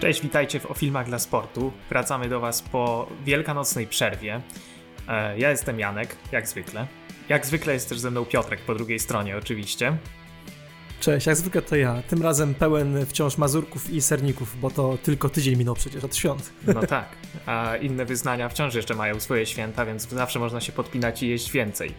[0.00, 1.72] Cześć, witajcie w O Filmach dla Sportu.
[1.90, 4.40] Wracamy do Was po wielkanocnej przerwie.
[5.08, 6.86] E, ja jestem Janek, jak zwykle.
[7.28, 9.96] Jak zwykle jest też ze mną Piotrek po drugiej stronie, oczywiście.
[11.00, 12.02] Cześć, jak zwykle to ja.
[12.08, 16.52] Tym razem pełen wciąż mazurków i serników, bo to tylko tydzień minął przecież od świąt.
[16.66, 17.08] No tak,
[17.46, 21.52] a inne wyznania wciąż jeszcze mają swoje święta, więc zawsze można się podpinać i jeść
[21.52, 21.94] więcej.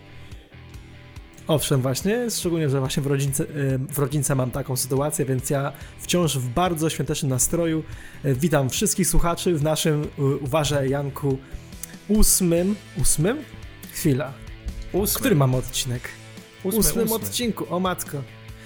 [1.47, 3.45] Owszem, właśnie, szczególnie, że właśnie w rodzince,
[3.89, 7.83] w rodzince mam taką sytuację, więc ja wciąż w bardzo świątecznym nastroju
[8.23, 10.07] e, witam wszystkich słuchaczy w naszym,
[10.41, 11.37] uważaj Janku,
[12.07, 13.37] ósmym, ósmym?
[13.93, 14.33] Chwila.
[14.93, 15.19] Ósmy.
[15.19, 16.09] Który mamy odcinek?
[16.63, 17.15] Ósmy, ósmym ósmy.
[17.15, 18.23] odcinku, o matko.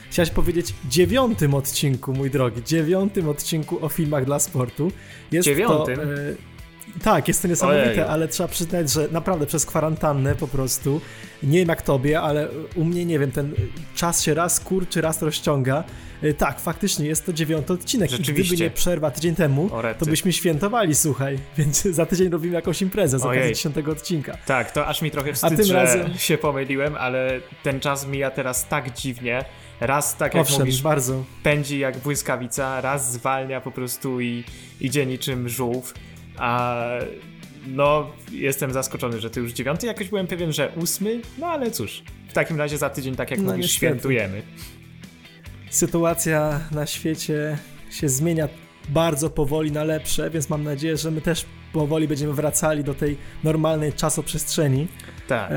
[0.09, 4.91] Chciałeś powiedzieć dziewiątym odcinku, mój drogi, dziewiątym odcinku o filmach dla sportu.
[5.31, 5.95] Jest dziewiątym?
[5.95, 6.07] To, e,
[7.03, 8.01] tak, jest to niesamowite, Ojej.
[8.01, 11.01] ale trzeba przyznać, że naprawdę przez kwarantannę po prostu,
[11.43, 13.53] nie wiem jak tobie, ale u mnie, nie wiem, ten
[13.95, 15.83] czas się raz kurczy, raz rozciąga.
[16.23, 20.33] E, tak, faktycznie jest to dziewiąty odcinek i gdyby nie przerwa tydzień temu, to byśmy
[20.33, 24.37] świętowali, słuchaj, więc za tydzień robimy jakąś imprezę z okazji dziesiątego odcinka.
[24.45, 26.17] Tak, to aż mi trochę wstyd, A tym razem...
[26.17, 29.45] się pomyliłem, ale ten czas mija teraz tak dziwnie,
[29.79, 31.23] raz tak jak Owszem, mówisz, bardzo.
[31.43, 34.43] pędzi jak błyskawica, raz zwalnia po prostu i
[34.81, 35.93] idzie niczym żółw.
[36.37, 36.85] A
[37.67, 39.87] no, jestem zaskoczony, że to już dziewiąty.
[39.87, 43.39] Jakoś byłem pewien, że ósmy, no ale cóż, w takim razie za tydzień, tak jak
[43.39, 44.41] no, mówisz, świętujemy.
[45.69, 47.57] Sytuacja na świecie
[47.91, 48.47] się zmienia
[48.89, 53.17] bardzo powoli na lepsze, więc mam nadzieję, że my też powoli będziemy wracali do tej
[53.43, 54.87] normalnej czasoprzestrzeni.
[55.27, 55.51] Tak.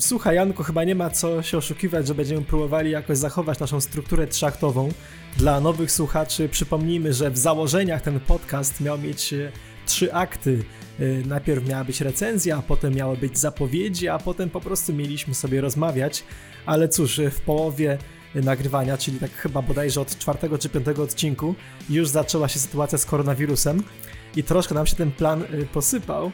[0.00, 4.26] słuchaj, Janko, chyba nie ma co się oszukiwać, że będziemy próbowali jakoś zachować naszą strukturę
[4.26, 4.88] trzaktową.
[5.36, 9.52] Dla nowych słuchaczy przypomnijmy, że w założeniach ten podcast miał mieć e,
[9.86, 10.64] trzy akty.
[11.00, 15.34] E, najpierw miała być recenzja, a potem miały być zapowiedzi, a potem po prostu mieliśmy
[15.34, 16.24] sobie rozmawiać.
[16.66, 17.98] Ale cóż, w połowie
[18.34, 21.54] nagrywania, czyli tak chyba bodajże od czwartego czy piątego odcinku,
[21.90, 23.82] już zaczęła się sytuacja z koronawirusem
[24.36, 26.32] i troszkę nam się ten plan y, posypał.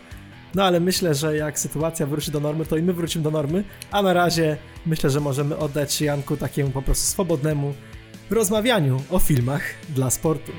[0.54, 3.64] No ale myślę, że jak sytuacja wróci do normy, to i my wrócimy do normy,
[3.91, 4.56] a na razie
[4.87, 7.75] myślę, że możemy oddać Janku takiemu po prostu swobodnemu
[8.31, 10.53] rozmawianiu o filmach dla sportu.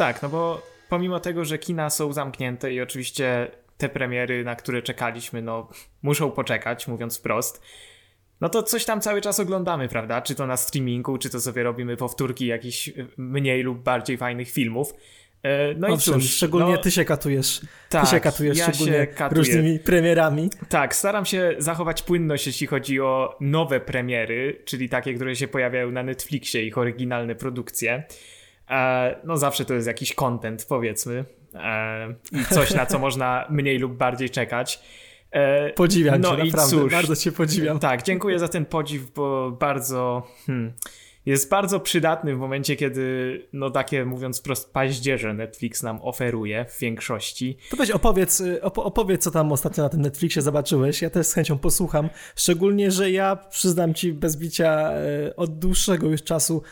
[0.00, 4.82] Tak, no bo pomimo tego, że kina są zamknięte i oczywiście te premiery, na które
[4.82, 5.68] czekaliśmy, no
[6.02, 7.62] muszą poczekać, mówiąc wprost,
[8.40, 10.22] no to coś tam cały czas oglądamy, prawda?
[10.22, 14.94] Czy to na streamingu, czy to sobie robimy powtórki jakichś mniej lub bardziej fajnych filmów.
[15.42, 17.60] E, no Owszem, i cóż, szczególnie no, ty się katujesz.
[17.88, 19.38] Tak, ty się katujesz ja szczególnie się katuję.
[19.38, 20.50] różnymi premierami.
[20.68, 25.90] Tak, staram się zachować płynność, jeśli chodzi o nowe premiery, czyli takie, które się pojawiają
[25.90, 28.04] na Netflixie, ich oryginalne produkcje.
[28.70, 31.24] E, no zawsze to jest jakiś content, powiedzmy.
[32.32, 34.80] I coś, na co można mniej lub bardziej czekać.
[35.30, 37.78] E, podziwiam no cię, naprawdę, cóż, bardzo cię podziwiam.
[37.78, 40.26] Tak, dziękuję za ten podziw, bo bardzo...
[40.46, 40.72] Hmm,
[41.26, 46.80] jest bardzo przydatny w momencie, kiedy, no takie mówiąc prost, paździerze Netflix nam oferuje w
[46.80, 47.56] większości.
[47.70, 51.02] To weź opowiedz, y, op opowiedz, co tam ostatnio na tym Netflixie zobaczyłeś.
[51.02, 52.08] Ja też z chęcią posłucham.
[52.36, 54.90] Szczególnie, że ja przyznam ci bez bicia
[55.36, 56.62] od dłuższego już czasu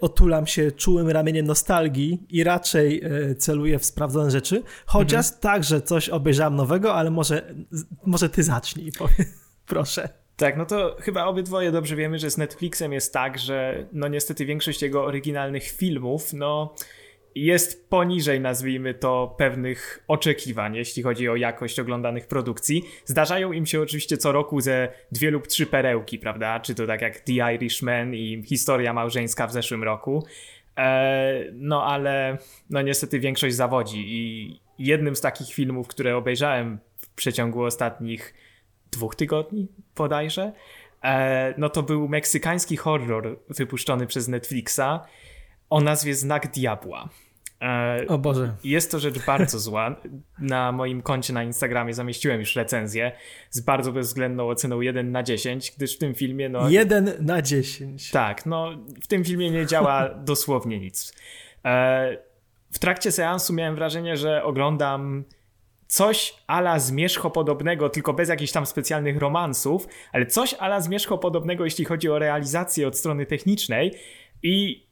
[0.00, 5.40] otulam się czułym ramieniem nostalgii i raczej y, celuję w sprawdzone rzeczy, chociaż mhm.
[5.40, 7.54] także coś obejrzałem nowego, ale może,
[8.06, 8.92] może ty zacznij,
[9.66, 10.08] proszę.
[10.36, 14.46] Tak, no to chyba obydwoje dobrze wiemy, że z Netflixem jest tak, że no niestety
[14.46, 16.74] większość jego oryginalnych filmów, no
[17.34, 22.82] jest poniżej, nazwijmy to, pewnych oczekiwań, jeśli chodzi o jakość oglądanych produkcji.
[23.04, 26.60] Zdarzają im się oczywiście co roku ze dwie lub trzy perełki, prawda?
[26.60, 30.26] Czy to tak jak The Irishman i Historia Małżeńska w zeszłym roku.
[30.78, 32.38] E, no ale
[32.70, 38.34] no niestety większość zawodzi i jednym z takich filmów, które obejrzałem w przeciągu ostatnich
[38.92, 40.52] dwóch tygodni bodajże,
[41.04, 45.00] e, no to był meksykański horror wypuszczony przez Netflixa
[45.74, 47.08] o nazwie Znak Diabła.
[47.62, 48.54] E, o Boże.
[48.64, 49.96] Jest to rzecz bardzo zła.
[50.38, 53.12] Na moim koncie na Instagramie zamieściłem już recenzję
[53.50, 56.48] z bardzo bezwzględną oceną 1 na 10, gdyż w tym filmie.
[56.48, 58.10] No, 1 na 10.
[58.10, 58.70] Tak, no
[59.02, 61.12] w tym filmie nie działa dosłownie nic.
[61.64, 62.16] E,
[62.72, 65.24] w trakcie seansu miałem wrażenie, że oglądam
[65.86, 71.64] coś ala zmierzcho podobnego, tylko bez jakichś tam specjalnych romansów, ale coś ala zmierzcho podobnego,
[71.64, 73.94] jeśli chodzi o realizację od strony technicznej.
[74.42, 74.83] I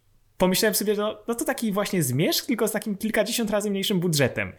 [0.43, 4.53] pomyślałem sobie, no, no to taki właśnie zmierzch, tylko z takim kilkadziesiąt razy mniejszym budżetem.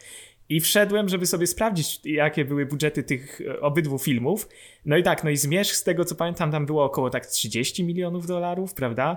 [0.48, 4.48] I wszedłem, żeby sobie sprawdzić, jakie były budżety tych e, obydwu filmów.
[4.84, 7.84] No i tak, no i zmierzch, z tego co pamiętam, tam było około tak 30
[7.84, 9.16] milionów dolarów, prawda?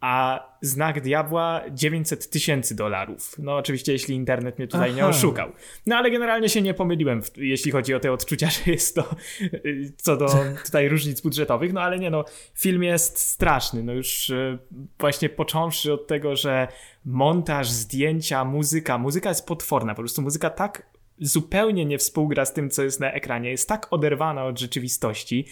[0.00, 3.36] A Znak Diabła 900 tysięcy dolarów.
[3.38, 4.96] No oczywiście, jeśli internet mnie tutaj Aha.
[4.96, 5.52] nie oszukał.
[5.86, 9.04] No ale generalnie się nie pomyliłem, jeśli chodzi o te odczucia, że jest to
[9.42, 10.26] y, co do
[10.66, 14.58] tutaj różnic budżetowych, no ale nie no, film jest straszny, no już y,
[14.98, 16.68] właśnie począwszy od tego, że
[17.04, 20.86] montaż, zdjęcia, muzyka, muzyka jest potworna, po prostu muzyka tak
[21.18, 25.46] zupełnie nie współgra z tym, co jest na ekranie, jest tak oderwana od rzeczywistości,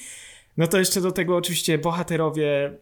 [0.56, 2.78] no to jeszcze do tego oczywiście bohaterowie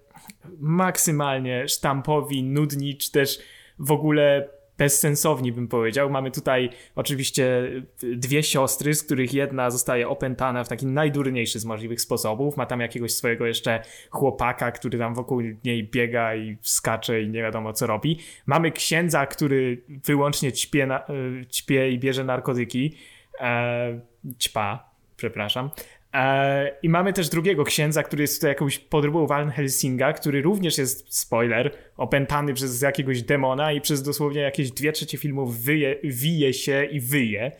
[0.58, 3.38] maksymalnie sztampowi, nudni, czy też
[3.78, 4.48] w ogóle
[4.78, 6.10] bezsensowni, bym powiedział.
[6.10, 7.70] Mamy tutaj oczywiście
[8.02, 12.56] dwie siostry, z których jedna zostaje opętana w taki najdurniejszy z możliwych sposobów.
[12.56, 17.42] Ma tam jakiegoś swojego jeszcze chłopaka, który tam wokół niej biega i skacze i nie
[17.42, 18.18] wiadomo co robi.
[18.46, 21.04] Mamy księdza, który wyłącznie ćpie, na,
[21.50, 22.96] ćpie i bierze narkotyki.
[23.40, 24.00] E,
[24.38, 25.70] ćpa, przepraszam.
[26.12, 30.78] E, I mamy też drugiego księdza, który jest tutaj jakąś podróbą Van Helsinga, który również
[30.78, 36.52] jest, spoiler, opętany przez jakiegoś demona i przez dosłownie jakieś dwie trzecie filmów wyje, wije
[36.52, 37.52] się i wyje.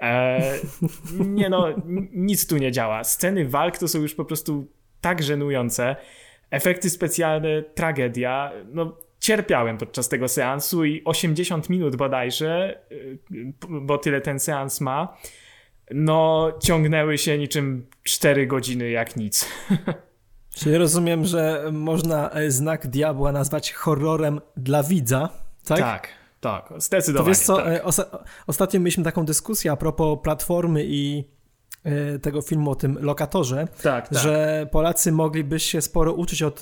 [0.00, 0.40] E,
[1.38, 1.68] nie no,
[2.12, 3.04] nic tu nie działa.
[3.04, 4.66] Sceny walk to są już po prostu
[5.00, 5.96] tak żenujące.
[6.50, 8.52] Efekty specjalne, tragedia.
[8.72, 13.18] No, cierpiałem podczas tego seansu i 80 minut bodajże, y,
[13.68, 15.16] bo tyle ten seans ma
[15.90, 19.48] no ciągnęły się niczym 4 godziny jak nic.
[20.54, 25.28] Czyli rozumiem, że można e, znak diabła nazwać horrorem dla widza,
[25.64, 25.78] tak?
[25.78, 26.08] Tak,
[26.40, 27.24] tak, zdecydowanie.
[27.24, 27.66] To wiesz co, tak.
[27.66, 31.24] E, osta ostatnio mieliśmy taką dyskusję a propos platformy i
[31.84, 34.18] e, tego filmu o tym lokatorze, tak, tak.
[34.18, 36.60] że Polacy mogliby się sporo uczyć od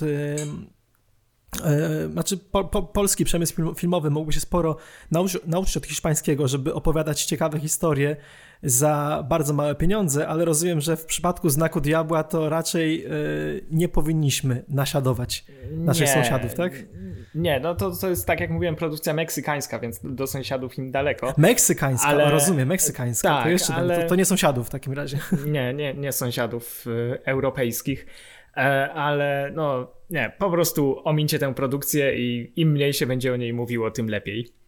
[2.11, 4.77] znaczy po, po, polski przemysł filmowy mógłby się sporo
[5.11, 8.15] nauczyć, nauczyć od hiszpańskiego, żeby opowiadać ciekawe historie
[8.63, 13.89] za bardzo małe pieniądze, ale rozumiem, że w przypadku znaku diabła to raczej y, nie
[13.89, 16.73] powinniśmy naśladować naszych nie, sąsiadów, tak?
[17.35, 21.33] Nie, no to, to jest tak jak mówiłem, produkcja meksykańska, więc do sąsiadów im daleko.
[21.37, 22.31] Meksykańska, ale...
[22.31, 23.29] rozumiem, meksykańska.
[23.29, 24.01] Tak, to jeszcze ale...
[24.01, 25.17] to, to, nie sąsiadów w takim razie.
[25.45, 28.05] Nie, nie, nie sąsiadów y, europejskich.
[28.57, 33.35] E, ale no nie, po prostu omincie tę produkcję i im mniej się będzie o
[33.35, 34.60] niej mówiło, tym lepiej.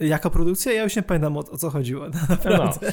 [0.00, 0.72] Jako produkcja?
[0.72, 2.08] Ja już nie pamiętam o, o co chodziło.
[2.28, 2.92] Naprawdę.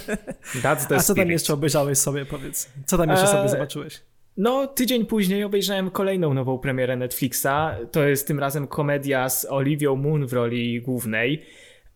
[0.64, 2.70] No, A co tam jeszcze obejrzałeś sobie, powiedz?
[2.86, 4.02] Co tam jeszcze sobie e, zobaczyłeś?
[4.38, 7.48] No, tydzień później obejrzałem kolejną nową premierę Netflixa.
[7.92, 11.46] To jest tym razem komedia z Olivią Moon w roli głównej.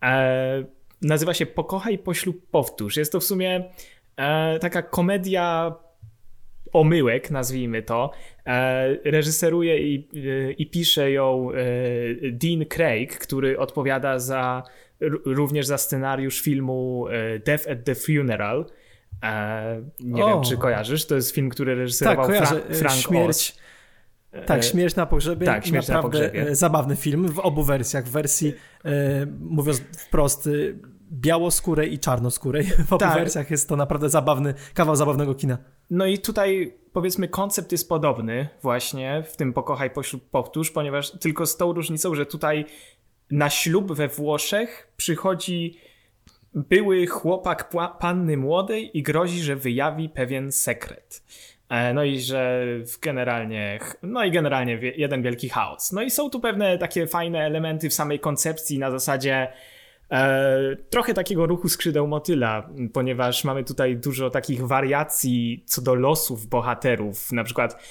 [0.02, 0.64] E,
[1.02, 2.96] nazywa się Pokochaj, poślub, powtórz.
[2.96, 3.70] Jest to w sumie
[4.16, 5.74] e, taka komedia
[6.74, 8.10] omyłek, nazwijmy to.
[8.46, 10.08] E, reżyseruje i,
[10.48, 11.54] e, i pisze ją e,
[12.30, 14.62] Dean Craig, który odpowiada za
[15.24, 17.06] również za scenariusz filmu
[17.46, 18.66] Death at the Funeral.
[20.00, 20.28] Nie o.
[20.28, 21.06] wiem, czy kojarzysz.
[21.06, 23.28] To jest film, który reżyserował tak, Fra Frank Śmierć.
[23.28, 23.64] Oz.
[24.46, 25.46] Tak, Śmierć na pogrzebie.
[25.46, 26.54] Tak, Śmierć Naprawdę na pogrzebie.
[26.54, 28.04] zabawny film w obu wersjach.
[28.04, 28.54] W wersji,
[29.40, 30.48] mówiąc wprost,
[31.12, 32.64] białoskórej i czarnoskórej.
[32.88, 33.18] W obu tak.
[33.18, 35.58] wersjach jest to naprawdę zabawny, kawał zabawnego kina.
[35.90, 41.46] No i tutaj powiedzmy koncept jest podobny właśnie w tym pokochaj, poślub, powtórz, ponieważ tylko
[41.46, 42.66] z tą różnicą, że tutaj
[43.30, 45.78] na ślub we Włoszech przychodzi
[46.54, 51.22] były chłopak panny młodej i grozi, że wyjawi pewien sekret.
[51.68, 52.66] E, no i że
[53.02, 55.92] generalnie, no i generalnie jeden wielki chaos.
[55.92, 59.48] No i są tu pewne takie fajne elementy w samej koncepcji na zasadzie
[60.10, 66.46] E, trochę takiego ruchu skrzydeł motyla, ponieważ mamy tutaj dużo takich wariacji co do losów
[66.46, 67.32] bohaterów.
[67.32, 67.82] Na przykład,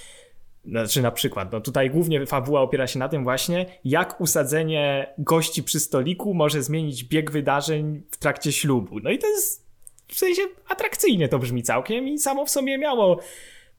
[0.65, 5.63] znaczy na przykład, no tutaj głównie fabuła opiera się na tym właśnie, jak usadzenie gości
[5.63, 8.99] przy stoliku może zmienić bieg wydarzeń w trakcie ślubu.
[8.99, 9.65] No i to jest
[10.07, 13.19] w sensie atrakcyjnie to brzmi całkiem i samo w sobie miało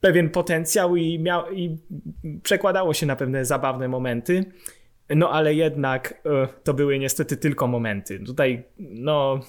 [0.00, 1.76] pewien potencjał i, miał, i
[2.42, 4.44] przekładało się na pewne zabawne momenty.
[5.10, 8.18] No ale jednak e, to były niestety tylko momenty.
[8.18, 9.40] Tutaj, no,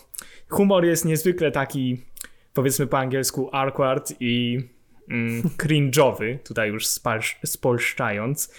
[0.49, 2.01] humor jest niezwykle taki,
[2.53, 4.59] powiedzmy po angielsku, awkward i
[5.09, 6.88] mm, cringe'owy, tutaj już
[7.45, 8.53] spolszczając.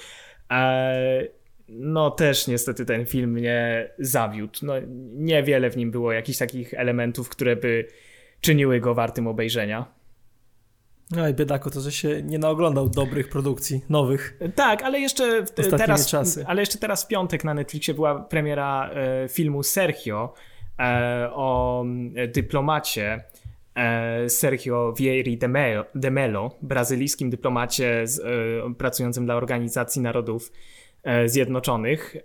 [0.51, 1.27] E,
[1.69, 4.59] no też niestety ten film mnie zawiódł.
[4.63, 4.73] No,
[5.13, 7.89] niewiele w nim było jakichś takich elementów, które by
[8.41, 9.97] czyniły go wartym obejrzenia.
[11.11, 14.39] No i biedako to, że się nie naoglądał dobrych produkcji, nowych.
[14.55, 16.45] Tak, ale jeszcze teraz, czasy.
[16.47, 20.35] ale jeszcze teraz w piątek na Netflixie była premiera e, filmu Sergio
[20.79, 21.85] e, o
[22.15, 23.25] e, dyplomacie
[24.29, 25.39] Sergio Vieri
[25.95, 30.53] de Mello brazylijskim dyplomacie z, e, pracującym dla Organizacji Narodów
[31.07, 32.17] E, Zjednoczonych.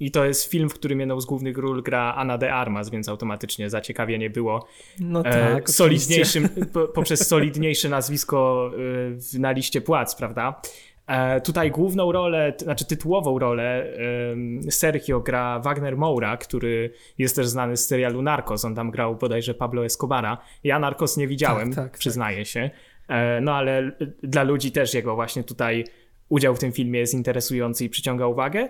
[0.00, 3.08] I to jest film, w którym jedną z głównych ról gra Anna de Armas, więc
[3.08, 4.66] automatycznie zaciekawienie było
[5.00, 6.48] no e, tak, solidniejszym,
[6.94, 8.70] poprzez solidniejsze nazwisko
[9.34, 10.60] e, na liście płac, prawda?
[11.06, 13.86] E, tutaj główną rolę, znaczy tytułową rolę
[14.70, 18.64] Sergio gra Wagner Moura, który jest też znany z serialu Narcos.
[18.64, 20.38] On tam grał bodajże Pablo Escobara.
[20.64, 22.46] Ja Narcos nie widziałem, tak, tak, przyznaję tak.
[22.46, 22.70] się.
[23.08, 23.92] E, no ale
[24.22, 25.84] dla ludzi też jego właśnie tutaj
[26.28, 28.68] udział w tym filmie jest interesujący i przyciąga uwagę.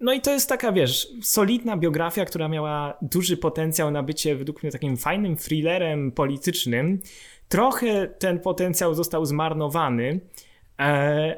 [0.00, 4.62] No i to jest taka, wiesz, solidna biografia, która miała duży potencjał na bycie według
[4.62, 7.00] mnie takim fajnym thrillerem politycznym.
[7.48, 10.20] Trochę ten potencjał został zmarnowany,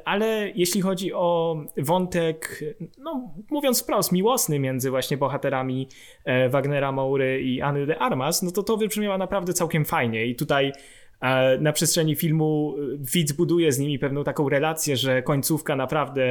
[0.04, 2.64] ale jeśli chodzi o wątek,
[2.98, 5.88] no mówiąc wprost, miłosny między właśnie bohaterami
[6.24, 10.26] e, Wagnera Maury i Anny de Armas, no to to wybrzmiała naprawdę całkiem fajnie.
[10.26, 10.72] I tutaj
[11.20, 16.24] e, na przestrzeni filmu widz buduje z nimi pewną taką relację, że końcówka naprawdę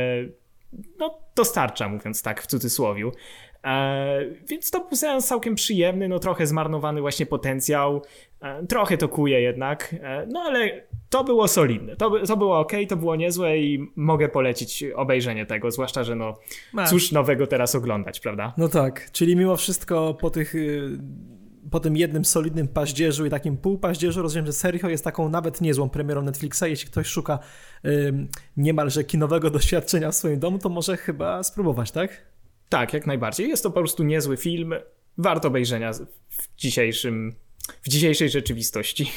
[1.00, 3.12] no, dostarcza, mówiąc tak w cudzysłowiu.
[3.66, 8.02] E, więc to był seans całkiem przyjemny, no trochę zmarnowany właśnie potencjał,
[8.42, 12.72] e, trochę to kuje jednak, e, no ale to było solidne, to, to było ok,
[12.90, 16.34] to było niezłe i mogę polecić obejrzenie tego, zwłaszcza, że no
[16.88, 18.54] cóż nowego teraz oglądać, prawda?
[18.58, 21.00] No tak, czyli mimo wszystko po tych y,
[21.72, 25.90] po tym jednym solidnym paździerzu i takim półpaździerzu rozumiem, że Sergio jest taką nawet niezłą
[25.90, 26.64] premierą Netflixa.
[26.64, 27.40] Jeśli ktoś szuka
[27.86, 28.14] y,
[28.58, 32.26] niemalże kinowego doświadczenia w swoim domu, to może chyba spróbować, tak?
[32.70, 33.50] Tak, jak najbardziej.
[33.50, 34.74] Jest to po prostu niezły film.
[35.18, 35.94] Warto obejrzenia
[36.30, 37.36] w dzisiejszym,
[37.82, 39.12] w dzisiejszej rzeczywistości.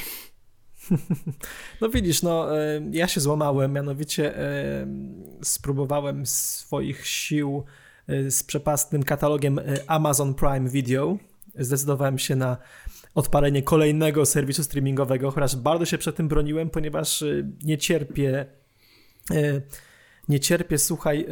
[1.81, 4.39] No widzisz, no y, ja się złamałem, mianowicie
[4.81, 4.87] y,
[5.41, 7.63] spróbowałem swoich sił
[8.09, 11.17] y, z przepastnym katalogiem Amazon Prime Video
[11.55, 12.57] zdecydowałem się na
[13.15, 17.23] odpalenie kolejnego serwisu streamingowego, chociaż bardzo się przed tym broniłem, ponieważ
[17.63, 18.45] nie cierpię,
[20.29, 21.27] nie cierpię, słuchaj,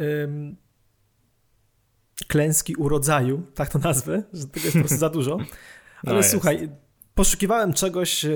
[2.28, 5.38] klęski urodzaju, tak to nazwę, że tego jest po prostu za dużo.
[6.04, 6.68] No Ale no słuchaj,
[7.14, 8.26] poszukiwałem czegoś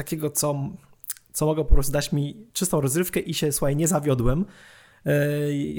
[0.00, 0.68] takiego, co,
[1.32, 4.44] co mogło po prostu dać mi czystą rozrywkę i się, słuchaj, nie zawiodłem.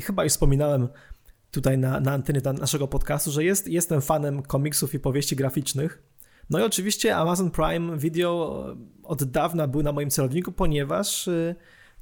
[0.04, 0.88] Chyba już wspominałem
[1.52, 6.04] tutaj na, na antenie naszego podcastu, że jest, jestem fanem komiksów i powieści graficznych.
[6.50, 8.66] No i oczywiście Amazon Prime Video
[9.04, 11.56] od dawna był na moim celowniku, ponieważ y,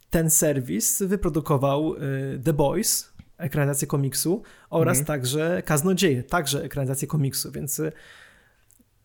[0.10, 1.96] ten serwis wyprodukował
[2.44, 5.06] The Boys, ekranizację komiksu, oraz mhm.
[5.06, 7.82] także Kaznodzieje, także ekranizację komiksu, więc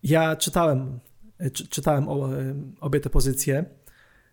[0.02, 1.00] ja czytałem,
[1.52, 2.28] czy, czytałem o,
[2.80, 3.64] obie te pozycje,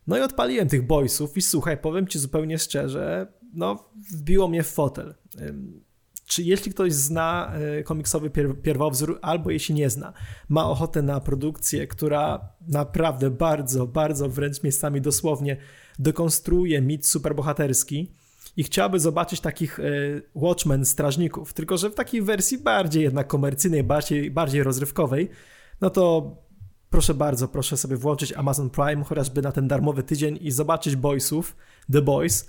[0.07, 4.67] no i odpaliłem tych Boysów i słuchaj, powiem ci zupełnie szczerze, no wbiło mnie w
[4.67, 5.15] fotel.
[6.25, 8.29] Czy jeśli ktoś zna e, komiksowy
[8.63, 10.13] pierwowzór, albo jeśli nie zna,
[10.49, 15.57] ma ochotę na produkcję, która naprawdę bardzo, bardzo wręcz miejscami dosłownie
[15.99, 18.11] dekonstruuje mit superbohaterski
[18.57, 19.83] i chciałby zobaczyć takich e,
[20.35, 25.29] Watchmen strażników, tylko że w takiej wersji bardziej jednak komercyjnej, bardziej, bardziej rozrywkowej,
[25.81, 26.35] no to
[26.91, 31.55] proszę bardzo, proszę sobie włączyć Amazon Prime chociażby na ten darmowy tydzień i zobaczyć Boysów,
[31.91, 32.47] The Boys,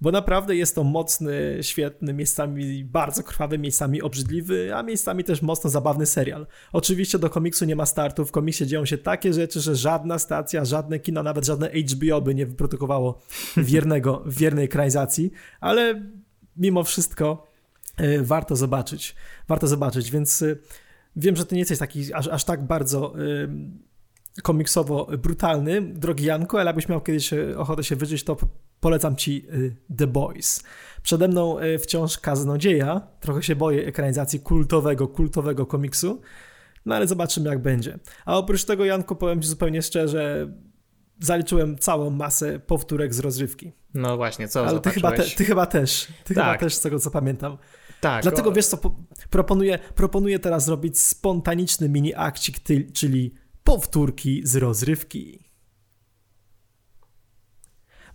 [0.00, 5.70] bo naprawdę jest to mocny, świetny, miejscami bardzo krwawy, miejscami obrzydliwy, a miejscami też mocno
[5.70, 6.46] zabawny serial.
[6.72, 10.64] Oczywiście do komiksu nie ma startu, w komiksie dzieją się takie rzeczy, że żadna stacja,
[10.64, 13.22] żadne kino, nawet żadne HBO by nie wyprodukowało
[13.56, 16.02] wiernego, wiernej ekranizacji, ale
[16.56, 17.52] mimo wszystko
[18.00, 19.14] y, warto zobaczyć,
[19.48, 20.58] warto zobaczyć, więc y,
[21.16, 23.48] wiem, że ty nie jesteś taki aż, aż tak bardzo y,
[24.42, 28.36] komiksowo brutalny, drogi Janko, ale jakbyś miał kiedyś ochotę się wyżyć, to
[28.80, 30.62] polecam ci y, The Boys.
[31.02, 36.20] Przede mną y, wciąż kaznodzieja, trochę się boję ekranizacji kultowego, kultowego komiksu,
[36.86, 37.98] no ale zobaczymy jak będzie.
[38.24, 40.52] A oprócz tego, Janko, powiem ci zupełnie szczerze,
[41.20, 43.72] zaliczyłem całą masę powtórek z rozrywki.
[43.94, 46.44] No właśnie, co Ale ty chyba, te, ty chyba też, ty tak.
[46.44, 47.58] chyba też z tego co pamiętam.
[48.02, 48.22] Tak.
[48.22, 48.52] Dlatego o...
[48.52, 48.78] wiesz co,
[49.30, 52.56] proponuję, proponuję teraz zrobić spontaniczny mini akcik,
[52.92, 55.44] czyli powtórki z rozrywki.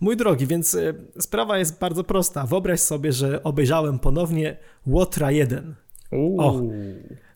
[0.00, 2.46] Mój drogi, więc e, sprawa jest bardzo prosta.
[2.46, 5.74] Wyobraź sobie, że obejrzałem ponownie Łotra 1.
[6.38, 6.62] o,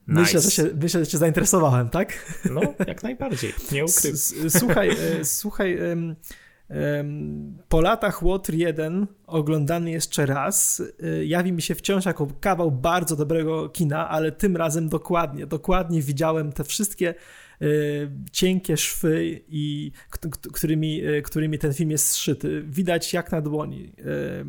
[0.07, 0.41] Myślę, nice.
[0.41, 2.37] że się, myślę, że cię zainteresowałem, tak?
[2.51, 4.51] No, jak najbardziej, nie ukrywam.
[4.51, 5.79] Słuchaj, e, słuchaj,
[7.69, 13.17] po latach Łotr 1 oglądany jeszcze raz e, jawi mi się wciąż jako kawał bardzo
[13.17, 17.15] dobrego kina, ale tym razem dokładnie, dokładnie widziałem te wszystkie
[17.63, 19.93] Y, cienkie szwy, i,
[20.53, 22.63] którymi, y, którymi ten film jest zszyty.
[22.67, 23.93] Widać jak na dłoni.
[23.99, 24.45] Y,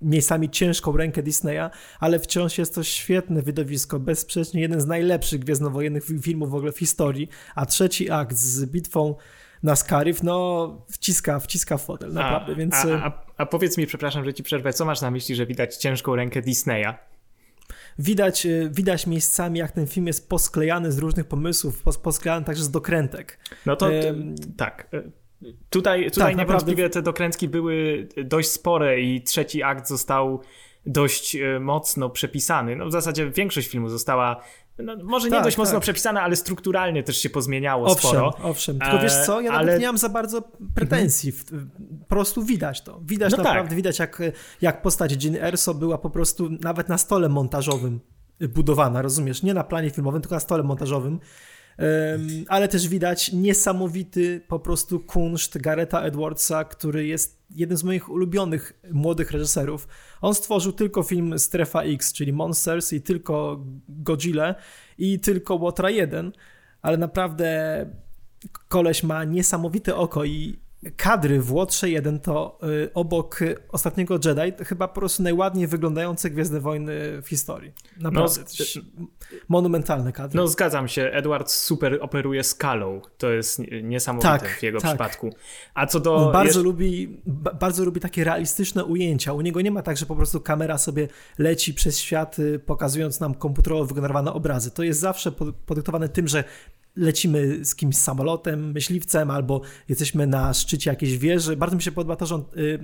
[0.00, 6.04] miejscami ciężką rękę Disneya, ale wciąż jest to świetne widowisko, bezsprzecznie jeden z najlepszych gwiezdnowojennych
[6.22, 9.14] filmów w ogóle w historii, a trzeci akt z bitwą
[9.64, 12.74] na Scarif, no wciska, wciska fotel, naprawdę, a, więc...
[12.74, 15.76] A, a, a, powiedz mi, przepraszam, że ci przerwę, co masz na myśli, że widać
[15.76, 16.94] ciężką rękę Disneya?
[17.98, 22.70] Widać, e, widać miejscami, jak ten film jest posklejany z różnych pomysłów, posklejany także z
[22.70, 23.38] dokrętek.
[23.66, 23.90] No to
[24.56, 24.88] tak.
[24.92, 25.02] E,
[25.70, 27.00] Tutaj, tutaj tak, niewątpliwie naprawdę...
[27.00, 30.40] te dokrętki były dość spore i trzeci akt został
[30.86, 32.76] dość mocno przepisany.
[32.76, 34.42] No w zasadzie większość filmu została
[34.78, 35.64] no, może nie tak, dość tak.
[35.64, 38.34] mocno przepisane, ale strukturalnie też się pozmieniało owszem, sporo.
[38.42, 39.66] Owszem, tylko wiesz co, ja ale...
[39.66, 40.42] nawet nie mam za bardzo
[40.74, 41.32] pretensji.
[41.52, 41.70] Mhm.
[42.00, 43.00] Po prostu widać to.
[43.04, 43.76] Widać no naprawdę, tak.
[43.76, 44.22] widać jak,
[44.60, 48.00] jak postać Jean Erso była po prostu nawet na stole montażowym
[48.40, 49.42] budowana, rozumiesz?
[49.42, 51.20] Nie na planie filmowym, tylko na stole montażowym
[52.48, 58.72] ale też widać niesamowity po prostu kunszt Gareta Edwardsa, który jest jednym z moich ulubionych
[58.92, 59.88] młodych reżyserów.
[60.20, 64.54] On stworzył tylko film Strefa X, czyli Monsters i tylko Godzilla
[64.98, 66.32] i tylko Łotra 1,
[66.82, 67.86] ale naprawdę
[68.68, 70.63] koleś ma niesamowite oko i
[70.96, 73.40] kadry w Łotrze 1 to y, obok
[73.72, 77.72] ostatniego Jedi chyba po prostu najładniej wyglądające Gwiezdne Wojny w historii.
[78.00, 78.40] Naprawdę.
[78.76, 78.82] No,
[79.48, 80.36] monumentalne kadry.
[80.36, 83.00] No zgadzam się, Edward super operuje skalą.
[83.18, 84.90] To jest niesamowite tak, w jego tak.
[84.90, 85.30] przypadku.
[85.74, 86.14] A co do...
[86.16, 86.62] On bardzo, jeszcze...
[86.62, 87.22] lubi,
[87.60, 89.32] bardzo lubi takie realistyczne ujęcia.
[89.32, 92.36] U niego nie ma tak, że po prostu kamera sobie leci przez świat,
[92.66, 94.70] pokazując nam komputerowo wygenerowane obrazy.
[94.70, 95.32] To jest zawsze
[95.66, 96.44] podyktowane tym, że
[96.96, 101.56] lecimy z kimś samolotem, myśliwcem, albo jesteśmy na szczycie jakiejś wieży.
[101.56, 102.78] Bardzo mi się podoba to, że on y,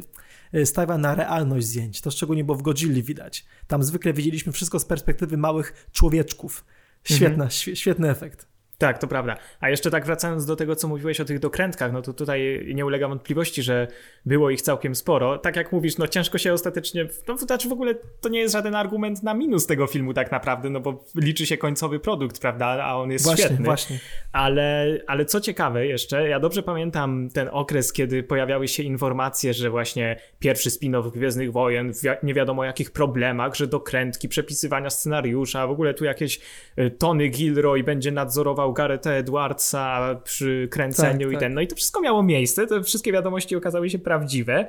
[0.55, 2.01] y, stawia na realność zdjęć.
[2.01, 3.45] To szczególnie było w Godzilli widać.
[3.67, 6.65] Tam zwykle widzieliśmy wszystko z perspektywy małych człowieczków.
[7.05, 7.77] Świetna, mhm.
[7.77, 8.47] świetny efekt.
[8.81, 9.37] Tak, to prawda.
[9.61, 12.87] A jeszcze tak wracając do tego, co mówiłeś o tych dokrętkach, no to tutaj nie
[12.87, 13.89] ulega wątpliwości, że
[14.27, 15.39] było ich całkiem sporo.
[15.39, 18.53] Tak jak mówisz, no ciężko się ostatecznie, no to znaczy w ogóle to nie jest
[18.53, 22.67] żaden argument na minus tego filmu tak naprawdę, no bo liczy się końcowy produkt, prawda,
[22.67, 23.65] a on jest właśnie, świetny.
[23.65, 23.99] Właśnie.
[24.33, 29.71] Ale, ale co ciekawe jeszcze, ja dobrze pamiętam ten okres, kiedy pojawiały się informacje, że
[29.71, 35.71] właśnie pierwszy spin-off Gwiezdnych Wojen w nie wiadomo jakich problemach, że dokrętki, przepisywania scenariusza, w
[35.71, 36.41] ogóle tu jakieś
[36.79, 41.41] y, Tony Gilroy będzie nadzorował grał Gareta Edwardsa przy kręceniu tak, i tak.
[41.41, 41.55] ten.
[41.55, 44.69] No i to wszystko miało miejsce, te wszystkie wiadomości okazały się prawdziwe.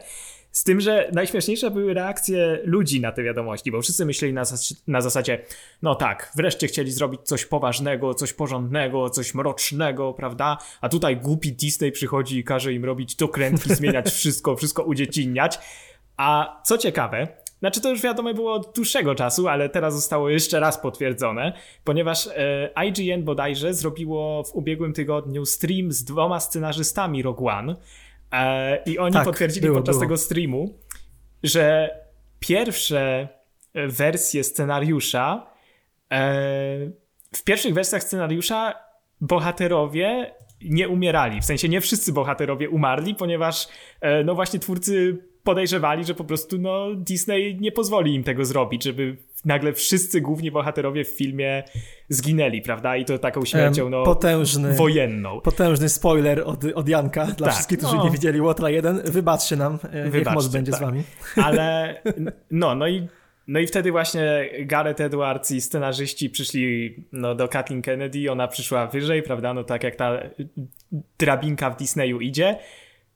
[0.52, 4.44] Z tym, że najśmieszniejsze były reakcje ludzi na te wiadomości, bo wszyscy myśleli na,
[4.88, 5.46] na zasadzie,
[5.82, 10.58] no tak, wreszcie chcieli zrobić coś poważnego, coś porządnego, coś mrocznego, prawda?
[10.82, 15.60] A tutaj głupi Disney przychodzi i każe im robić dokrętki, zmieniać wszystko, wszystko udzieciniać.
[16.18, 17.28] A co ciekawe,
[17.62, 22.28] znaczy to już wiadomo było od dłuższego czasu, ale teraz zostało jeszcze raz potwierdzone, ponieważ
[22.28, 27.76] e, IGN bodajże zrobiło w ubiegłym tygodniu stream z dwoma scenarzystami Rogue One
[28.32, 30.06] e, i oni tak, potwierdzili było, podczas było.
[30.06, 30.80] tego streamu,
[31.44, 31.90] że
[32.40, 33.28] pierwsze
[33.74, 35.48] e, wersje scenariusza
[36.12, 36.22] e,
[37.36, 38.74] w pierwszych wersjach scenariusza
[39.22, 41.42] bohaterowie nie umierali.
[41.42, 43.68] W sensie nie wszyscy bohaterowie umarli, ponieważ
[44.02, 48.84] e, no właśnie twórcy podejrzewali, że po prostu no, Disney nie pozwoli im tego zrobić,
[48.84, 51.64] żeby nagle wszyscy główni bohaterowie w filmie
[52.10, 52.98] zginęli, prawda?
[52.98, 55.42] I to taką śmiercią no, potężny, wojenną.
[55.42, 58.04] Potężny spoiler od, od Janka dla tak, wszystkich, którzy no.
[58.04, 59.02] nie widzieli Łotra 1.
[59.06, 60.80] Wybaczcie nam, Wybaczcie, niech moc będzie tak.
[60.80, 61.04] z wami.
[61.46, 61.96] Ale
[62.52, 63.08] no, no i
[63.48, 68.88] no i wtedy właśnie Gareth Edwards i scenarzyści przyszli no, do Kathleen Kennedy, ona przyszła
[68.88, 70.20] wyżej, prawda, no tak jak ta
[71.20, 72.58] drabinka w Disneyu idzie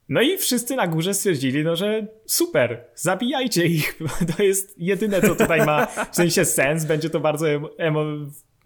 [0.08, 3.98] no i wszyscy na górze stwierdzili, no że super, zabijajcie ich.
[4.36, 6.84] To jest jedyne, co tutaj ma w sensie sens.
[6.84, 7.46] Będzie to bardzo
[7.78, 8.04] emo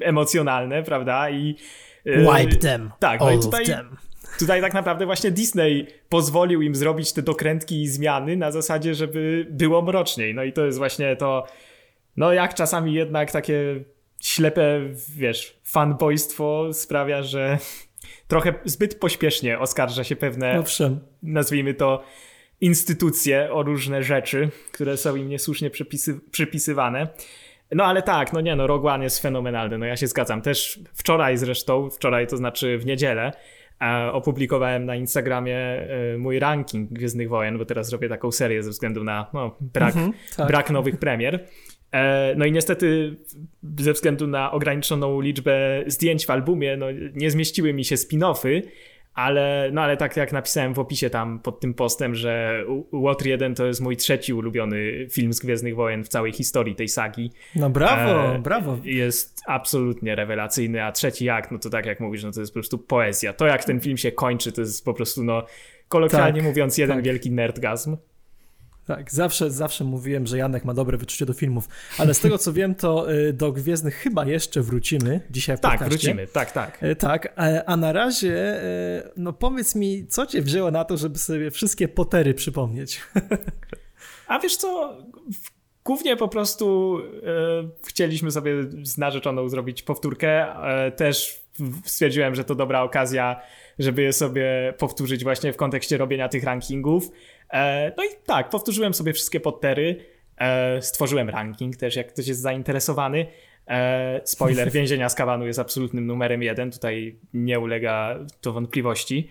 [0.01, 1.31] emocjonalne, prawda?
[1.31, 1.57] I
[2.05, 2.91] yy, Wipe them.
[2.99, 3.65] Tak, no i tutaj,
[4.39, 9.47] tutaj tak naprawdę właśnie Disney pozwolił im zrobić te dokrętki i zmiany na zasadzie, żeby
[9.51, 10.35] było mroczniej.
[10.35, 11.47] No i to jest właśnie to,
[12.17, 13.85] no jak czasami jednak takie
[14.21, 14.81] ślepe,
[15.17, 17.59] wiesz, fanboystwo sprawia, że
[18.29, 21.01] trochę zbyt pośpiesznie oskarża się pewne, Owszem.
[21.23, 22.03] nazwijmy to,
[22.61, 27.09] instytucje o różne rzeczy, które są im niesłusznie przypisy, przypisywane.
[27.73, 30.43] No ale tak, no nie, no Rogue One jest fenomenalny, no ja się zgadzam.
[30.43, 33.33] Też wczoraj zresztą, wczoraj to znaczy w niedzielę,
[33.83, 38.71] e, opublikowałem na Instagramie e, mój ranking Gwiezdnych Wojen, bo teraz robię taką serię ze
[38.71, 40.47] względu na no, brak, mhm, tak.
[40.47, 41.47] brak nowych premier.
[41.93, 43.17] E, no i niestety
[43.79, 48.63] ze względu na ograniczoną liczbę zdjęć w albumie, no nie zmieściły mi się spin-offy,
[49.15, 53.55] ale, no ale tak jak napisałem w opisie tam pod tym postem, że Łotr 1
[53.55, 57.33] to jest mój trzeci ulubiony film z Gwiezdnych Wojen w całej historii tej sagi.
[57.57, 58.79] No brawo, e, brawo.
[58.85, 62.61] Jest absolutnie rewelacyjny, a trzeci akt, no to tak jak mówisz, no to jest po
[62.61, 63.33] prostu poezja.
[63.33, 65.47] To jak ten film się kończy, to jest po prostu, no
[65.89, 67.05] kolokwialnie tak, mówiąc, jeden tak.
[67.05, 67.97] wielki nerdgazm.
[68.97, 72.53] Tak, zawsze, zawsze mówiłem, że Janek ma dobre wyczucie do filmów, ale z tego co
[72.53, 75.91] wiem, to y, do Gwiezdnych chyba jeszcze wrócimy dzisiaj w Tak, podcaście.
[75.91, 76.83] wrócimy, tak, tak.
[76.83, 77.35] Y, tak,
[77.67, 81.89] a na razie, y, no powiedz mi, co cię wzięło na to, żeby sobie wszystkie
[81.89, 83.01] potery przypomnieć?
[84.27, 84.99] A wiesz co,
[85.85, 86.99] głównie po prostu
[87.87, 90.47] chcieliśmy sobie z narzeczoną zrobić powtórkę,
[90.97, 91.41] też
[91.85, 93.41] stwierdziłem, że to dobra okazja
[93.81, 97.11] żeby je sobie powtórzyć właśnie w kontekście robienia tych rankingów.
[97.53, 100.05] E, no i tak, powtórzyłem sobie wszystkie podtery,
[100.37, 103.27] e, stworzyłem ranking też, jak ktoś jest zainteresowany.
[103.69, 109.31] E, spoiler, Więzienia z Kawanu jest absolutnym numerem jeden, tutaj nie ulega to wątpliwości.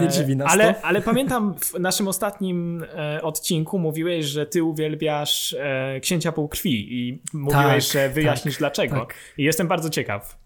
[0.00, 0.84] Nie dziwi nas ale, to.
[0.84, 2.84] ale pamiętam w naszym ostatnim
[3.22, 5.56] odcinku mówiłeś, że ty uwielbiasz
[6.02, 8.96] Księcia Półkrwi i mówiłeś, Tak, że wyjaśnisz tak, dlaczego.
[8.96, 9.14] tak.
[9.38, 10.39] I jestem bardzo ciekaw.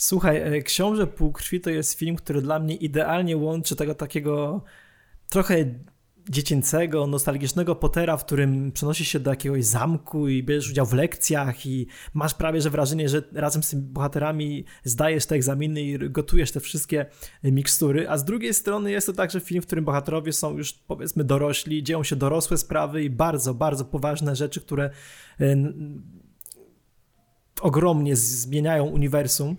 [0.00, 4.64] Słuchaj, e, Książę Półkrwi to jest film, który dla mnie idealnie łączy tego takiego
[5.28, 5.74] trochę
[6.28, 11.66] dziecięcego, nostalgicznego Pottera, w którym przenosisz się do jakiegoś zamku i bierzesz udział w lekcjach
[11.66, 16.52] i masz prawie że wrażenie, że razem z tymi bohaterami zdajesz te egzaminy i gotujesz
[16.52, 17.06] te wszystkie
[17.44, 21.24] mikstury, a z drugiej strony jest to także film, w którym bohaterowie są już powiedzmy
[21.24, 24.90] dorośli, dzieją się dorosłe sprawy i bardzo, bardzo poważne rzeczy, które
[25.40, 25.56] e,
[27.60, 29.56] ogromnie zmieniają uniwersum.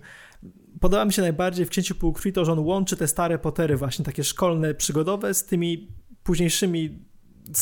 [0.82, 4.04] Podoba mi się najbardziej w Księciu Półkrwi to, że on łączy te stare Pottery właśnie
[4.04, 5.88] takie szkolne, przygodowe z tymi
[6.22, 6.98] późniejszymi
[7.52, 7.58] z,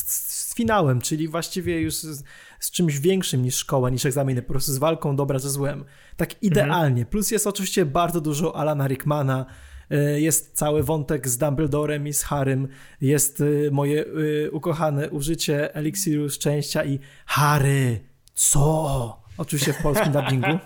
[0.51, 2.25] z finałem, czyli właściwie już z,
[2.61, 5.85] z czymś większym niż szkoła, niż egzaminy, po prostu z walką dobra ze złem.
[6.17, 7.07] Tak idealnie.
[7.07, 9.47] Plus jest oczywiście bardzo dużo Alana Rickmana,
[9.93, 12.69] y, jest cały wątek z Dumbledorem i z Harrym,
[13.01, 18.01] jest y, moje y, ukochane użycie eliksiru szczęścia i Harry,
[18.35, 19.20] co?
[19.41, 20.59] Oczywiście w polskim dubbingu.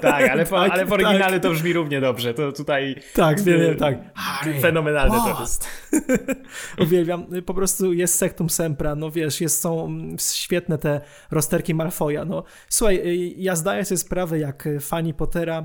[0.00, 0.92] Tak, ale, po, Tak, ale w tak.
[0.92, 2.34] oryginale to brzmi równie dobrze.
[2.34, 3.98] To tutaj Tak, wiem, wiem, tak.
[4.60, 5.40] fenomenalne to what?
[5.40, 5.68] jest.
[6.84, 7.26] Uwielbiam.
[7.46, 9.98] Po prostu jest Sectum Sempra, no wiesz, jest, są
[10.32, 12.24] świetne te rozterki Malfoja.
[12.24, 12.44] No.
[12.68, 15.64] Słuchaj, y, ja zdaję sobie sprawę, jak y, fani Pottera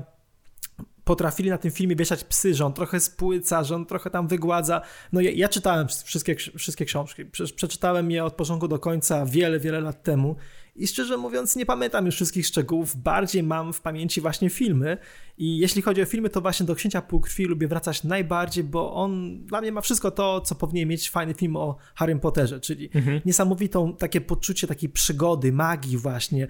[1.04, 4.80] potrafili na tym filmie wieszać psy, że on trochę spłyca, że on trochę tam wygładza.
[5.12, 9.60] No ja, ja czytałem wszystkie, wszystkie książki, Prze, przeczytałem je od początku do końca wiele,
[9.60, 10.36] wiele lat temu
[10.76, 14.98] i szczerze mówiąc nie pamiętam już wszystkich szczegółów, bardziej mam w pamięci właśnie filmy.
[15.38, 19.40] I jeśli chodzi o filmy, to właśnie do Księcia Półkrwi lubię wracać najbardziej, bo on
[19.46, 22.90] dla mnie ma wszystko to, co powinien mieć fajny film o Harrym Potterze, czyli
[23.24, 26.48] niesamowitą takie poczucie takiej przygody, magii właśnie,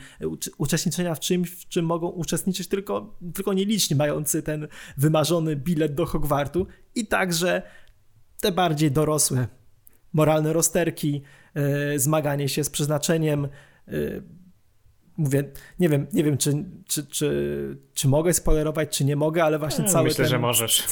[0.59, 6.07] uczestniczenia w czymś, w czym mogą uczestniczyć tylko, tylko nieliczni mający ten wymarzony bilet do
[6.07, 6.67] Hogwartu.
[6.95, 7.63] I także
[8.41, 9.47] te bardziej dorosłe,
[10.13, 11.23] moralne rozterki,
[11.55, 13.49] e, zmaganie się z przeznaczeniem.
[13.89, 13.93] E,
[15.17, 15.45] Mówię,
[15.79, 19.85] nie wiem, nie wiem czy, czy, czy, czy mogę spoilerować, czy nie mogę, ale właśnie
[19.85, 20.87] cały Myślę, ten, że możesz.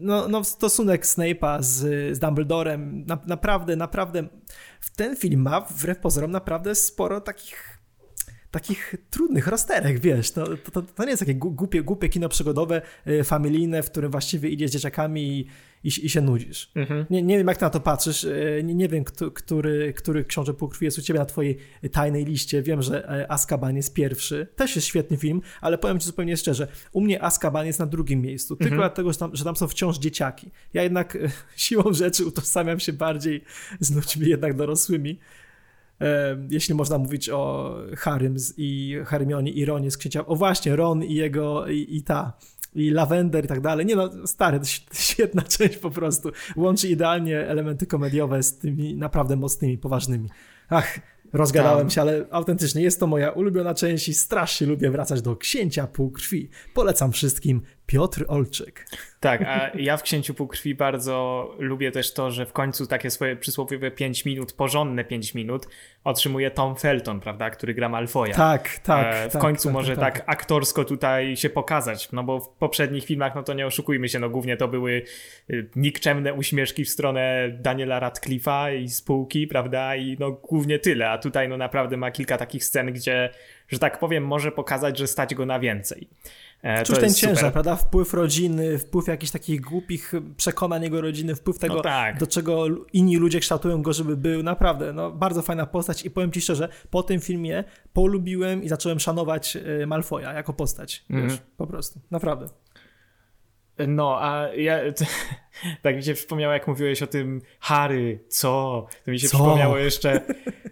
[0.00, 1.76] no, no stosunek Snape'a z,
[2.16, 4.28] z Dumbledorem, na, naprawdę, naprawdę
[4.80, 7.78] w ten film ma wbrew pozorom naprawdę sporo takich
[8.50, 12.82] takich trudnych rozterek, wiesz, to, to, to, to nie jest takie głupie, głupie kino przygodowe,
[13.06, 15.46] y, familijne, w którym właściwie idziesz z dzieciakami i,
[15.84, 16.70] i, i się nudzisz.
[16.74, 17.06] Mhm.
[17.10, 20.24] Nie, nie wiem, jak ty na to patrzysz, y, nie, nie wiem, kto, który, który
[20.24, 21.58] książę półkrwi jest u ciebie na twojej
[21.92, 26.06] tajnej liście, wiem, że e, Azkaban jest pierwszy, też jest świetny film, ale powiem ci
[26.06, 29.56] zupełnie szczerze, u mnie Azkaban jest na drugim miejscu, tylko dlatego, że tam, że tam
[29.56, 30.50] są wciąż dzieciaki.
[30.74, 31.18] Ja jednak e,
[31.56, 33.44] siłą rzeczy utożsamiam się bardziej
[33.80, 35.18] z ludźmi jednak dorosłymi,
[36.00, 40.26] E, jeśli można mówić o Harrym z- i Hermionie i Ronie z Księcia...
[40.26, 42.32] O właśnie, Ron i jego, i, i ta,
[42.74, 43.86] i Lavender i tak dalej.
[43.86, 44.60] Nie no, stary,
[44.92, 46.30] świetna część po prostu.
[46.56, 50.28] Łączy idealnie elementy komediowe z tymi naprawdę mocnymi, poważnymi.
[50.68, 50.98] Ach,
[51.32, 51.90] rozgadałem Tam.
[51.90, 56.48] się, ale autentycznie jest to moja ulubiona część i strasznie lubię wracać do Księcia Półkrwi.
[56.74, 58.86] Polecam wszystkim Piotr Olczyk.
[59.20, 63.36] Tak, a ja w Księciu Półkrwi bardzo lubię też to, że w końcu takie swoje
[63.36, 65.68] przysłowiowe 5 minut, porządne 5 minut
[66.04, 68.34] otrzymuje Tom Felton, prawda, który gra Malfoja.
[68.34, 69.14] Tak, tak.
[69.14, 73.04] E, w tak, końcu tak, może tak, aktorsko tutaj się pokazać, no bo w poprzednich
[73.04, 75.02] filmach, no to nie oszukujmy się, no głównie to były
[75.50, 81.18] y, nikczemne uśmieszki w stronę Daniela Radcliffe'a i spółki, prawda, i no głównie tyle, a
[81.18, 83.30] tutaj no naprawdę ma kilka takich scen, gdzie,
[83.68, 86.08] że tak powiem, może pokazać, że stać go na więcej.
[86.62, 87.52] E, Czuć to ten jest ciężar, super.
[87.52, 87.76] prawda?
[87.76, 92.18] Wpływ rodziny, wpływ jakichś takich głupich przekonań jego rodziny, wpływ tego, No tak.
[92.18, 94.42] do czego inni ludzie kształtują go, żeby był.
[94.42, 99.00] Naprawdę, no, bardzo fajna postać i powiem ci szczerze, po tym filmie polubiłem i zacząłem
[99.00, 101.04] szanować e, Malfoja jako postać.
[101.10, 101.28] Mhm.
[101.28, 102.00] Wiesz, po prostu.
[102.10, 102.46] Naprawdę.
[103.88, 104.78] No, a ja.
[105.82, 108.86] Tak mi się przypomniało, jak mówiłeś o tym Harry, co?
[109.04, 109.36] To mi się Co?
[109.36, 110.20] przypomniało jeszcze.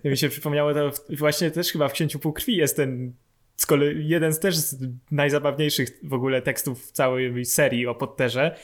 [0.03, 3.13] To mi się przypomniało, to właśnie też chyba w Księciu Półkrwi jest ten.
[3.57, 4.77] Z kolei jeden z też z
[5.11, 8.57] najzabawniejszych w ogóle tekstów w całej serii o Potterze.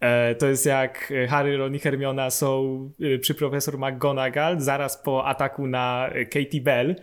[0.00, 5.26] E, To jest jak Harry, Ron i Hermiona są y, przy profesor McGonagall zaraz po
[5.26, 6.96] ataku na Katie Bell.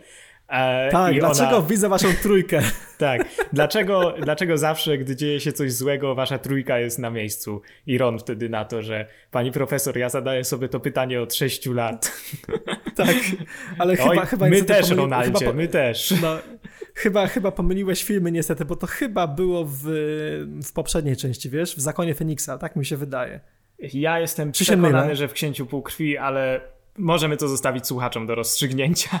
[0.48, 2.60] E, Tak, dlaczego ona- widzę waszą trójkę?
[2.98, 3.28] tak.
[3.52, 7.62] Dlaczego, dlaczego zawsze, gdy dzieje się coś złego, wasza trójka jest na miejscu?
[7.86, 11.66] I Ron wtedy na to, że pani profesor, ja zadaję sobie to pytanie od 6
[11.66, 12.12] lat.
[12.96, 13.14] tak,
[13.78, 16.14] ale Oj, chyba, chyba my też, Ronaldzie, chyba po- my też.
[16.22, 16.38] No,
[17.00, 19.82] chyba, chyba pomyliłeś filmy niestety, bo to chyba było w,
[20.64, 23.40] w poprzedniej części, wiesz, w Zakonie Feniksa, tak mi się wydaje.
[23.78, 26.60] Ja jestem przekonany, że w Księciu Półkrwi, ale
[26.98, 29.20] możemy to zostawić słuchaczom do rozstrzygnięcia.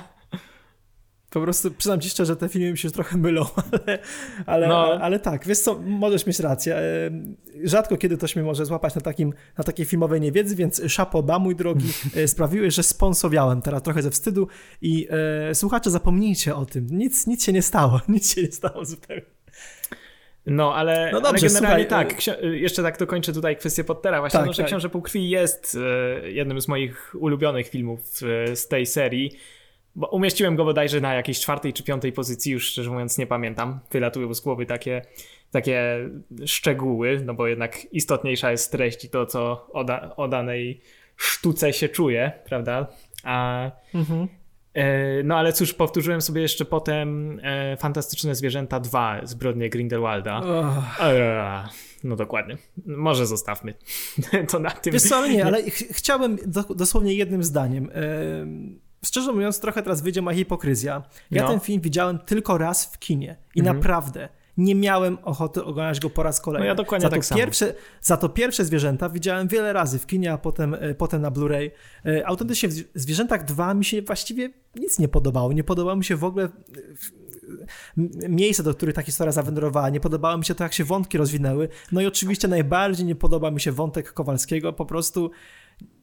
[1.30, 3.98] Po prostu przyznam ci szczerze, że te filmy mi się trochę mylą, ale,
[4.46, 4.84] ale, no.
[4.84, 6.76] ale, ale, tak, wiesz co, możesz mieć rację.
[6.76, 7.10] E,
[7.64, 11.56] rzadko kiedy ktoś mnie może złapać na, takim, na takiej filmowej niewiedzy, więc szapoba, mój
[11.56, 14.48] drogi, e, sprawiłeś, że sponsowiałem teraz trochę ze wstydu
[14.82, 15.08] i
[15.50, 16.86] e, słuchacze, zapomnijcie o tym.
[16.90, 19.22] Nic, nic się nie stało, nic się nie stało zupełnie.
[20.46, 22.42] No, ale, no dobrze, ale generalnie słuchaj, tak.
[22.42, 24.20] Jeszcze tak dokończę tutaj kwestię Pottera.
[24.20, 24.66] Właśnie, tak, no, że tak.
[24.66, 25.78] Książę Półkrwi jest
[26.24, 28.00] jednym z moich ulubionych filmów
[28.54, 29.30] z tej serii.
[29.96, 33.80] Bo umieściłem go bodajże na jakiejś czwartej czy piątej pozycji, już szczerze mówiąc nie pamiętam.
[33.90, 35.02] Wylatują z głowy takie,
[35.50, 36.08] takie
[36.46, 40.80] szczegóły, no bo jednak istotniejsza jest treść i to, co o, da, o danej
[41.16, 42.86] sztuce się czuje, prawda?
[43.24, 44.28] A, mhm.
[44.74, 50.38] e, no ale cóż, powtórzyłem sobie jeszcze potem e, Fantastyczne Zwierzęta 2, Zbrodnie Grindelwalda.
[50.38, 51.10] Oh.
[51.10, 51.68] E,
[52.04, 52.56] no dokładnie.
[52.86, 53.74] Może zostawmy
[54.50, 54.92] to na tym.
[54.92, 57.90] Wiesz co, ale nie, ale ch chciałbym do, dosłownie jednym zdaniem
[59.04, 61.02] szczerze mówiąc, trochę teraz wyjdzie moja hipokryzja.
[61.30, 61.48] Ja no.
[61.48, 63.76] ten film widziałem tylko raz w kinie i mhm.
[63.76, 66.64] naprawdę nie miałem ochoty oglądać go po raz kolejny.
[66.64, 67.38] No ja dokładnie za tak samo.
[67.40, 71.30] Pierwsze, za to pierwsze zwierzęta widziałem wiele razy w kinie, a potem, e, potem na
[71.30, 71.70] Blu-ray.
[72.06, 75.52] E, autentycznie w Zwierzętach 2 mi się właściwie nic nie podobało.
[75.52, 76.48] Nie podobało mi się w ogóle
[78.28, 79.90] miejsce, do których ta historia zawędrowała.
[79.90, 81.68] Nie podobało mi się to, jak się wątki rozwinęły.
[81.92, 84.72] No i oczywiście najbardziej nie podoba mi się wątek Kowalskiego.
[84.72, 85.30] Po prostu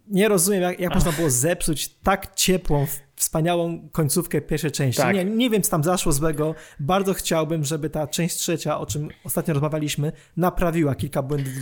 [0.09, 5.01] nie rozumiem, jak, jak można było zepsuć tak ciepłą, wspaniałą końcówkę pierwszej części.
[5.01, 5.15] Tak.
[5.15, 6.55] Nie, nie wiem, co tam zaszło złego.
[6.79, 11.53] Bardzo chciałbym, żeby ta część trzecia, o czym ostatnio rozmawialiśmy, naprawiła kilka błędów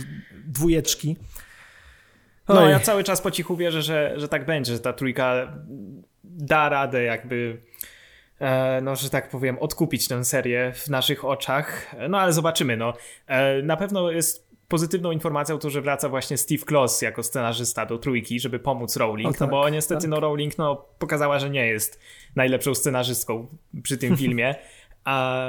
[0.46, 1.16] dwójeczki.
[2.48, 2.56] Oj.
[2.56, 5.52] No, ja cały czas po cichu wierzę, że, że tak będzie, że ta trójka
[6.24, 7.62] da radę jakby
[8.40, 11.94] e, no, że tak powiem, odkupić tę serię w naszych oczach.
[12.08, 12.92] No, ale zobaczymy, no.
[13.26, 17.98] E, na pewno jest pozytywną informacją to, że wraca właśnie Steve Kloss jako scenarzysta do
[17.98, 20.10] trójki, żeby pomóc Rowling, o, tak, no bo niestety tak.
[20.10, 22.00] no Rowling no, pokazała, że nie jest
[22.36, 23.46] najlepszą scenarzystką
[23.82, 24.54] przy tym filmie.
[25.04, 25.44] A,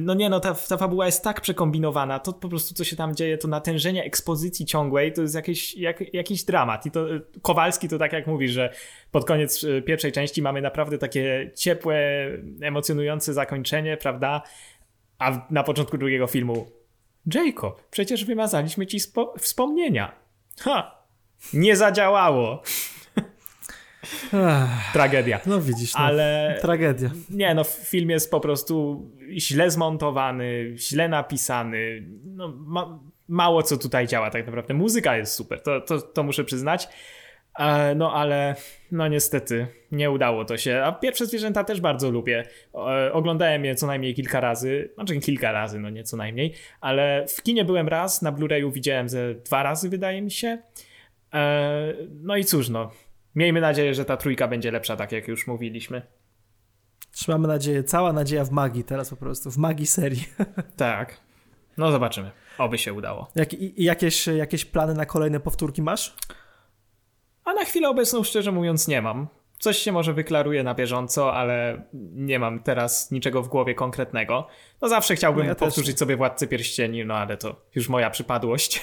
[0.00, 3.14] no nie, no ta, ta fabuła jest tak przekombinowana, to po prostu co się tam
[3.14, 6.86] dzieje, to natężenie ekspozycji ciągłej to jest jakiś, jak, jakiś dramat.
[6.86, 7.06] I to
[7.42, 8.72] Kowalski to tak jak mówisz, że
[9.10, 12.26] pod koniec e, pierwszej części mamy naprawdę takie ciepłe,
[12.62, 14.42] emocjonujące zakończenie, prawda?
[15.18, 16.81] A na początku drugiego filmu
[17.34, 18.98] Jacob, przecież wymazaliśmy ci
[19.38, 20.12] wspomnienia.
[20.60, 21.02] Ha!
[21.52, 22.62] Nie zadziałało.
[24.92, 25.40] Tragedia.
[25.46, 27.10] No widzisz, no, ale tragedia.
[27.30, 32.06] Nie, no film jest po prostu źle zmontowany, źle napisany.
[32.24, 34.74] No, ma, mało co tutaj działa tak naprawdę.
[34.74, 36.88] Muzyka jest super, to, to, to muszę przyznać.
[37.58, 38.54] E, no ale
[38.92, 40.82] no niestety nie udało to się.
[40.84, 42.44] A pierwsze zwierzęta też bardzo lubię.
[42.74, 47.26] E, oglądałem je co najmniej kilka razy, znaczy kilka razy, no nie co najmniej, ale
[47.28, 50.58] w kinie byłem raz, na Blu-rayu widziałem ze dwa razy wydaje mi się.
[51.34, 52.90] E, no i cóż no,
[53.34, 56.02] miejmy nadzieję, że ta trójka będzie lepsza, tak jak już mówiliśmy.
[57.10, 60.24] Trzymamy nadzieję, cała nadzieja w magii teraz po prostu, w magii serii.
[60.76, 61.20] Tak.
[61.76, 62.30] No zobaczymy.
[62.58, 63.30] Oby się udało.
[63.34, 66.16] Jak, i, jakieś, jakieś plany na kolejne powtórki masz?
[67.44, 69.28] A na chwilę obecną, szczerze mówiąc, nie mam.
[69.58, 71.82] Coś się może wyklaruje na bieżąco, ale
[72.14, 74.46] nie mam teraz niczego w głowie konkretnego.
[74.80, 78.82] No zawsze chciałbym no ja powtórzyć sobie Władcę Pierścieni, no ale to już moja przypadłość.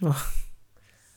[0.00, 0.14] No,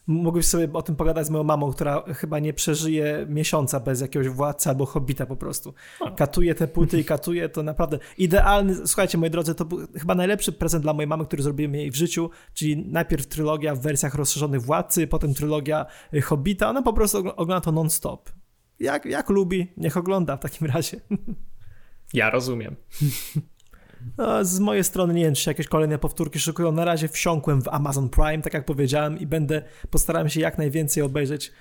[0.07, 4.29] Mógłbyś sobie o tym pogadać z moją mamą, która chyba nie przeżyje miesiąca bez jakiegoś
[4.29, 5.73] władcy albo hobita po prostu.
[6.15, 8.87] Katuje te płyty i katuje, to naprawdę idealny.
[8.87, 11.95] Słuchajcie, moi drodzy, to był chyba najlepszy prezent dla mojej mamy, który zrobiłem jej w
[11.95, 16.69] życiu, czyli najpierw trylogia w wersjach rozszerzonych władcy, potem trylogia y, hobita.
[16.69, 18.29] Ona po prostu ogląda to non-stop.
[18.79, 21.01] Jak, jak lubi, niech ogląda w takim razie.
[22.13, 22.75] Ja rozumiem.
[24.17, 26.71] No, z mojej strony nie wiem, czy jakieś kolejne powtórki szykują.
[26.71, 31.03] Na razie wsiąkłem w Amazon Prime, tak jak powiedziałem, i będę postarałem się jak najwięcej
[31.03, 31.51] obejrzeć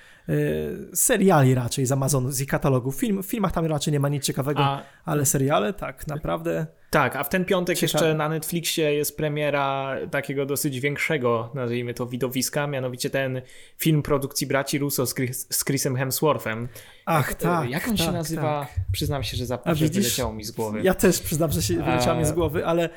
[0.94, 2.96] seriali raczej z Amazonu, z ich katalogów.
[2.96, 4.82] Film, w filmach tam raczej nie ma nic ciekawego, a...
[5.04, 6.66] ale seriale tak, naprawdę.
[6.90, 8.04] Tak, a w ten piątek Ciekawe.
[8.04, 13.42] jeszcze na Netflixie jest premiera takiego dosyć większego, nazwijmy to, widowiska, mianowicie ten
[13.76, 16.68] film produkcji braci Russo z, Chris, z Chrisem Hemsworthem.
[17.06, 17.70] Ach, e, tak.
[17.70, 18.66] Jak on tak, się nazywa?
[18.76, 18.85] Tak.
[18.92, 20.80] Przyznam się, że zapewne wyleciało mi z głowy.
[20.82, 22.88] Ja też przyznam, że się wyleciało mi z głowy, ale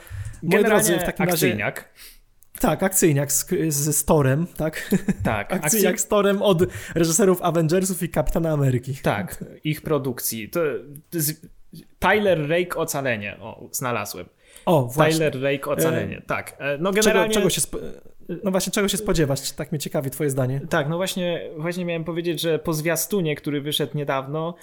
[0.43, 1.75] moi drodzy, w takim akcyjniak.
[1.75, 2.14] razie...
[2.59, 4.95] Tak, akcyjniak z, z Storem, tak?
[5.23, 5.53] Tak.
[5.63, 6.63] akcyjniak z Storem od
[6.95, 8.95] reżyserów Avengersów i Kapitana Ameryki.
[8.95, 10.49] Tak, ich produkcji.
[10.49, 10.59] To,
[11.09, 11.47] to jest
[11.99, 14.25] Tyler Rake Ocalenie, o, znalazłem.
[14.65, 15.31] O, właśnie.
[15.31, 16.21] Tyler Rake Ocalenie, e...
[16.21, 16.55] tak.
[16.59, 17.33] E, no generalnie...
[17.33, 17.77] Czego, czego się spo...
[18.43, 19.51] No właśnie, czego się spodziewać?
[19.51, 20.61] Tak mnie ciekawi twoje zdanie.
[20.69, 24.55] Tak, no właśnie, właśnie miałem powiedzieć, że po zwiastunie, który wyszedł niedawno,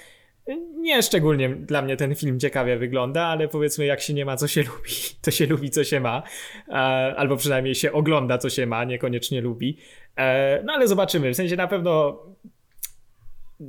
[0.74, 4.48] Nie szczególnie dla mnie ten film ciekawie wygląda, ale powiedzmy, jak się nie ma, co
[4.48, 4.90] się lubi,
[5.22, 6.22] to się lubi, co się ma.
[6.68, 6.72] E,
[7.16, 9.78] albo przynajmniej się ogląda, co się ma, niekoniecznie lubi.
[10.16, 11.30] E, no ale zobaczymy.
[11.30, 12.22] W sensie na pewno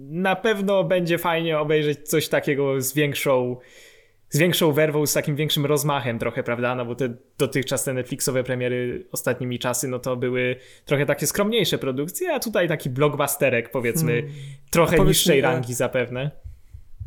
[0.10, 3.58] na pewno będzie fajnie obejrzeć coś takiego z większą
[4.30, 6.76] z większą werwą, z takim większym rozmachem trochę, prawda?
[6.76, 10.56] No bo te dotychczas te Netflixowe premiery ostatnimi czasy, no to były
[10.86, 14.34] trochę takie skromniejsze produkcje, a tutaj taki blockbusterek powiedzmy, hmm.
[14.72, 16.32] trochę niższej rangi zapewne.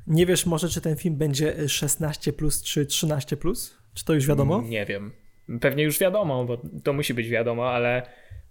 [0.06, 3.76] Nie wiesz może, czy ten film będzie 16 plus czy 13 plus?
[3.94, 4.62] Czy to już wiadomo?
[4.62, 5.12] Nie wiem.
[5.60, 8.02] Pewnie już wiadomo, bo to musi być wiadomo, ale,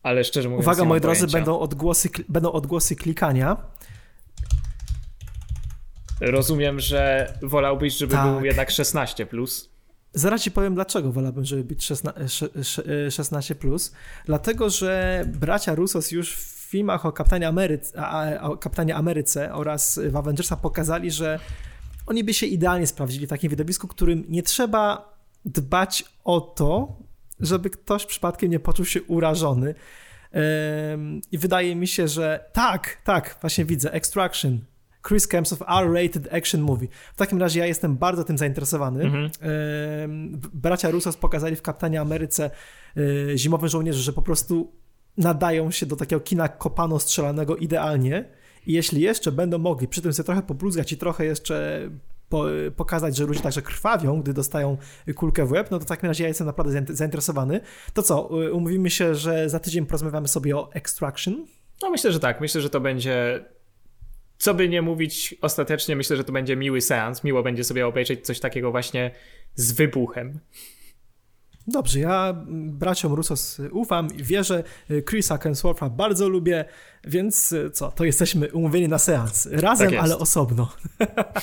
[0.04, 0.66] ale szczerze mówiąc.
[0.66, 3.58] Uwaga, moi drodzy, będą odgłosy, będą odgłosy klikania.
[6.22, 8.34] Rozumiem, że wolałbyś, żeby tak.
[8.34, 9.70] był jednak 16 plus.
[10.14, 11.92] Zaraz ci powiem, dlaczego wolałbym, żeby być
[13.10, 13.92] 16 plus.
[14.26, 18.02] Dlatego, że bracia Russos już w filmach o Kapitanie, Ameryce,
[18.42, 21.40] o Kapitanie Ameryce oraz w Avengersa pokazali, że
[22.08, 25.14] oni by się idealnie sprawdzili w takim widowisku, którym nie trzeba
[25.46, 27.00] dbać o to,
[27.40, 29.76] żeby ktoś przypadkiem nie poczuł się urażony.
[31.32, 34.60] I wydaje mi się, że tak, tak, właśnie widzę, Extraction,
[35.08, 36.88] Chris Hemsworth R-rated action movie.
[37.14, 39.04] W takim razie ja jestem bardzo tym zainteresowany.
[39.04, 39.30] Mhm.
[40.54, 42.52] Bracia Russos pokazali w Kapitanie Ameryce
[43.32, 44.72] e, Zimowy Żołnierze, że po prostu
[45.18, 48.26] nadają się do takiego kina kopano-strzelanego idealnie.
[48.68, 51.90] I jeśli jeszcze będą mogli przy tym sobie trochę pobluzgać i trochę jeszcze
[52.30, 54.78] po, pokazać, że ludzie także krwawią, gdy dostają
[55.16, 57.62] kulkę w łeb, no to w takim razie ja jestem naprawdę zainteresowany.
[57.94, 61.46] To co, e, umówimy się, że za tydzień porozmawiamy sobie o Extraction?
[61.82, 62.42] No myślę, że tak.
[62.42, 63.46] Myślę, że to będzie
[64.38, 67.24] co by nie mówić, ostatecznie myślę, że to będzie miły seans.
[67.24, 69.12] Miło będzie sobie obejrzeć coś takiego właśnie
[69.56, 70.40] z wybuchem.
[71.68, 74.64] Dobrze, ja braciom Russos ufam i wierzę.
[75.10, 76.66] Chrisa Hemswortha bardzo lubię,
[77.04, 79.50] więc co, to jesteśmy umówieni na seans.
[79.52, 80.72] Razem, tak ale osobno.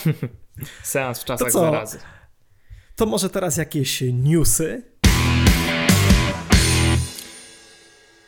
[0.82, 1.60] seans w czasach to co?
[1.60, 1.98] zarazy.
[2.96, 4.82] To może teraz jakieś newsy?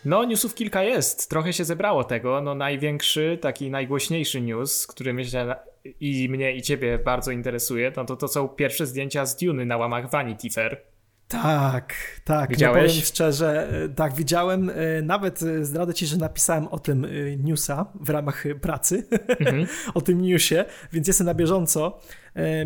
[0.05, 1.31] No, newsów kilka jest.
[1.31, 2.41] Trochę się zebrało tego.
[2.41, 5.57] No, największy, taki najgłośniejszy news, który myślę
[6.01, 9.77] i mnie i ciebie bardzo interesuje, no to to są pierwsze zdjęcia z Duny na
[9.77, 10.94] łamach Vanity Fair.
[11.29, 12.51] Tak, tak.
[12.51, 12.83] Widziałeś?
[12.83, 14.71] No powiem szczerze, e, tak, widziałem.
[14.71, 17.07] E, nawet e, zdradzę ci, że napisałem o tym
[17.39, 19.67] newsa w ramach pracy, mhm.
[19.95, 22.01] o tym newsie, więc jestem na bieżąco.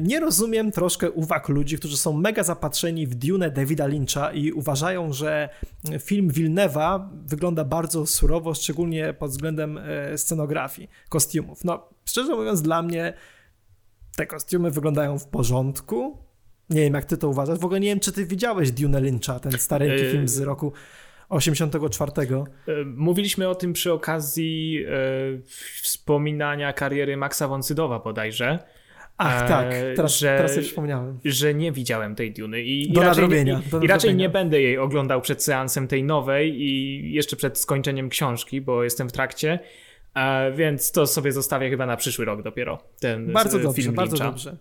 [0.01, 5.13] Nie rozumiem troszkę uwag ludzi, którzy są mega zapatrzeni w Dune Davida Lyncha i uważają,
[5.13, 5.49] że
[6.01, 9.81] film Wilnewa wygląda bardzo surowo, szczególnie pod względem
[10.17, 11.65] scenografii, kostiumów.
[11.65, 13.13] No, szczerze mówiąc, dla mnie
[14.17, 16.28] te kostiumy wyglądają w porządku,
[16.71, 17.59] nie wiem, jak ty to uważasz.
[17.59, 20.11] W ogóle nie wiem, czy ty widziałeś Dune Lyncha, ten stary yy...
[20.11, 20.73] film z roku
[21.29, 22.13] 84.
[22.19, 24.91] E, mówiliśmy o tym przy okazji e,
[25.83, 28.59] wspominania kariery Maxa von Sydowa bodajże.
[29.17, 31.19] Ach, tak, teraz, że, teraz sobie przypomniałem.
[31.25, 34.61] Że nie widziałem tej Duny i, do i raczej, nie, i, i raczej nie będę
[34.61, 39.59] jej oglądał przed seansem tej nowej i jeszcze przed skończeniem książki, bo jestem w trakcie,
[40.57, 44.57] więc to sobie zostawię chyba na przyszły rok dopiero, ten bardzo dobrze, Bardzo dobrze.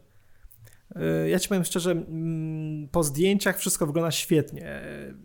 [1.25, 4.81] Y, ja ci powiem szczerze, mm, po zdjęciach wszystko wygląda świetnie.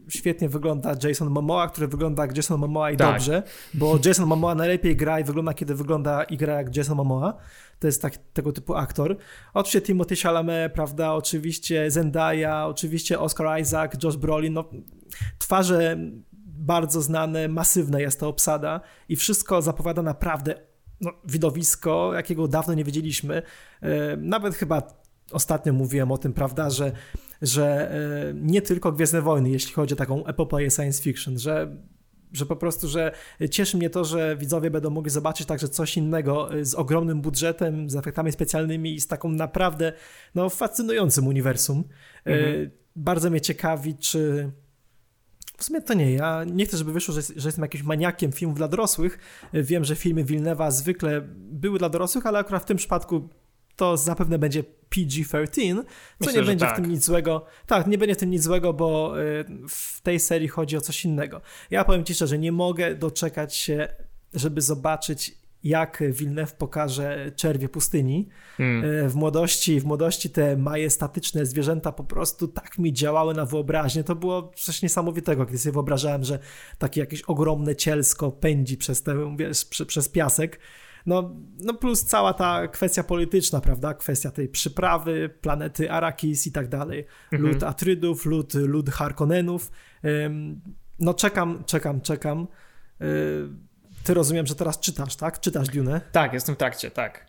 [0.08, 3.12] Świetnie wygląda Jason Momoa, który wygląda jak Jason Momoa i tak.
[3.12, 3.42] dobrze,
[3.74, 7.36] bo Jason Momoa najlepiej gra i wygląda, kiedy wygląda i gra jak Jason Momoa.
[7.78, 9.16] To jest tak, tego typu aktor.
[9.54, 14.70] Oczywiście Timothy Chalamet, prawda, oczywiście Zendaya, oczywiście Oscar Isaac, Josh Brolin, no
[15.38, 15.98] twarze
[16.46, 20.54] bardzo znane, masywne jest to obsada i wszystko zapowiada naprawdę
[21.00, 23.42] no, widowisko, jakiego dawno nie wiedzieliśmy.
[23.82, 25.01] Y, nawet chyba
[25.32, 26.92] ostatnio mówiłem o tym, prawda, że,
[27.42, 31.76] że e, nie tylko Gwiezdne Wojny, jeśli chodzi o taką epopeję science fiction, że
[32.32, 33.12] że po prostu, że
[33.50, 37.90] cieszy mnie to, że widzowie będą mogli zobaczyć także coś innego e, z ogromnym budżetem,
[37.90, 39.92] z efektami specjalnymi i z taką naprawdę
[40.34, 41.84] no, fascynującym uniwersum.
[42.26, 42.70] E, mhm.
[42.96, 44.52] Bardzo mnie ciekawi, czy
[45.56, 46.12] w sumie to nie.
[46.12, 49.18] Ja nie chcę, żeby wyszło, że, że jestem jakimś maniakiem filmów dla dorosłych.
[49.52, 53.28] Wiem, że filmy Wilnewa zwykle były dla dorosłych, ale akurat w tym przypadku
[53.76, 55.84] to zapewne będzie PG-13, co
[56.20, 56.74] Myślę, nie będzie tak.
[56.74, 57.44] w tym nic złego.
[57.66, 61.04] Tak, nie będzie w tym nic złego, bo y, w tej serii chodzi o coś
[61.04, 61.40] innego.
[61.70, 63.88] Ja powiem ci szczerze, nie mogę doczekać się,
[64.34, 68.28] żeby zobaczyć jak Wilnew pokaże czerwie pustyni.
[68.56, 69.08] Hmm.
[69.08, 74.04] W młodości, w młodości te majestatyczne zwierzęta po prostu tak mi działały na wyobraźnię.
[74.04, 76.38] To było coś niesamowitego, kiedy sobie wyobrażałem, że
[76.78, 80.58] takie jakieś ogromne cielsko pędzi przez, te, wiesz, przez piasek.
[81.06, 83.94] No, no plus cała ta kwestia polityczna, prawda?
[83.94, 87.06] Kwestia tej przyprawy, planety Arakis i tak dalej.
[87.32, 87.52] Mhm.
[87.52, 89.70] Lud Atrydów, lud, lud Harkonnenów.
[90.98, 92.46] No czekam, czekam, czekam.
[93.02, 93.48] Y,
[94.04, 95.40] ty rozumiem, że teraz czytasz, tak?
[95.40, 96.00] Czytasz Dune?
[96.12, 97.26] Tak, jestem w trakcie, tak.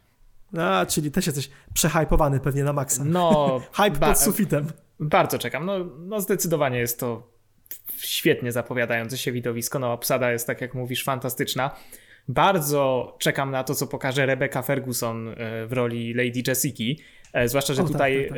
[0.58, 3.04] A, czyli też jesteś przehypowany pewnie na maksa.
[3.06, 3.60] No.
[3.78, 4.68] Hype pod sufitem.
[5.00, 5.66] Bardzo czekam.
[5.66, 7.34] No, no zdecydowanie jest to
[7.98, 9.80] świetnie zapowiadające się widowisko.
[9.80, 11.76] No obsada jest, tak jak mówisz, fantastyczna.
[12.28, 15.34] Bardzo czekam na to, co pokaże Rebecca Ferguson e,
[15.68, 17.04] w roli Lady Jessica.
[17.34, 18.38] E, zwłaszcza, że o, tak, tutaj tak,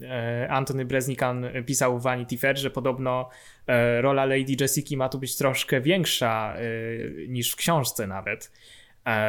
[0.00, 0.50] tak.
[0.50, 3.28] Antony Breznikan pisał w Vanity Fair, że podobno
[4.00, 6.56] rola Lady Jessica ma tu być troszkę większa
[7.28, 8.52] niż w książce nawet.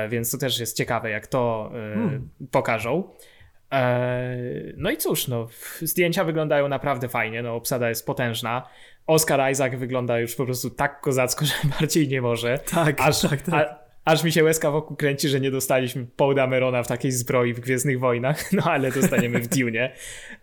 [0.09, 2.29] Więc to też jest ciekawe, jak to hmm.
[2.51, 3.03] pokażą.
[4.77, 5.47] No i cóż, no,
[5.81, 8.69] zdjęcia wyglądają naprawdę fajnie, no, obsada jest potężna.
[9.09, 12.59] Oscar Isaac wygląda już po prostu tak kozacko, że bardziej nie może.
[12.71, 13.53] Tak, aż, tak, tak.
[14.05, 17.53] A, aż mi się łezka wokół kręci, że nie dostaliśmy Paul Damerona w takiej zbroi
[17.53, 19.91] w Gwiezdnych Wojnach, no ale dostaniemy w Dune.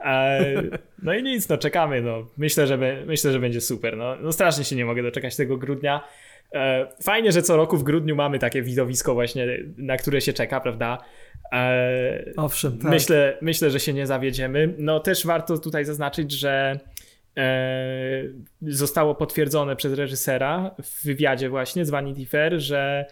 [0.05, 0.62] E,
[1.03, 2.27] no i nic, no czekamy, no.
[2.37, 3.97] Myślę, że, be, myślę, że będzie super.
[3.97, 6.05] No, no strasznie się nie mogę doczekać tego grudnia.
[6.55, 9.47] E, fajnie, że co roku w grudniu mamy takie widowisko właśnie,
[9.77, 10.99] na które się czeka, prawda?
[11.53, 12.91] E, Owszem, tak.
[12.91, 14.75] Myślę, myślę, że się nie zawiedziemy.
[14.79, 16.81] No też warto tutaj zaznaczyć, że
[18.62, 23.07] zostało potwierdzone przez reżysera w wywiadzie właśnie z Vanity Fair, że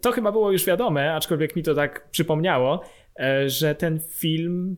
[0.00, 2.84] to chyba było już wiadome, aczkolwiek mi to tak przypomniało,
[3.20, 4.76] e, że ten film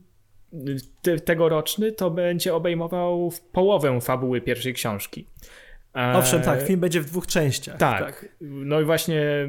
[1.02, 5.26] te, tegoroczny to będzie obejmował połowę fabuły pierwszej książki.
[5.96, 7.76] E, Owszem, tak, film będzie w dwóch częściach.
[7.76, 8.00] Tak.
[8.00, 8.28] tak.
[8.40, 9.48] No i właśnie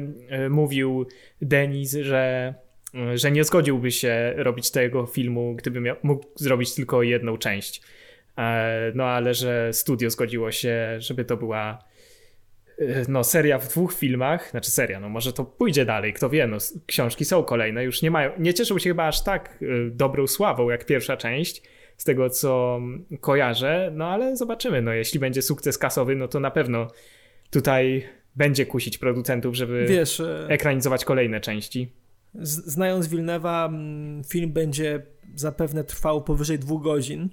[0.50, 1.06] mówił
[1.42, 2.54] Denis, że,
[3.14, 7.82] że nie zgodziłby się robić tego filmu, gdyby miał, mógł zrobić tylko jedną część.
[8.38, 11.84] E, no ale że studio zgodziło się, żeby to była
[12.78, 16.46] e, no, seria w dwóch filmach, znaczy seria, no może to pójdzie dalej, kto wie,
[16.46, 16.56] no
[16.86, 20.70] książki są kolejne, już nie mają, nie cieszą się chyba aż tak e, dobrą sławą
[20.70, 21.62] jak pierwsza część,
[21.96, 22.80] z tego co
[23.20, 26.88] kojarzę, no ale zobaczymy, no jeśli będzie sukces kasowy, no to na pewno
[27.50, 28.04] tutaj
[28.36, 31.92] będzie kusić producentów, żeby Wiesz, ekranizować kolejne części.
[32.34, 35.02] Znając Wilnewa, mm, film będzie
[35.34, 37.28] zapewne trwał powyżej dwóch godzin,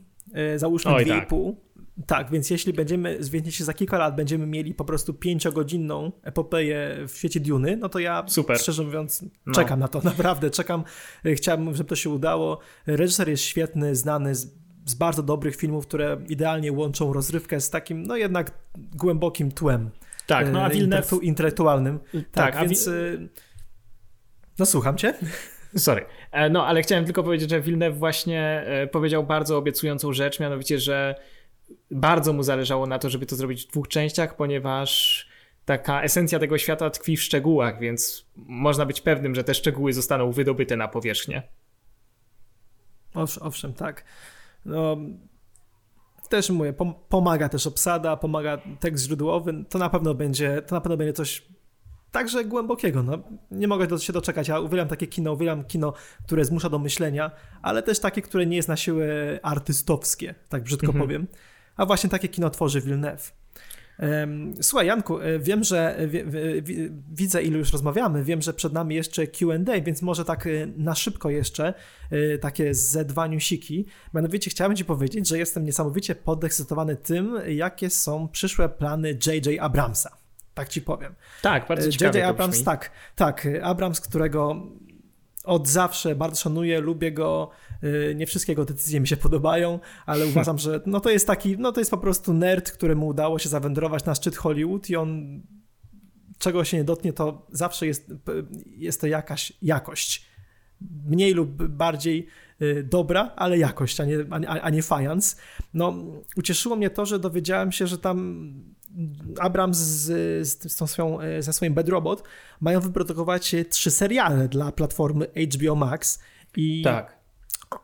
[0.56, 1.54] załóżmy Oj, 2,5.
[1.54, 1.70] Tak.
[2.08, 3.20] Tak, więc jeśli będziemy,
[3.50, 8.00] się za kilka lat będziemy mieli po prostu pięciogodzinną epopeję w świecie Duny, no to
[8.00, 8.60] ja Super.
[8.60, 9.54] szczerze mówiąc no.
[9.54, 10.84] czekam na to, naprawdę czekam.
[11.26, 12.60] E, chciałbym, żeby to się udało.
[12.88, 14.56] Reżyser jest świetny, znany z,
[14.86, 19.90] z bardzo dobrych filmów, które idealnie łączą rozrywkę z takim, no jednak głębokim tłem.
[20.28, 21.20] Tak, no a e, Villeneuve...
[21.22, 22.00] Intelektualnym.
[22.14, 22.90] Tak, tak a więc...
[24.60, 25.14] No słucham cię.
[25.78, 26.06] Sorry.
[26.32, 30.80] E, no, ale chciałem tylko powiedzieć, że Villeneuve właśnie e, powiedział bardzo obiecującą rzecz, mianowicie,
[30.80, 31.16] że
[31.92, 35.28] bardzo mu zależało na to, żeby to zrobić w dwóch częściach, ponieważ
[35.66, 40.32] taka esencja tego świata tkwi w szczegółach, więc można być pewnym, że te szczegóły zostaną
[40.32, 41.44] wydobyte na powierzchnię.
[43.14, 44.06] Owszem, owszem tak.
[44.66, 44.98] No,
[46.30, 46.74] też mówię,
[47.10, 51.48] pomaga też obsada, pomaga tekst źródłowy, to na pewno będzie, to na pewno będzie coś
[52.12, 53.04] także głębokiego.
[53.04, 53.18] No,
[53.52, 54.48] nie mogę się doczekać.
[54.48, 55.94] Ja uwielbiam takie kino, uwielbiam kino,
[56.26, 57.32] które zmusza do myślenia,
[57.62, 61.06] ale też takie, które nie jest na siłę artystowskie, tak brzydko mhm.
[61.06, 61.28] powiem.
[61.76, 63.34] A właśnie takie kino tworzy Villeneuve.
[64.62, 66.08] Słuchaj, Janku, e, wiem, że e,
[67.12, 70.96] widzę, ilu już rozmawiamy, wiem, że przed nami jeszcze QA, więc może tak e, na
[70.96, 71.74] szybko jeszcze
[72.42, 73.86] takie ze dwa newsiki.
[74.14, 79.60] Mianowicie chciałem Ci powiedzieć, że jestem niesamowicie podekscytowany tym, jakie są przyszłe plany J.J.
[79.60, 80.19] Abramsa
[80.60, 81.16] tak ci powiem.
[81.42, 82.30] Tak, bardzo ciekawe J.J.
[82.30, 83.48] Abrams, tak, tak.
[83.64, 84.68] Abrams, którego
[85.44, 87.50] od zawsze bardzo szanuję, lubię go,
[87.84, 91.58] y, nie wszystkie jego decyzje mi się podobają, ale uważam, że no to jest taki,
[91.58, 95.42] no to jest po prostu nerd, któremu udało się zawędrować na szczyt Hollywood i on
[96.40, 98.14] czego się nie dotknie, to zawsze jest,
[98.66, 100.26] jest to jakaś jakość.
[101.06, 102.28] Mniej lub bardziej
[102.62, 105.38] y, dobra, ale jakość, a nie, a, a nie fajans.
[105.74, 105.94] No,
[106.36, 108.54] ucieszyło mnie to, że dowiedziałem się, że tam
[109.40, 112.24] Abrams z, z, z swoją, e, ze swoim Bad Robot
[112.60, 116.20] mają wyprodukować trzy seriale dla platformy HBO Max
[116.56, 117.18] i tak.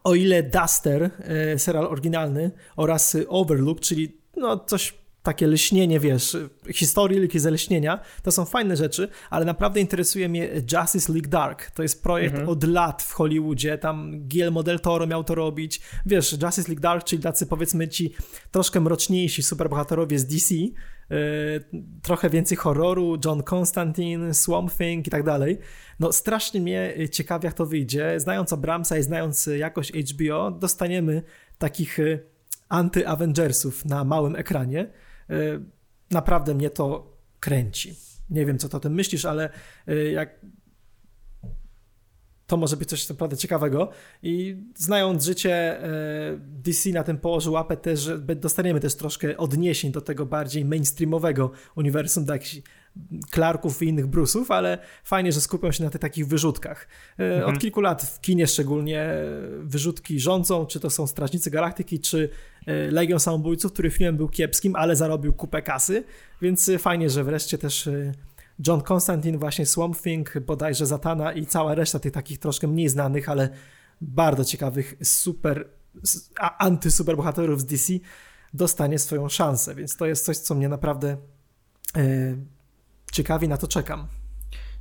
[0.03, 4.93] o ile Duster, e, serial oryginalny oraz Overlook, czyli no coś
[5.26, 6.38] takie leśnienie, wiesz,
[6.74, 11.72] historyjki ze leśnienia, to są fajne rzeczy, ale naprawdę interesuje mnie Justice League Dark.
[11.72, 12.49] To jest projekt mhm.
[12.49, 15.82] od lat w Hollywoodzie, tam Guillermo del Toro miał to robić.
[16.06, 18.14] Wiesz, Justice League Dark, czyli tacy powiedzmy ci
[18.51, 20.56] troszkę mroczniejsi superbohaterowie z DC,
[22.01, 25.60] trochę więcej horroru, John Constantine, Swamp Thing i tak dalej.
[25.99, 28.20] No strasznie mnie ciekawi, jak to wyjdzie.
[28.20, 31.24] Znając Abramsa i znając jakość HBO, dostaniemy
[31.58, 32.20] takich y,
[32.70, 34.89] anty-Avengersów na małym ekranie.
[35.30, 35.62] Y,
[36.12, 37.95] naprawdę mnie to kręci.
[38.30, 39.49] Nie wiem, co to o tym myślisz, ale
[40.14, 40.39] jak
[42.47, 43.89] to może być coś naprawdę ciekawego.
[44.23, 49.91] I znając życie, y, DC na tym położył łapę też, że dostaniemy też troszkę odniesień
[49.91, 52.61] do tego bardziej mainstreamowego uniwersum, jakichś
[53.33, 56.87] Clarków i innych Bruce'ów, ale fajnie, że skupią się na tych takich wyrzutkach.
[57.17, 57.55] Mhm.
[57.55, 59.09] Od kilku lat w kinie szczególnie
[59.59, 62.29] wyrzutki rządzą, czy to są Strażnicy Galaktyki, czy
[62.91, 66.03] Legion Samobójców, który filmem był kiepskim, ale zarobił kupę kasy,
[66.41, 67.89] więc fajnie, że wreszcie też
[68.68, 73.30] John Constantine, właśnie Swamp Thing, bodajże Zatana i cała reszta tych takich troszkę mniej znanych,
[73.30, 73.49] ale
[74.01, 75.70] bardzo ciekawych super,
[76.58, 77.93] antysuperbohaterów z DC
[78.53, 81.18] dostanie swoją szansę, więc to jest coś, co mnie naprawdę
[81.95, 82.38] yy,
[83.12, 84.08] ciekawi, na to czekam.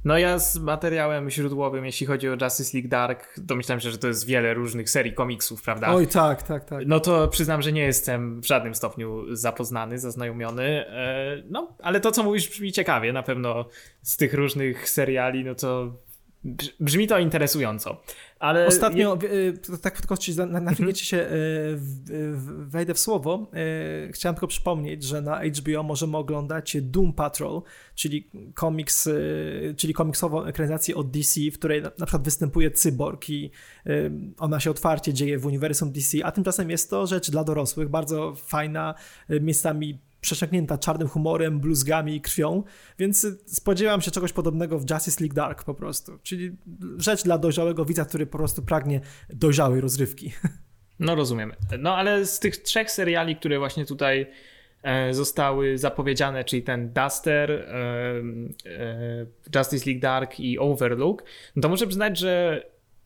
[0.04, 4.08] No ja z materiałem źródłowym, jeśli chodzi o Justice League Dark, domyślam się, że to
[4.08, 5.88] jest wiele różnych serii komiksów, prawda?
[5.88, 6.86] Oj, tak, tak, tak.
[6.86, 10.86] No to przyznam, że nie jestem w żadnym stopniu zapoznany, zaznajomiony.
[10.88, 13.12] E, no, ale to, co mówisz, brzmi ciekawie.
[13.12, 13.64] Na pewno
[14.02, 15.92] z tych różnych seriali, no to
[16.80, 18.02] brzmi to interesująco.
[18.38, 19.78] Ale Ostatnio, je...
[19.78, 20.94] tak tylko ci na, na mhm.
[20.94, 21.28] się e,
[22.66, 27.62] wejdę w słowo, e, chciałem tylko przypomnieć, że na HBO możemy oglądać Doom Patrol,
[27.94, 29.08] czyli komiks,
[29.76, 33.50] czyli komiksową ekranizację od DC, w której na przykład występuje cyborg i
[34.38, 38.34] ona się otwarcie dzieje w uniwersum DC, a tymczasem jest to rzecz dla dorosłych, bardzo
[38.34, 38.94] fajna,
[39.40, 42.62] miejscami przesiąknięta czarnym humorem, bluzgami i krwią,
[42.98, 46.56] więc spodziewam się czegoś podobnego w Justice League Dark po prostu, czyli
[46.96, 49.00] rzecz dla dojrzałego widza, który po prostu pragnie
[49.30, 50.32] dojrzałej rozrywki.
[50.98, 51.56] No rozumiemy.
[51.78, 54.26] No ale z tych trzech seriali, które właśnie tutaj
[54.82, 57.64] e, zostały zapowiedziane, czyli ten Duster, e,
[58.66, 61.24] e, Justice League Dark i Overlook,
[61.56, 62.62] no to muszę przyznać, że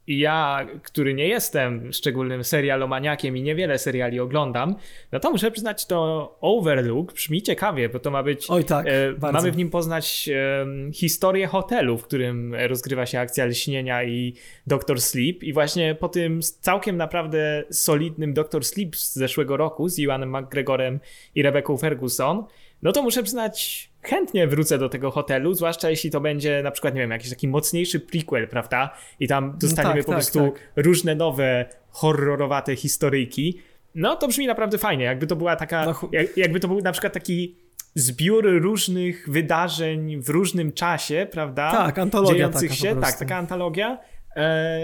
[0.09, 4.75] ja, który nie jestem szczególnym serialomaniakiem i niewiele seriali oglądam,
[5.13, 8.51] no to muszę przyznać, to Overlook brzmi ciekawie, bo to ma być.
[8.51, 8.87] Oj, tak.
[8.87, 8.93] E,
[9.33, 14.35] mamy w nim poznać e, historię hotelu, w którym rozgrywa się akcja lśnienia i
[14.67, 15.43] Doctor Sleep.
[15.43, 21.01] I właśnie po tym całkiem naprawdę solidnym Doctor Sleep z zeszłego roku z Iwanem McGregorem
[21.35, 22.45] i Rebecca Ferguson,
[22.83, 26.95] no to muszę przyznać, chętnie wrócę do tego hotelu, zwłaszcza jeśli to będzie na przykład,
[26.95, 28.95] nie wiem, jakiś taki mocniejszy prequel, prawda?
[29.21, 30.85] I tam no dostaniemy no tak, po tak, prostu tak.
[30.85, 33.59] różne nowe, horrorowate historyjki.
[33.95, 37.13] No to brzmi naprawdę fajnie, jakby to była taka, no, jakby to był na przykład
[37.13, 37.57] taki
[37.95, 41.71] zbiór różnych wydarzeń w różnym czasie, prawda?
[41.71, 43.99] Tak, antologia dziejących się, tak, taka antologia.
[44.37, 44.81] E,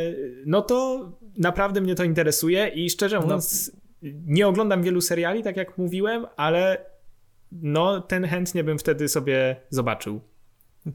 [0.46, 1.08] no to
[1.38, 3.22] naprawdę mnie to interesuje i szczerze no.
[3.22, 3.72] mówiąc,
[4.02, 4.10] no.
[4.26, 6.86] nie oglądam wielu seriali, tak jak mówiłem, ale
[7.62, 10.20] no ten chętnie bym wtedy sobie zobaczył.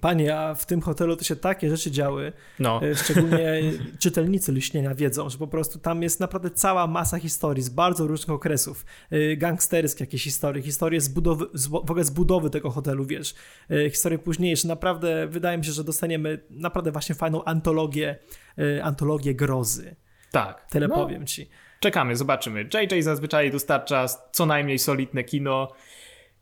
[0.01, 2.82] Panie, a w tym hotelu to się takie rzeczy działy, no.
[2.84, 3.62] E, szczególnie
[3.99, 8.36] czytelnicy Liśnienia wiedzą, że po prostu tam jest naprawdę cała masa historii z bardzo różnych
[8.36, 13.36] okresów, e, gangsterskie jakieś historie, historie z budowy, w ogóle z budowy tego hotelu, wiesz,
[13.70, 18.20] e, historie późniejsze, naprawdę wydaje mi się, że dostaniemy naprawdę właśnie fajną antologię,
[18.84, 19.95] antologię grozy.
[20.32, 20.68] Tak.
[20.70, 20.95] Tyle no.
[20.95, 21.49] powiem ci.
[21.80, 22.70] Czekamy, zobaczymy.
[22.74, 25.72] JJ zazwyczaj dostarcza co najmniej solidne kino,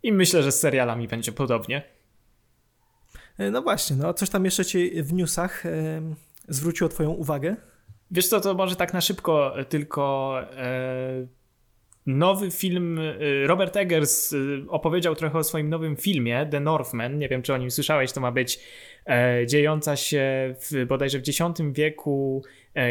[0.07, 1.83] i myślę, że z serialami będzie podobnie.
[3.37, 6.01] E, no właśnie, no coś tam jeszcze ci w newsach e,
[6.47, 7.55] zwróciło twoją uwagę?
[8.11, 10.35] Wiesz co, to może tak na szybko, e, tylko
[12.05, 12.99] nowy film,
[13.45, 14.35] Robert Eggers
[14.67, 18.21] opowiedział trochę o swoim nowym filmie, The Northman, nie wiem czy o nim słyszałeś, to
[18.21, 18.59] ma być
[19.45, 21.39] dziejąca się w, bodajże w X
[21.71, 22.43] wieku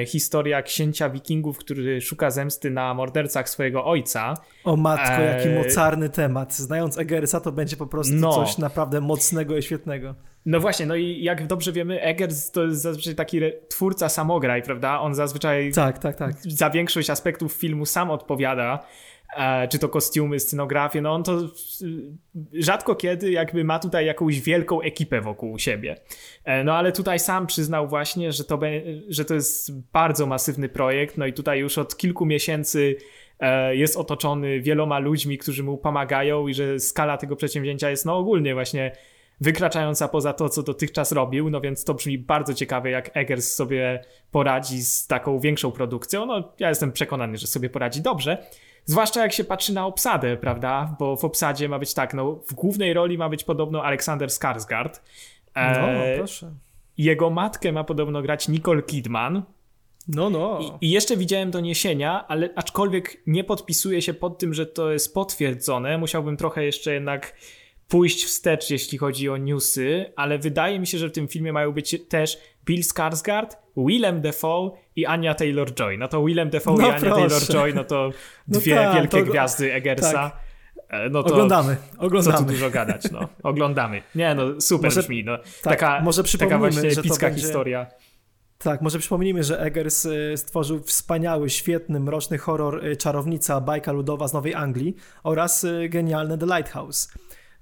[0.07, 4.35] historia księcia wikingów, który szuka zemsty na mordercach swojego ojca.
[4.65, 5.25] O matko, e...
[5.25, 6.55] jaki mocarny temat.
[6.55, 8.33] Znając Eggersa, to będzie po prostu no.
[8.33, 10.15] coś naprawdę mocnego i świetnego.
[10.47, 15.01] No właśnie, no i jak dobrze wiemy, Eggers to jest zazwyczaj taki twórca samograj, prawda?
[15.01, 16.35] On zazwyczaj tak, tak, tak.
[16.43, 18.87] za większość aspektów filmu sam odpowiada.
[19.37, 21.41] E, czy to kostiumy, scenografię, no on to
[22.53, 25.97] rzadko kiedy jakby ma tutaj jakąś wielką ekipę wokół siebie.
[26.45, 28.61] E, no ale tutaj sam przyznał właśnie, że to,
[29.09, 32.97] że to jest bardzo masywny projekt, no i tutaj już od kilku miesięcy
[33.41, 38.17] e, jest otoczony wieloma ludźmi, którzy mu pomagają i że skala tego przedsięwzięcia jest no
[38.17, 38.93] ogólnie właśnie
[39.41, 44.05] wykraczająca poza to, co dotychczas robił, no więc to brzmi bardzo ciekawe, jak Eggers sobie
[44.31, 46.27] poradzi z taką większą produkcją.
[46.27, 48.47] No ja jestem przekonany, że sobie poradzi dobrze.
[48.87, 50.97] Zwłaszcza jak się patrzy na obsadę, prawda?
[50.99, 55.01] Bo w obsadzie ma być tak, no w głównej roli ma być podobno Aleksander Skarsgård.
[55.55, 56.53] E, no, proszę.
[56.99, 59.43] Jego matkę ma podobno grać Nicole Kidman.
[60.09, 60.61] No, no.
[60.61, 65.15] I, I, jeszcze widziałem doniesienia, ale aczkolwiek nie podpisuję się pod tym, że to jest
[65.15, 67.35] potwierdzone, musiałbym trochę jeszcze jednak
[67.89, 71.73] pójść wstecz, jeśli chodzi o newsy, ale wydaje mi się, że w tym filmie mają
[71.73, 75.99] być też Bill Skarsgård, Willem Dafoe i Anya Taylor-Joy.
[75.99, 78.11] No to Willem Dafoe no i Ania Taylor-Joy, no to
[78.49, 79.31] no dwie ta, wielkie to...
[79.31, 80.13] gwiazdy Eggersa.
[80.13, 80.37] Tak.
[80.89, 82.37] E, no to oglądamy, oglądamy.
[82.39, 83.29] Co tu dużo gadać, no.
[83.43, 84.03] Oglądamy.
[84.15, 85.39] Nie, no super może, brzmi, no.
[85.39, 87.43] Tak, taka, może taka właśnie epicka będzie...
[87.43, 87.87] historia.
[88.59, 94.29] Tak, może przypomnijmy, że Eggers e, stworzył wspaniały, świetny, mroczny horror e, Czarownica, bajka ludowa
[94.29, 97.13] z Nowej Anglii oraz genialny The Lighthouse.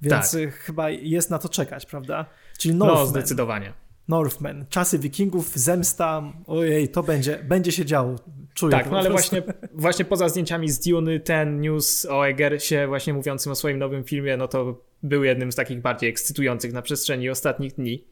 [0.03, 0.55] Więc tak.
[0.55, 2.27] chyba jest na to czekać, prawda?
[2.59, 3.01] Czyli Northman.
[3.01, 3.73] No, zdecydowanie.
[4.09, 8.17] Northman, czasy wikingów, zemsta, ojej, to będzie, będzie się działo.
[8.55, 9.43] Czuję tak, no ale właśnie,
[9.75, 14.37] właśnie poza zdjęciami z Dune, ten news o Egersie właśnie mówiącym o swoim nowym filmie,
[14.37, 18.05] no to był jednym z takich bardziej ekscytujących na przestrzeni ostatnich dni.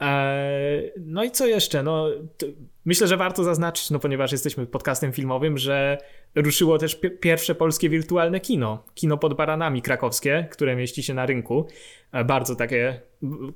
[0.00, 1.82] Eee, no i co jeszcze?
[1.82, 2.08] No,
[2.84, 5.98] myślę, że warto zaznaczyć, no ponieważ jesteśmy podcastem filmowym, że
[6.34, 8.84] ruszyło też pierwsze polskie wirtualne kino.
[8.94, 11.68] Kino pod baranami krakowskie, które mieści się na rynku.
[12.12, 13.00] E, bardzo takie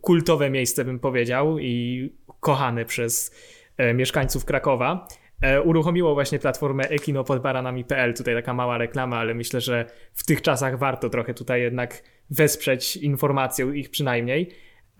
[0.00, 3.34] kultowe miejsce, bym powiedział, i kochane przez
[3.76, 5.08] e, mieszkańców Krakowa.
[5.40, 8.14] E, uruchomiło właśnie platformę ekinopodbaranami.pl.
[8.14, 12.96] Tutaj taka mała reklama, ale myślę, że w tych czasach warto trochę tutaj jednak wesprzeć
[12.96, 14.50] informację ich przynajmniej.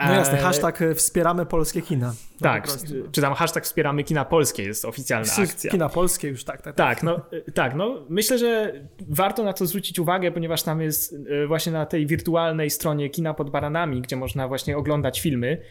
[0.00, 2.06] No jasne, hashtag wspieramy polskie kina.
[2.06, 2.68] No tak,
[3.12, 5.70] czy tam hashtag wspieramy kina polskie jest oficjalna akcja.
[5.70, 6.76] Kina polskie już tak, tak.
[6.76, 7.20] Tak, tak no,
[7.54, 8.72] tak, no myślę, że
[9.08, 13.34] warto na to zwrócić uwagę, ponieważ tam jest e, właśnie na tej wirtualnej stronie kina
[13.34, 15.62] pod baranami, gdzie można właśnie oglądać filmy,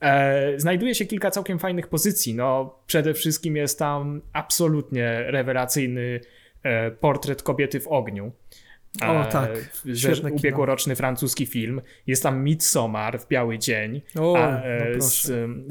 [0.00, 2.34] e, znajduje się kilka całkiem fajnych pozycji.
[2.34, 6.20] No przede wszystkim jest tam absolutnie rewelacyjny
[6.62, 8.32] e, portret kobiety w ogniu.
[9.02, 9.50] O tak,
[9.94, 11.80] Świetny ubiegłoroczny francuski film.
[12.06, 14.62] Jest tam Midsommar w Biały Dzień o, a,
[14.96, 15.22] no z,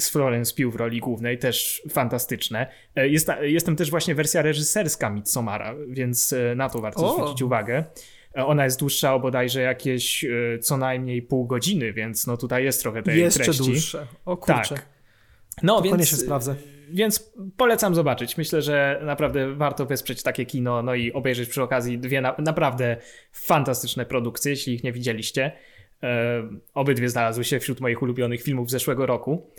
[0.03, 2.67] z Florence Pugh w roli głównej, też fantastyczne.
[2.95, 7.13] E, jest, jest tam też właśnie wersja reżyserska Midsommara, więc e, na to warto o.
[7.13, 7.83] zwrócić uwagę.
[8.37, 10.25] E, ona jest dłuższa o bodajże jakieś
[10.61, 13.61] co najmniej pół godziny, więc no tutaj jest trochę tej Jeszcze treści.
[13.61, 14.07] Jeszcze dłuższe.
[14.25, 14.75] O kurczę.
[14.75, 14.85] Tak.
[15.63, 16.55] No, to więc, się sprawdzę
[16.93, 18.37] więc polecam zobaczyć.
[18.37, 22.97] Myślę, że naprawdę warto wesprzeć takie kino, no i obejrzeć przy okazji dwie na, naprawdę
[23.31, 25.51] fantastyczne produkcje, jeśli ich nie widzieliście.
[26.03, 29.51] E, obydwie znalazły się wśród moich ulubionych filmów zeszłego roku.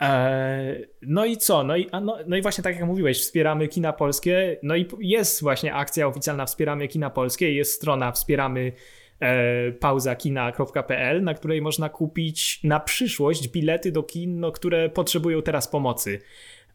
[0.00, 1.64] E, no i co?
[1.64, 4.58] No i, no, no i właśnie tak jak mówiłeś, wspieramy kina polskie.
[4.62, 7.54] No i jest właśnie akcja oficjalna Wspieramy kina polskie.
[7.54, 8.72] Jest strona wspieramy
[9.20, 15.68] e, pauzakina.pl, na której można kupić na przyszłość bilety do kin, no, które potrzebują teraz
[15.68, 16.18] pomocy.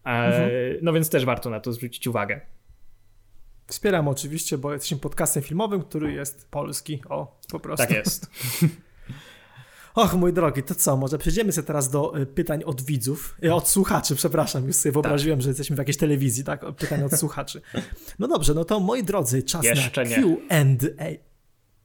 [0.03, 0.49] Mhm.
[0.81, 2.41] No więc też warto na to zwrócić uwagę.
[3.67, 7.01] Wspieram oczywiście, bo jesteśmy podcastem filmowym, który jest polski.
[7.09, 7.87] O, po prostu.
[7.87, 8.29] Tak jest.
[9.97, 10.97] Och, mój drogi, to co?
[10.97, 14.93] Może przejdziemy sobie teraz do y, pytań od widzów, y, od słuchaczy, przepraszam, już sobie
[14.93, 15.43] wyobraziłem, tak.
[15.43, 16.75] że jesteśmy w jakiejś telewizji, tak?
[16.75, 17.61] Pytań od słuchaczy.
[18.19, 21.05] No dobrze, no to moi drodzy, czas jeszcze na Q&A.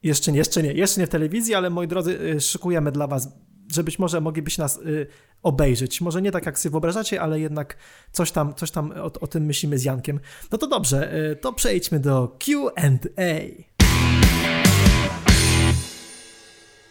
[0.02, 3.28] Jeszcze nie, jeszcze nie, jeszcze nie w telewizji, ale moi drodzy, y, szykujemy dla was
[3.74, 5.06] że być może moglibyście nas y,
[5.42, 6.00] obejrzeć.
[6.00, 7.76] Może nie tak, jak sobie wyobrażacie, ale jednak
[8.12, 10.20] coś tam, coś tam o, o tym myślimy z Jankiem.
[10.52, 13.32] No to dobrze, y, to przejdźmy do Q&A.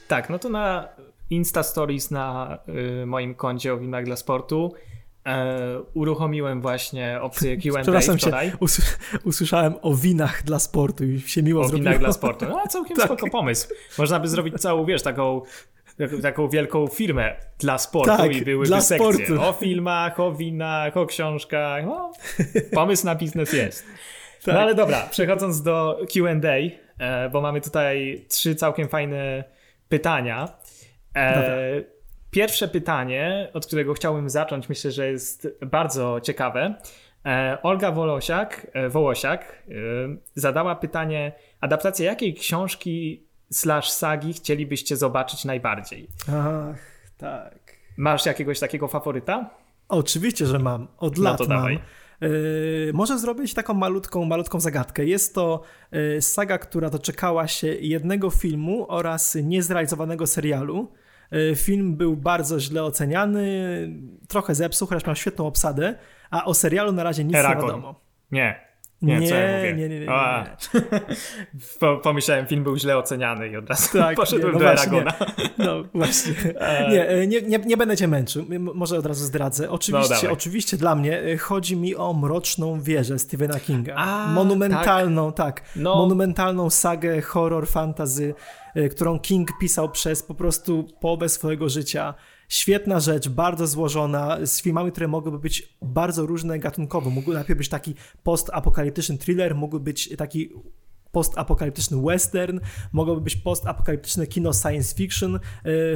[0.07, 0.88] Tak, no to na
[1.29, 2.57] Insta Stories na
[3.01, 4.73] y, moim koncie o winach dla sportu
[5.25, 8.51] e, uruchomiłem właśnie opcję Q&A Przepraszam wczoraj.
[8.51, 8.57] Cię,
[9.23, 11.89] usłyszałem o winach dla sportu i się miło o zrobiło.
[11.89, 12.45] O winach dla sportu.
[12.49, 13.05] No, całkiem tak.
[13.05, 13.67] spoko pomysł.
[13.97, 15.41] Można by zrobić całą, wiesz, taką
[16.22, 19.41] taką wielką firmę dla sportu tak, i byłyby dla sekcje sportu.
[19.41, 21.86] o filmach, o winach, o książkach.
[21.86, 22.12] No,
[22.74, 23.86] pomysł na biznes jest.
[24.45, 24.56] Tak.
[24.56, 26.56] No ale dobra, przechodząc do Q&A,
[26.99, 29.43] e, bo mamy tutaj trzy całkiem fajne
[29.89, 30.47] pytania.
[31.16, 31.82] E,
[32.32, 36.76] pierwsze pytanie, od którego chciałbym zacząć, myślę, że jest bardzo ciekawe.
[37.26, 39.64] E, Olga Wolosiak, Wołosiak
[40.36, 41.32] zadała pytanie,
[41.62, 46.08] adaptacja jakiej książki slash sagi chcielibyście zobaczyć najbardziej?
[46.28, 46.78] Ach,
[47.18, 47.76] tak.
[47.97, 49.49] Masz jakiegoś takiego faworyta?
[49.89, 50.88] Oczywiście, że mam.
[50.97, 51.72] Od no lat to mam.
[52.22, 55.06] Yy, może zrobić taką malutką, malutką zagadkę.
[55.06, 60.91] Jest to yy, saga, która doczekała się jednego filmu oraz niezrealizowanego serialu.
[61.32, 63.43] Yy, film był bardzo źle oceniany,
[64.28, 65.95] trochę zepsuł, chociaż miał świetną obsadę,
[66.30, 67.62] a o serialu na razie nic Herakon.
[67.62, 67.95] nie wiadomo.
[68.32, 68.70] Nie.
[69.02, 69.74] Nie, nie, co ja mówię?
[69.74, 70.06] nie, nie, nie.
[70.06, 70.45] nie,
[72.04, 75.14] Pomyślałem, film był źle oceniany i od razu tak, poszedłem nie, no do Aragona.
[75.58, 76.34] No właśnie.
[76.62, 78.45] E, nie, nie, nie, będę cię męczył.
[78.60, 79.70] Może od razu zdradzę.
[79.70, 83.95] Oczywiście, no, oczywiście dla mnie e, chodzi mi o Mroczną Wieżę Stephena Kinga.
[83.95, 85.62] A, monumentalną, tak.
[85.62, 85.95] tak no.
[85.95, 88.34] Monumentalną sagę horror fantasy,
[88.76, 92.14] e, którą King pisał przez po prostu połowę swojego życia
[92.52, 97.10] Świetna rzecz, bardzo złożona, z filmami, które mogłyby być bardzo różne gatunkowo.
[97.10, 100.49] Mógł najpierw być taki post-apokaliptyczny thriller, mógłby być taki
[101.12, 102.60] post-apokaliptyczny western,
[102.91, 105.36] mogłoby być post-apokaliptyczne kino science fiction.
[105.36, 105.39] E,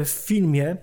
[0.06, 0.78] w filmie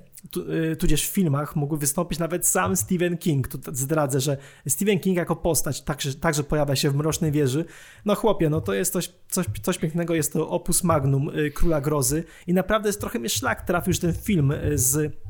[0.73, 3.49] e, tudzież w filmach mógł wystąpić nawet sam Stephen King.
[3.49, 4.37] Tu zdradzę, że
[4.69, 7.65] Stephen King jako postać także, także pojawia się w Mrocznej Wieży.
[8.05, 11.81] No chłopie, no to jest coś, coś, coś pięknego, jest to opus magnum e, Króla
[11.81, 15.22] Grozy i naprawdę jest trochę mnie szlak trafił, że ten film z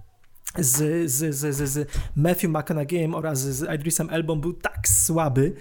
[0.59, 5.55] z, z, z, z, z Matthew McConaugheyem oraz z Idrisem Elbą był tak słaby.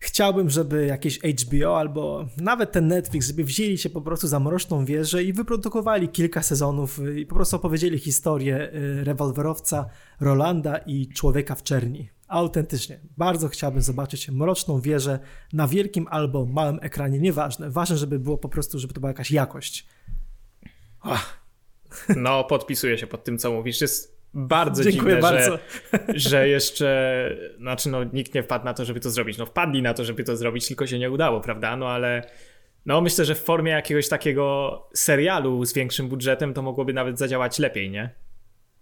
[0.00, 4.84] chciałbym, żeby jakieś HBO albo nawet ten Netflix, żeby wzięli się po prostu za Mroczną
[4.84, 9.86] Wieżę i wyprodukowali kilka sezonów i po prostu opowiedzieli historię y, rewolwerowca
[10.20, 12.10] Rolanda i Człowieka w Czerni.
[12.28, 13.00] Autentycznie.
[13.16, 15.18] Bardzo chciałbym zobaczyć Mroczną Wieżę
[15.52, 17.70] na wielkim albo małym ekranie, nieważne.
[17.70, 19.86] Ważne, żeby było po prostu, żeby to była jakaś jakość.
[21.00, 21.39] Ach.
[22.16, 23.80] No, podpisuję się pod tym, co mówisz.
[23.80, 25.58] Jest bardzo Dziękuję dziwne, bardzo.
[25.92, 29.38] Że, że jeszcze, znaczy no nikt nie wpadł na to, żeby to zrobić.
[29.38, 31.76] No wpadli na to, żeby to zrobić, tylko się nie udało, prawda?
[31.76, 32.22] No ale
[32.86, 37.58] no myślę, że w formie jakiegoś takiego serialu z większym budżetem to mogłoby nawet zadziałać
[37.58, 38.10] lepiej, nie?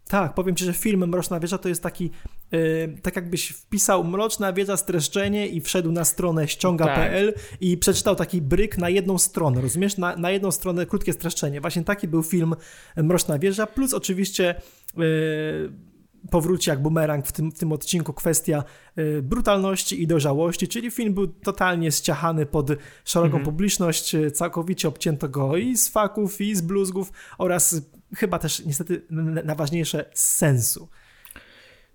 [0.09, 2.11] Tak, powiem ci, że film Mroczna Wieża to jest taki,
[3.03, 7.42] tak jakbyś wpisał Mroczna Wieża streszczenie i wszedł na stronę ściąga.pl tak.
[7.61, 9.96] i przeczytał taki bryk na jedną stronę, rozumiesz?
[9.96, 11.61] Na, na jedną stronę krótkie streszczenie.
[11.61, 12.55] Właśnie taki był film
[12.96, 14.55] Mroczna Wieża, plus oczywiście
[14.96, 15.72] yy,
[16.30, 18.64] powróci jak bumerang w tym, w tym odcinku kwestia
[18.99, 22.70] y, brutalności i dojrzałości, czyli film był totalnie ściachany pod
[23.05, 23.44] szeroką mhm.
[23.44, 27.82] publiczność, y, całkowicie obcięto go i z faków, i z bluzgów oraz
[28.16, 29.03] chyba też niestety
[29.44, 30.88] najważniejsze z sensu.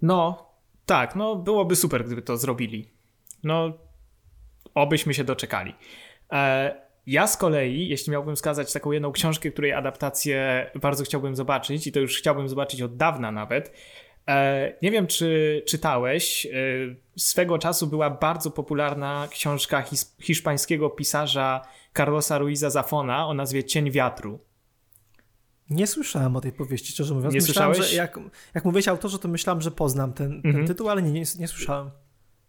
[0.03, 0.49] No,
[0.85, 2.89] tak, no byłoby super, gdyby to zrobili.
[3.43, 3.73] No,
[4.75, 5.75] obyśmy się doczekali.
[6.31, 6.75] E,
[7.07, 11.91] ja z kolei, jeśli miałbym wskazać taką jedną książkę, której adaptację bardzo chciałbym zobaczyć, i
[11.91, 13.73] to już chciałbym zobaczyć od dawna nawet,
[14.27, 16.45] e, nie wiem, czy czytałeś.
[16.45, 16.49] E,
[17.17, 19.83] swego czasu była bardzo popularna książka
[20.21, 21.61] hiszpańskiego pisarza
[21.97, 24.39] Carlosa Ruiza Zafona o nazwie Cień wiatru.
[25.74, 27.34] Nie słyszałem o tej powieści, szczerze mówiąc.
[27.34, 27.91] Nie myślałem, słyszałeś?
[27.91, 28.19] Że jak,
[28.53, 30.67] jak mówiłeś autorze, to myślałem, że poznam ten, ten mhm.
[30.67, 31.89] tytuł, ale nie, nie, nie, słyszałem.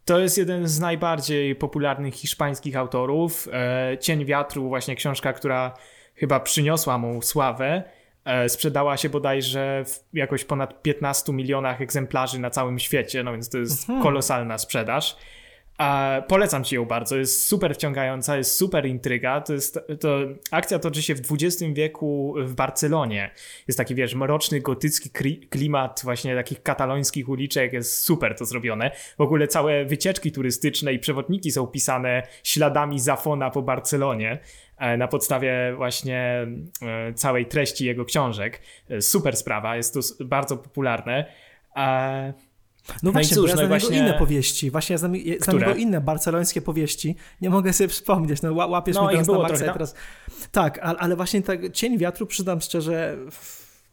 [0.05, 3.47] To jest jeden z najbardziej popularnych hiszpańskich autorów.
[3.53, 5.73] E, Cień wiatru, właśnie książka, która
[6.15, 7.83] chyba przyniosła mu sławę.
[8.25, 13.49] E, sprzedała się bodajże w jakoś ponad 15 milionach egzemplarzy na całym świecie, no więc
[13.49, 14.03] to jest mhm.
[14.03, 15.17] kolosalna sprzedaż.
[15.77, 19.41] A polecam ci ją bardzo, jest super wciągająca, jest super intryga.
[19.41, 20.19] To jest, to,
[20.51, 23.31] akcja toczy się w XX wieku w Barcelonie.
[23.67, 25.09] Jest taki, wiesz, mroczny, gotycki
[25.49, 28.91] klimat właśnie takich katalońskich uliczek, jest super to zrobione.
[29.17, 34.39] W ogóle całe wycieczki turystyczne i przewodniki są pisane śladami Zafona po Barcelonie
[34.77, 36.47] e, na podstawie właśnie
[36.81, 38.61] e, całej treści jego książek.
[38.89, 41.25] E, super sprawa, jest to bardzo popularne.
[42.87, 43.97] No, no właśnie, cóż, bo ja no znam właśnie...
[43.97, 44.71] inne powieści.
[44.71, 47.15] Właśnie ja znam, znam jego inne barcelońskie powieści.
[47.41, 49.95] Nie mogę sobie przypomnieć, no łapiesz no, mnie teraz na maksa teraz.
[50.51, 53.17] Tak, ale, właśnie tak Cień Wiatru, przydam szczerze,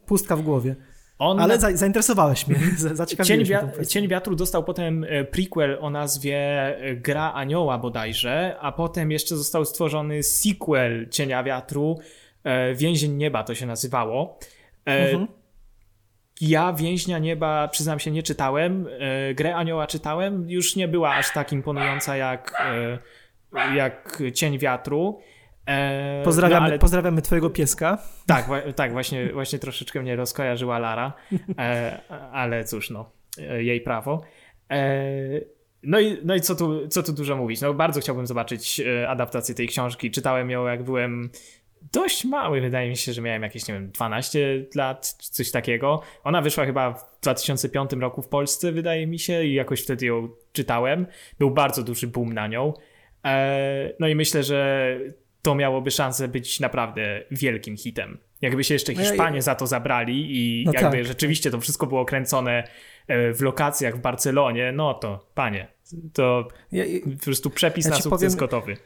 [0.06, 0.76] pustka w głowie.
[1.18, 1.40] On...
[1.40, 2.58] Ale za, zainteresowałeś mnie,
[3.24, 8.72] Cień, wia- Cień Wiatru dostał potem e, prequel o nazwie e, Gra Anioła bodajże, a
[8.72, 11.98] potem jeszcze został stworzony sequel Cienia Wiatru,
[12.44, 14.38] e, Więzień Nieba to się nazywało.
[14.84, 15.26] Mhm.
[16.42, 18.88] Ja Więźnia Nieba, przyznam się, nie czytałem.
[18.98, 20.50] E, grę Anioła czytałem.
[20.50, 22.64] Już nie była aż tak imponująca jak,
[23.52, 25.20] e, jak Cień Wiatru.
[25.66, 26.78] E, pozdrawiamy, no, ale...
[26.78, 27.98] pozdrawiamy twojego pieska.
[28.26, 31.12] Tak, tak właśnie, właśnie troszeczkę mnie rozkojarzyła Lara,
[32.32, 33.10] ale cóż, no,
[33.58, 34.22] jej prawo.
[35.82, 37.60] No i, no i co, tu, co tu dużo mówić?
[37.60, 40.10] No, bardzo chciałbym zobaczyć adaptację tej książki.
[40.10, 41.30] Czytałem ją, jak byłem
[41.92, 46.02] dość mały, wydaje mi się, że miałem jakieś, nie wiem, 12 lat, czy coś takiego.
[46.24, 50.28] Ona wyszła chyba w 2005 roku w Polsce, wydaje mi się, i jakoś wtedy ją
[50.52, 51.06] czytałem.
[51.38, 52.74] Był bardzo duży boom na nią.
[53.24, 54.98] E, no i myślę, że
[55.42, 58.18] to miałoby szansę być naprawdę wielkim hitem.
[58.42, 61.06] Jakby się jeszcze no Hiszpanie za to zabrali i no jakby tak.
[61.06, 62.68] rzeczywiście to wszystko było kręcone
[63.06, 65.68] e, w lokacjach w Barcelonie, no to panie,
[66.12, 66.84] to ja,
[67.18, 68.76] po prostu przepis ja na sukces powiem, gotowy.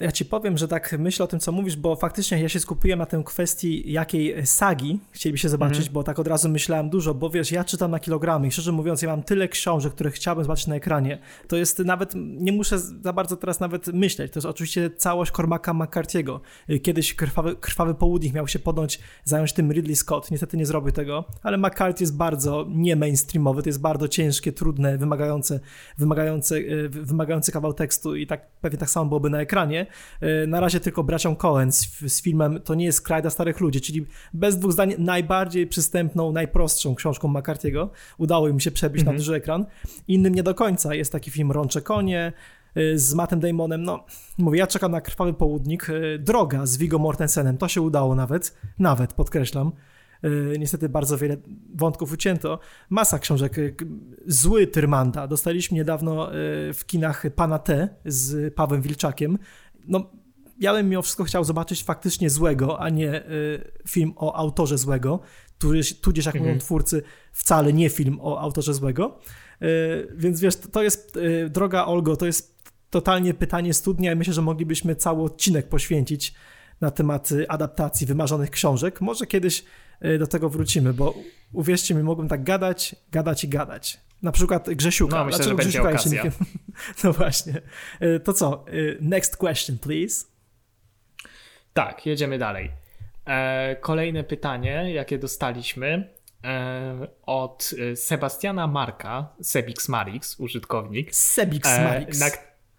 [0.00, 2.98] Ja ci powiem, że tak myślę o tym, co mówisz, bo faktycznie ja się skupiłem
[2.98, 5.92] na tej kwestii, jakiej sagi chcieliby się zobaczyć, mm -hmm.
[5.92, 9.02] bo tak od razu myślałem dużo, bo wiesz, ja czytam na kilogramy i szczerze mówiąc,
[9.02, 11.18] ja mam tyle książek, które chciałbym zobaczyć na ekranie.
[11.48, 15.72] To jest nawet, nie muszę za bardzo teraz nawet myśleć, to jest oczywiście całość Cormaca
[15.72, 16.40] McCarthy'ego.
[16.82, 21.24] Kiedyś Krwawy, Krwawy Południk miał się podjąć, zająć tym Ridley Scott, niestety nie zrobił tego,
[21.42, 25.60] ale McCarthy jest bardzo nie mainstreamowy, to jest bardzo ciężkie, trudne, wymagające,
[25.98, 29.85] wymagające, e, wymagający kawał tekstu i tak pewnie tak samo byłoby na ekranie.
[30.20, 33.60] E, na razie tylko bracią Cohen z, z filmem To nie jest kraj dla starych
[33.60, 37.88] ludzi, czyli bez dwóch zdań najbardziej przystępną, najprostszą książką McCarthy'ego.
[38.18, 39.06] Udało im się przebić mm -hmm.
[39.06, 39.18] na mhm.
[39.18, 39.66] duży ekran.
[40.08, 40.94] Innym nie do końca.
[40.94, 42.32] Jest taki film Rącze Konie,
[42.74, 44.04] e, z Mattem Damonem, no
[44.38, 48.54] mówię, ja czekam na Krwawy Południk, e, Droga z Viggo Mortensenem, to się udało nawet,
[48.78, 49.72] nawet podkreślam,
[50.58, 51.36] niestety bardzo wiele
[51.74, 52.58] wątków ucięto.
[52.90, 53.56] Masa książek.
[54.26, 55.26] Zły Tyrmanda.
[55.26, 56.28] Dostaliśmy niedawno
[56.74, 59.38] w kinach Pana T z Pawłem Wilczakiem
[59.88, 60.10] no,
[60.58, 65.20] ja bym mimo wszystko chciał zobaczyć faktycznie złego, a nie y, film o autorze złego,
[65.58, 66.48] tudzież, tudzież jak mhm.
[66.50, 69.18] mówią twórcy, wcale nie film o autorze złego.
[69.62, 72.56] Y, więc wiesz, to jest, y, droga Olgo, to jest
[72.90, 76.34] totalnie pytanie studnia i myślę, że moglibyśmy cały odcinek poświęcić
[76.80, 79.00] na temat adaptacji wymarzonych książek.
[79.00, 79.64] Może kiedyś
[80.04, 81.14] y, do tego wrócimy, bo
[81.52, 84.05] uwierzcie mi, mogłem tak gadać, gadać i gadać.
[84.22, 85.16] Na przykład Grzesiuka.
[85.16, 86.24] No, myślę, że będzie Grzesiuka okazja.
[86.24, 86.30] Nie...
[87.04, 87.62] No właśnie.
[88.02, 88.64] Y, to co?
[88.72, 90.24] Y, next question, please.
[91.72, 92.70] Tak, jedziemy dalej.
[93.26, 96.14] E, kolejne pytanie, jakie dostaliśmy
[96.44, 101.14] e, od Sebastiana Marka, Sebix Marix, użytkownik.
[101.14, 102.22] Sebix Marix.
[102.22, 102.30] E, na,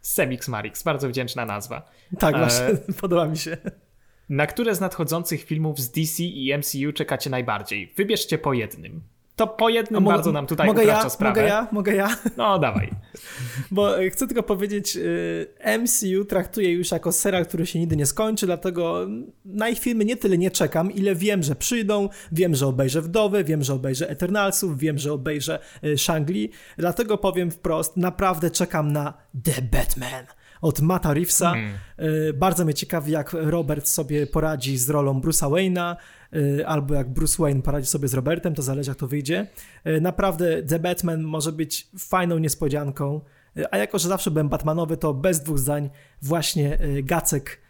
[0.01, 1.89] Sebix Marix, bardzo wdzięczna nazwa.
[2.19, 2.67] Tak, właśnie,
[3.01, 3.57] podoba mi się.
[4.29, 7.93] Na które z nadchodzących filmów z DC i MCU czekacie najbardziej?
[7.97, 9.01] Wybierzcie po jednym.
[9.37, 11.09] To po jednym mo- bardzo nam tutaj mogę ja?
[11.09, 11.41] sprawę.
[11.41, 11.67] Mogę ja?
[11.71, 12.17] Mogę ja?
[12.37, 12.91] No, dawaj.
[13.71, 14.97] Bo chcę tylko powiedzieć,
[15.79, 19.07] MCU traktuję już jako serial, który się nigdy nie skończy, dlatego
[19.45, 23.43] na ich filmy nie tyle nie czekam, ile wiem, że przyjdą, wiem, że obejrzę Wdowy,
[23.43, 25.59] wiem, że obejrzę Eternalsów, wiem, że obejrzę
[25.97, 29.13] Shangli, dlatego powiem wprost, naprawdę czekam na
[29.43, 30.25] The Batman
[30.61, 31.49] od Mata Reevesa.
[31.49, 31.73] Hmm.
[32.33, 35.95] Bardzo mnie ciekawi, jak Robert sobie poradzi z rolą Bruce'a Wayne'a,
[36.65, 39.47] albo jak Bruce Wayne poradzi sobie z Robertem, to zależy jak to wyjdzie.
[40.01, 43.21] Naprawdę The Batman może być fajną niespodzianką,
[43.71, 45.89] a jako, że zawsze byłem Batmanowy, to bez dwóch zdań
[46.21, 47.61] właśnie Gacek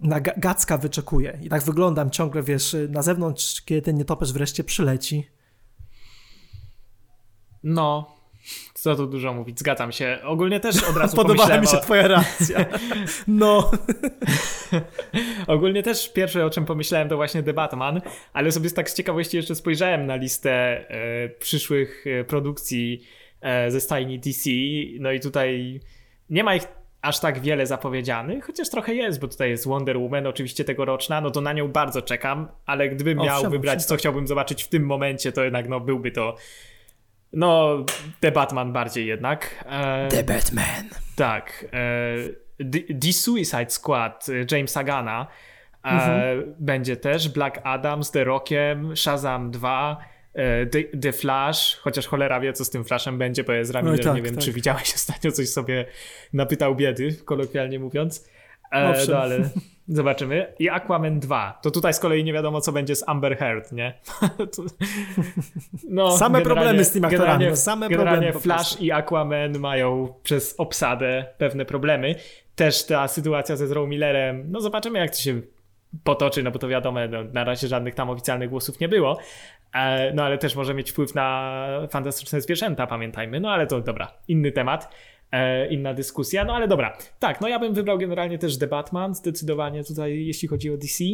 [0.00, 1.38] na Gacka wyczekuje.
[1.42, 5.30] I tak wyglądam ciągle, wiesz, na zewnątrz, kiedy ten nietoperz wreszcie przyleci.
[7.62, 8.16] No,
[8.82, 10.18] co tu dużo mówić, zgadzam się.
[10.24, 11.80] Ogólnie też od razu Podobała mi się o...
[11.80, 12.64] twoja reakcja.
[13.28, 13.70] No.
[15.46, 18.00] Ogólnie też pierwsze, o czym pomyślałem, to właśnie The Batman,
[18.32, 23.06] ale sobie tak z ciekawości jeszcze spojrzałem na listę e, przyszłych produkcji
[23.40, 24.50] e, ze stajni DC,
[25.00, 25.80] no i tutaj
[26.30, 26.62] nie ma ich
[27.02, 31.30] aż tak wiele zapowiedzianych, chociaż trochę jest, bo tutaj jest Wonder Woman, oczywiście tegoroczna, no
[31.30, 34.86] to na nią bardzo czekam, ale gdybym miał Owszem, wybrać, co chciałbym zobaczyć w tym
[34.86, 36.36] momencie, to jednak no byłby to
[37.32, 37.84] no,
[38.20, 39.64] The Batman bardziej jednak.
[39.68, 40.88] E, The Batman.
[41.16, 41.64] tak.
[41.72, 42.16] E,
[42.72, 45.26] The, The Suicide Squad e, Jamesa Gana
[45.84, 46.54] e, Mhm.
[46.58, 47.28] będzie też.
[47.28, 49.96] Black Adam z The Rockiem, Shazam 2,
[50.34, 53.98] e, The, The Flash, chociaż cholera wie, co z tym Flashem będzie, bo jest Ramiller,
[53.98, 54.44] No tak, nie wiem, tak.
[54.44, 55.86] czy widziałeś ostatnio coś sobie
[56.32, 58.28] napytał biedy, kolokwialnie mówiąc.
[58.72, 59.38] E, no ale
[59.88, 60.52] zobaczymy.
[60.58, 61.58] I Aquaman 2.
[61.62, 63.94] To tutaj z kolei nie wiadomo, co będzie z Amber Heard, nie?
[65.88, 68.92] No, Same generalnie- problemy z tymi aktorami, generalnie- no same generalnie problemy po Flash i
[68.92, 72.14] Aquaman mają przez obsadę pewne problemy.
[72.54, 75.40] Też ta sytuacja ze Ezra Millerem, no zobaczymy jak to się
[76.04, 79.18] potoczy, no bo to wiadomo, no, na razie żadnych tam oficjalnych głosów nie było.
[79.74, 81.58] E, No ale też może mieć wpływ na
[81.90, 83.40] fantastyczne zwierzęta, pamiętajmy.
[83.40, 84.94] No ale to dobra, inny temat,
[85.32, 86.44] e, inna dyskusja.
[86.44, 90.48] No ale dobra, tak, no ja bym wybrał generalnie też The Batman, zdecydowanie tutaj, jeśli
[90.48, 91.04] chodzi o DC.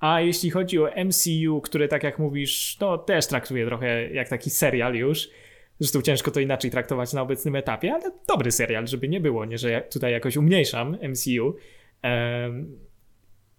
[0.00, 4.50] A jeśli chodzi o MCU, które tak jak mówisz, no też traktuję trochę jak taki
[4.50, 5.28] serial już.
[5.78, 9.58] Zresztą ciężko to inaczej traktować na obecnym etapie, ale dobry serial, żeby nie było, nie,
[9.58, 11.56] że ja tutaj jakoś umniejszam MCU
[12.02, 12.78] em,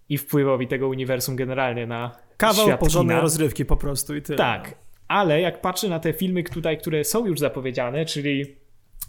[0.09, 4.38] i wpływowi tego uniwersum generalnie na Kawał świat porządnej rozrywki po prostu i tyle.
[4.38, 4.75] Tak,
[5.07, 8.55] ale jak patrzę na te filmy tutaj, które są już zapowiedziane, czyli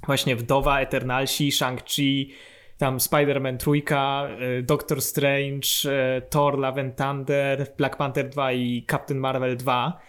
[0.07, 2.31] właśnie Wdowa, Eternalsi, Shang-Chi,
[2.79, 4.29] tam Spider-Man trójka,
[4.59, 5.69] y, Doctor Strange,
[6.19, 10.01] y, Thor, Love and Thunder, Black Panther 2 i Captain Marvel 2,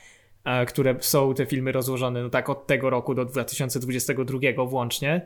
[0.46, 5.26] e, które są te filmy rozłożone no tak od tego roku do 2022 włącznie.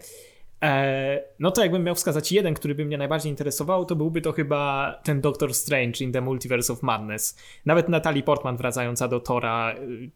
[0.63, 4.31] E, No to jakbym miał wskazać jeden, który by mnie najbardziej interesował, to byłby to
[4.31, 7.37] chyba ten Doctor Strange in the Multiverse of Madness.
[7.65, 10.11] Nawet Natalie Portman wracająca do Tora y,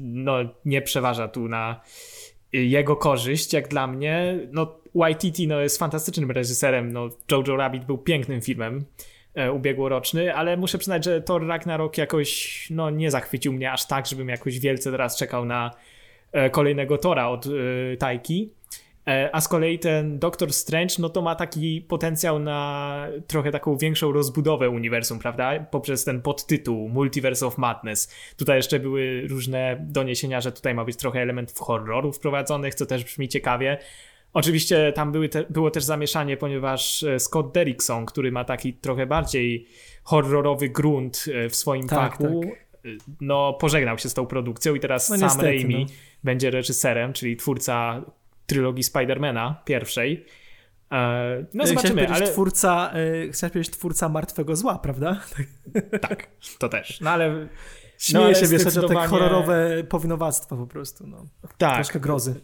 [0.00, 1.80] no nie przeważa tu na
[2.62, 4.38] jego korzyść, jak dla mnie.
[4.52, 8.84] No YTT no, jest fantastycznym reżyserem, no Jojo Rabbit był pięknym filmem
[9.34, 14.06] e, ubiegłoroczny, ale muszę przyznać, że Thor Ragnarok jakoś no nie zachwycił mnie aż tak,
[14.06, 15.70] żebym jakoś wielce teraz czekał na
[16.32, 17.50] e, kolejnego Tora od e,
[17.96, 18.50] Tajki.
[19.08, 23.76] E, A z kolei ten Doctor Strange, no to ma taki potencjał na trochę taką
[23.76, 25.60] większą rozbudowę uniwersum, prawda?
[25.60, 28.14] Poprzez ten podtytuł Multiverse of Madness.
[28.36, 33.04] Tutaj jeszcze były różne doniesienia, że tutaj ma być trochę elementów horroru wprowadzonych, co też
[33.04, 33.78] brzmi ciekawie.
[34.32, 39.06] Oczywiście tam były te, było też zamieszanie, ponieważ e, Scott Derrickson, który ma taki trochę
[39.06, 39.66] bardziej
[40.02, 42.64] horrorowy grunt e, w swoim Tak, fachu, tak.
[43.20, 45.94] no pożegnał się z tą produkcją i teraz No Sam niestety, Raimi no.
[46.24, 48.02] będzie reżyserem, czyli twórca
[48.46, 50.24] trylogii Spidermana pierwszej.
[50.92, 55.20] E, No zobaczymy, ale twórca, y, chciałeś powiedzieć twórca Martwego Zła, prawda?
[56.00, 56.26] Tak.
[56.58, 57.00] to też.
[57.00, 57.48] No ale
[57.98, 61.26] Śmieję ale się, wiesz, o te zdecydowanie- horrorowe powinowactwa po prostu, no.
[61.58, 61.74] tak.
[61.74, 62.34] Troszkę grozy.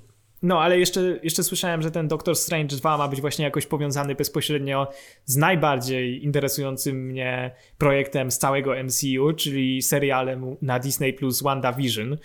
[0.43, 4.15] No, ale jeszcze, jeszcze słyszałem, że ten Doctor Strange 2 ma być właśnie jakoś powiązany
[4.15, 4.89] bezpośrednio
[5.25, 12.19] z najbardziej interesującym mnie projektem z całego MCU, czyli serialem na Disney Plus WandaVision, e,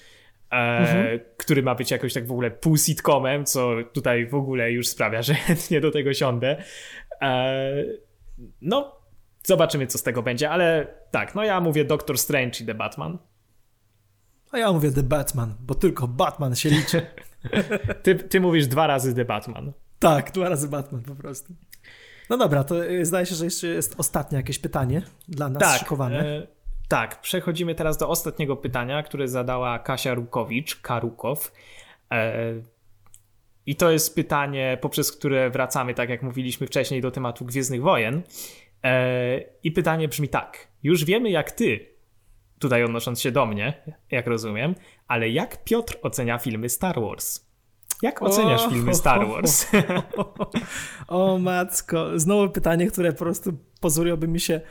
[0.49, 1.19] Mhm.
[1.37, 5.21] który ma być jakoś tak w ogóle pół sitcomem, co tutaj w ogóle już sprawia,
[5.27, 6.63] że chętnie do tego siądę.
[7.21, 7.83] E,
[8.61, 8.95] no,
[9.43, 13.17] zobaczymy, co z tego będzie, ale tak, no ja mówię Doctor Strange i The Batman.
[14.51, 17.05] A ja mówię The Batman, bo tylko Batman się liczy.
[18.03, 19.73] ty, ty mówisz dwa razy The Batman.
[19.99, 21.53] Tak, dwa razy Batman po prostu.
[22.29, 25.79] No dobra, to y, zdaje się, że jeszcze jest ostatnie jakieś pytanie dla nas tak,
[25.79, 26.19] szykowane.
[26.19, 26.47] E,
[26.87, 31.51] tak, przechodzimy teraz do ostatniego pytania, które zadała Kasia Rukowicz, Karukow.
[32.11, 32.33] E,
[33.65, 38.21] I to jest pytanie, poprzez które wracamy, tak jak mówiliśmy wcześniej, do tematu Gwiezdnych Wojen.
[38.83, 40.67] E, I pytanie brzmi tak.
[40.83, 41.95] Już wiemy, jak ty,
[42.59, 43.73] tutaj odnosząc się do mnie,
[44.11, 44.75] jak rozumiem,
[45.07, 47.45] ale jak Piotr ocenia filmy Star Wars?
[48.01, 49.67] Jak oceniasz filmy Star Wars?
[50.17, 50.35] O,
[51.33, 54.61] o, matko, znowu pytanie, które po prostu pozwoliłoby mi się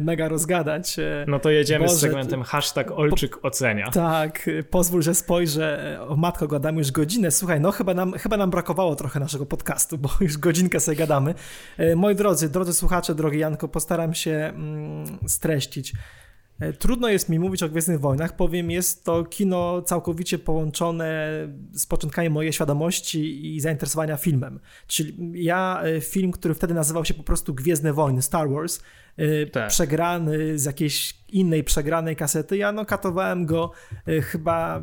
[0.00, 0.98] mega rozgadać.
[0.98, 3.90] E, no to jedziemy Boże, z segmentem hashtag Olczyk ocenia.
[3.90, 5.98] Tak, pozwól, że spojrzę.
[6.08, 7.30] O matko, gadamy już godzinę.
[7.30, 11.34] Słuchaj, no chyba nam, chyba nam brakowało trochę naszego podcastu, bo już godzinkę sobie gadamy.
[11.78, 15.92] E, moi drodzy, drodzy słuchacze, drogi Janko, postaram się mm, streścić.
[16.60, 21.30] E, trudno jest mi mówić o Gwiezdnych Wojnach, powiem, jest to kino całkowicie połączone
[21.72, 24.60] z początkami mojej świadomości i zainteresowania filmem.
[24.86, 28.80] Czyli ja e, film, który wtedy nazywał się po prostu Gwiezdne Wojny, Star Wars,
[29.16, 29.68] e, tak.
[29.68, 33.70] przegrany z jakiejś innej przegranej kasety, ja no katowałem go
[34.22, 34.82] chyba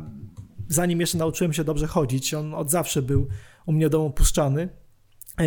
[0.68, 2.34] zanim jeszcze nauczyłem się dobrze chodzić.
[2.34, 3.28] On od zawsze był
[3.66, 4.68] u mnie domu puszczany.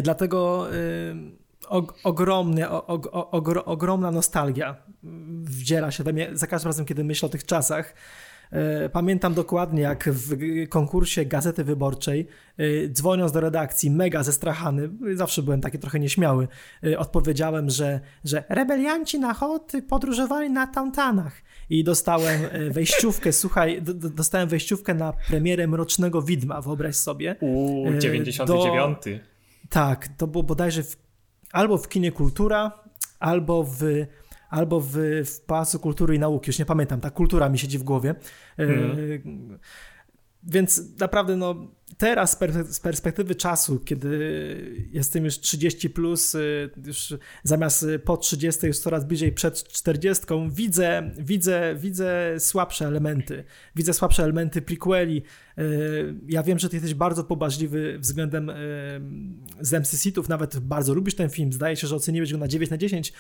[0.04, 0.68] Dlatego
[1.72, 4.76] og, ogromny, og, og, ogromna nostalgia
[5.44, 7.94] wdziera się we mnie za każdym razem, kiedy myślę o tych czasach.
[8.52, 10.36] E, pamiętam dokładnie, jak w
[10.70, 16.48] konkursie Gazety Wyborczej, e, dzwoniąc do redakcji, mega zestrachany, zawsze byłem taki trochę nieśmiały,
[16.84, 21.42] e, odpowiedziałem, że, że rebelianci na Hot podróżowali na Tauntanach.
[21.70, 22.42] I dostałem
[22.72, 23.82] wejściówkę, słuchaj,
[24.16, 27.36] dostałem wejściówkę na premierę Mrocznego Widma, wyobraź sobie.
[27.42, 28.98] Uuu, 99.
[29.06, 29.12] Do,
[29.70, 30.98] tak, to było bodajże w
[31.52, 32.72] albo w kinie Kultura,
[33.20, 33.84] albo w
[34.50, 34.92] albo w,
[35.26, 38.16] w Pałacu Kultury i Nauki, już nie pamiętam, ta kultura mi siedzi w głowie.
[38.58, 39.60] Mm.
[40.44, 41.56] Więc naprawdę, no,
[41.98, 42.38] teraz
[42.70, 47.14] z perspektywy czasu, kiedy jestem już 30, plus, y, już
[47.44, 53.44] zamiast po 30 już coraz bliżej przed 40, widzę, widzę, widzę słabsze elementy.
[53.76, 55.24] Widzę słabsze elementy prequeli.
[55.60, 58.54] Y, ja wiem, że ty jesteś bardzo pobażliwy względem y,
[59.60, 62.78] Zemsty Sithów, nawet bardzo lubisz ten film, zdaje się, że oceniłeś go na 9 na
[62.78, 63.14] 10.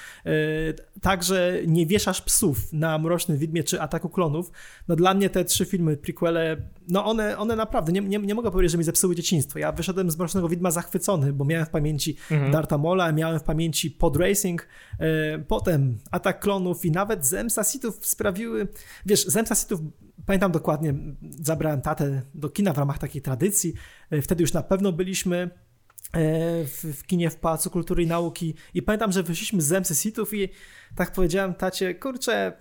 [1.02, 4.52] Także nie wieszasz psów na Mrocznym Widmie czy Ataku Klonów.
[4.88, 6.58] No dla mnie te trzy filmy, prequele,
[6.88, 9.60] no one, one naprawdę, nie, nie, nie mogę powiedzieć, że mi zepsuły dzieciństwo.
[9.60, 12.52] Ja wyszedłem z Mrocznego Widma zachwycony, bo miałem w pamięci mhm.
[12.52, 14.68] Darta Mola, miałem w pamięci Pod Racing,
[15.00, 18.68] e, potem Atak Klonów i nawet Zemsta Sithów sprawiły,
[19.06, 19.80] wiesz, Zemsta Sithów
[20.26, 20.94] pamiętam dokładnie,
[21.40, 23.74] zabrałem tatę do kina w ramach takiej tradycji,
[24.10, 25.50] e, wtedy już na pewno byliśmy e,
[26.66, 30.34] w, w, kinie w Pałacu Kultury i Nauki i pamiętam, że wyszliśmy z Zemsty Sithów
[30.34, 30.50] i
[30.96, 32.54] tak powiedziałem tacie, kurczę,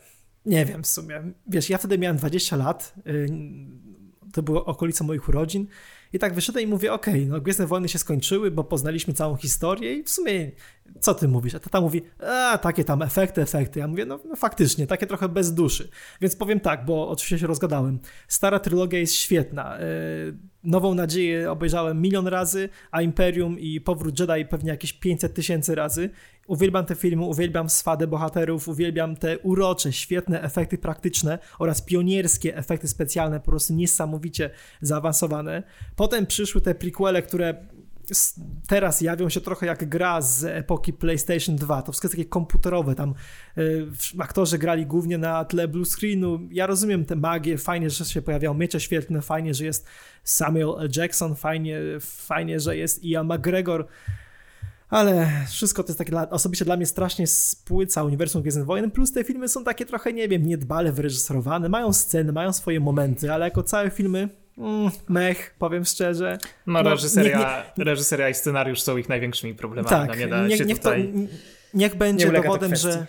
[0.46, 2.94] nie wiem w sumie, wiesz, ja wtedy miałem 20 lat,
[4.32, 5.66] to było okolica moich urodzin.
[6.12, 9.36] I tak wyszedłem i mówię, okej, okay, no Gwiezdne Wojny się skończyły, bo poznaliśmy całą
[9.36, 10.50] historię i w sumie
[11.00, 11.54] co ty mówisz?
[11.54, 12.02] A tata mówi,
[12.52, 13.80] a takie tam efekty, efekty.
[13.80, 15.88] Ja mówię, no, no, faktycznie, takie trochę bez duszy.
[16.20, 17.98] Więc powiem tak, bo oczywiście się rozgadałem.
[18.28, 19.78] Stara trylogia jest świetna.
[19.78, 19.84] E,
[20.64, 26.10] Nową Nadzieję obejrzałem milion razy, a Imperium i Powrót Jedi pewnie jakieś 500 tysięcy razy.
[26.46, 32.88] Uwielbiam te filmy, uwielbiam swadę bohaterów, uwielbiam te urocze, świetne efekty praktyczne oraz pionierskie efekty
[32.88, 35.62] specjalne, po prostu niesamowicie zaawansowane.
[35.96, 37.54] Potem przyszły te prequele, które
[38.68, 41.82] teraz jawią się trochę jak gra z epoki PlayStation 2.
[41.82, 43.14] To wszystko jest takie komputerowe, tam
[43.58, 43.86] y,
[44.18, 46.48] aktorzy grali głównie na tle blue screenu.
[46.50, 49.86] Ja rozumiem tę magię, fajnie, że się pojawiają miecze świetlne, fajnie, że jest
[50.24, 50.90] Samuel.
[50.96, 53.86] Jackson, fajnie, fajnie, że jest Ian McGregor,
[54.90, 59.12] ale wszystko to jest takie dla, osobiście dla mnie strasznie spłyca uniwersum Gwiezdnych Wojen, plus
[59.12, 63.44] te filmy są takie trochę, nie wiem, niedbale wyreżyserowane, mają sceny, mają swoje momenty, ale
[63.44, 64.28] jako całe filmy
[64.60, 66.38] mm, mech, powiem szczerze.
[66.66, 67.44] No, no reżyseria, nie,
[67.78, 70.08] nie, reżyseria i scenariusz są ich największymi problemami.
[70.08, 71.12] Tak, no, nie niech, niech, tutaj...
[71.12, 71.18] to,
[71.74, 73.06] niech będzie dowodem, że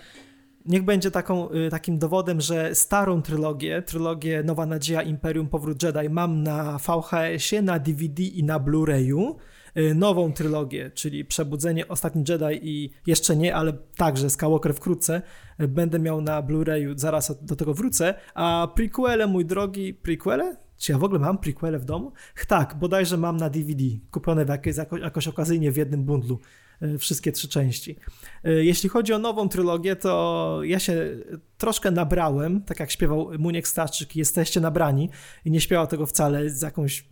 [0.66, 6.10] niech będzie taką, y, takim dowodem, że starą trylogię, trylogię Nowa Nadzieja, Imperium, Powrót Jedi
[6.10, 9.36] mam na VHS-ie, na DVD i na Blu-rayu.
[9.78, 15.22] Y, nową trylogię, czyli Przebudzenie, Ostatni Jedi i jeszcze nie, ale także Skywalker wkrótce,
[15.60, 20.56] będę miał na Blu-rayu, zaraz do tego wrócę, a prequele, mój drogi, prequele?
[20.82, 22.12] Czy ja w ogóle mam prequele w domu?
[22.48, 26.40] Tak, bodajże mam na DVD, kupione jakoś, jakoś okazyjnie w jednym bundlu.
[26.82, 27.96] E, wszystkie trzy części.
[28.44, 31.18] E, jeśli chodzi o nową trylogię, to ja się
[31.58, 35.10] troszkę nabrałem, tak jak śpiewał Muniek Starczyk, jesteście nabrani
[35.46, 37.08] i nie śpiewał tego wcale z jakąś...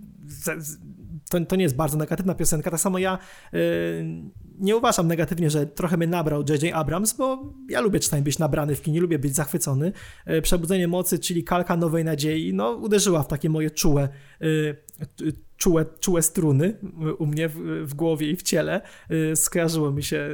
[1.30, 2.72] To, to nie jest bardzo negatywna piosenka.
[2.72, 3.18] Tak samo ja
[3.54, 3.60] yy,
[4.60, 6.74] nie uważam negatywnie, że trochę mnie nabrał J.J.
[6.74, 9.92] Abrams, bo ja lubię czasami być nabrany w kinie, lubię być zachwycony.
[10.28, 14.10] Yy, Przebudzenie Mocy, czyli kalka Nowej Nadziei, no uderzyła w takie moje czułe
[14.40, 14.76] yy,
[15.60, 16.78] czułe, czułe struny
[17.18, 17.56] u mnie w,
[17.86, 18.82] w, głowie i w ciele.
[19.12, 20.30] Y, skojarzyło mi się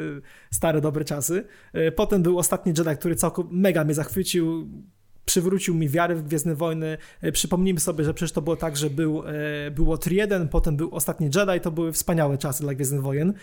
[0.51, 1.43] stare, dobre czasy.
[1.75, 4.69] Y, potem był ostatni Jedi, który całkiem mega mnie zachwycił
[5.25, 6.97] przywrócił mi wiarę w Gwiezdne Wojny.
[7.23, 9.23] Y, przypomnijmy sobie, że przecież to było tak, że był,
[9.71, 13.33] było Tri 1, potem był Ostatni Jedi, to były wspaniałe czasy dla Gwiezdnych Wojen.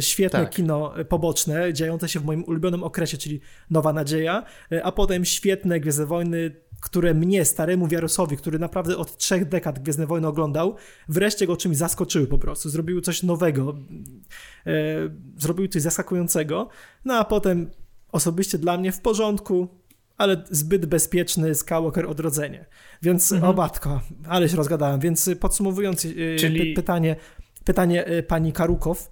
[0.00, 0.50] Świetne tak.
[0.50, 4.44] kino poboczne, dziejące się w moim ulubionym okresie, czyli Nowa Nadzieja,
[4.82, 10.06] a potem świetne Gwiezdne Wojny, które mnie, staremu Wiarosowi, który naprawdę od trzech dekad Gwiezdne
[10.06, 10.76] Wojny oglądał,
[11.08, 12.70] wreszcie go czymś zaskoczyły po prostu.
[12.70, 13.74] Zrobiły coś nowego,
[14.66, 14.72] e,
[15.36, 16.68] zrobiły coś zaskakującego,
[17.04, 17.70] no a potem
[18.12, 19.79] osobiście dla mnie w porządku,
[20.20, 22.66] ale zbyt bezpieczny Skywalker Odrodzenie.
[23.02, 23.52] Więc mhm.
[23.52, 25.00] o matko, ale się rozgadałem.
[25.00, 26.60] Więc podsumowując e, Czyli...
[26.60, 27.16] py pytanie,
[27.64, 29.10] pytanie pani Karukow,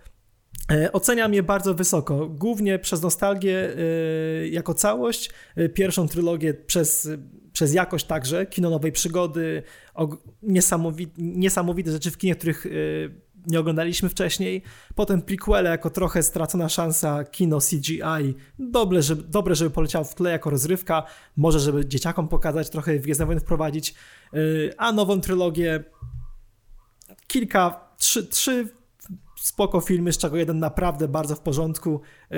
[0.93, 3.69] oceniam je bardzo wysoko, głównie przez nostalgię
[4.51, 5.31] jako całość,
[5.75, 7.09] pierwszą trylogię przez,
[7.53, 9.63] przez jakość także, kino nowej przygody,
[10.43, 12.67] niesamowite, niesamowite rzeczy w kinie, których
[13.49, 14.63] nie oglądaliśmy wcześniej,
[14.95, 20.31] potem prequele jako trochę stracona szansa kino CGI, dobre, żeby, dobre, żeby poleciał w tle
[20.31, 21.03] jako rozrywka,
[21.37, 23.95] może żeby dzieciakom pokazać, trochę Gwiezdne Wojny wprowadzić,
[24.77, 25.85] a nową trylogię
[27.27, 28.69] kilka, trzy, trzy
[29.37, 32.37] spoko filmy, z czego jeden naprawdę bardzo w porządku, e,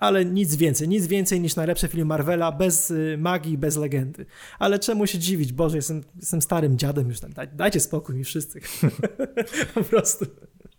[0.00, 4.26] ale nic więcej, nic więcej niż najlepszy film Marvela, bez e, magii, bez legendy.
[4.58, 5.52] Ale czemu się dziwić?
[5.52, 8.60] Boże, jestem, jestem starym dziadem już, daj, dajcie spokój mi wszyscy.
[9.74, 10.26] po prostu.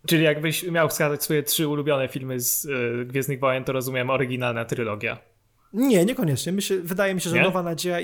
[0.06, 4.64] Czyli jakbyś miał wskazać swoje trzy ulubione filmy z y, Gwiezdnych Wojen, to rozumiem oryginalna
[4.64, 5.18] trylogia.
[5.72, 6.52] Nie, niekoniecznie.
[6.52, 7.42] Myślę, wydaje mi się, że Nie?
[7.42, 7.98] Nowa, Nadzieja,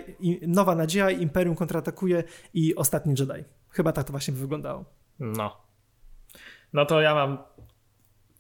[0.47, 3.45] Nowa Nadzieja, Imperium kontratakuje i Ostatni Jedi.
[3.71, 4.85] Chyba tak to właśnie wyglądało.
[5.19, 5.69] No
[6.73, 7.39] no to ja mam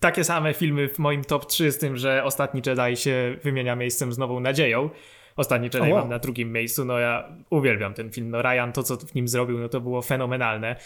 [0.01, 4.13] takie same filmy w moim top 3 z tym, że Ostatni Jedi się wymienia miejscem
[4.13, 4.91] z Nową Nadzieją.
[5.37, 5.99] Ostatni Jedi oh, wow.
[5.99, 8.31] mam na drugim miejscu, no ja uwielbiam ten film.
[8.31, 10.77] No Ryan, to co w nim zrobił, no to było fenomenalne.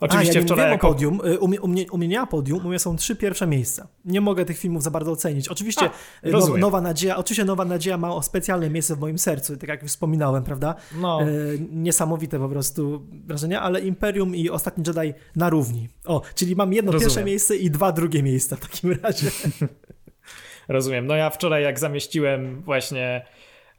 [0.00, 0.70] Oczywiście A, ja wczoraj.
[0.70, 0.88] Jako...
[0.88, 1.20] podium.
[1.26, 3.46] Y, u mnie, u, mnie, u mnie nie ma podium, u mnie są trzy pierwsze
[3.46, 3.88] miejsca.
[4.04, 5.48] Nie mogę tych filmów za bardzo ocenić.
[5.48, 5.90] Oczywiście
[6.22, 9.68] A, y, no, Nowa Nadzieja, oczywiście Nowa Nadzieja ma specjalne miejsce w moim sercu, tak
[9.68, 10.74] jak już wspominałem, prawda?
[11.00, 11.22] No.
[11.22, 11.26] E,
[11.70, 15.88] niesamowite po prostu wrażenia, ale Imperium i Ostatni Jedi na równi.
[16.04, 17.10] O, czyli mam jedno rozumiem.
[17.10, 19.30] pierwsze miejsce i dwa drugie miejsca w takim razie.
[20.68, 21.06] rozumiem.
[21.06, 23.26] No ja wczoraj jak zamieściłem właśnie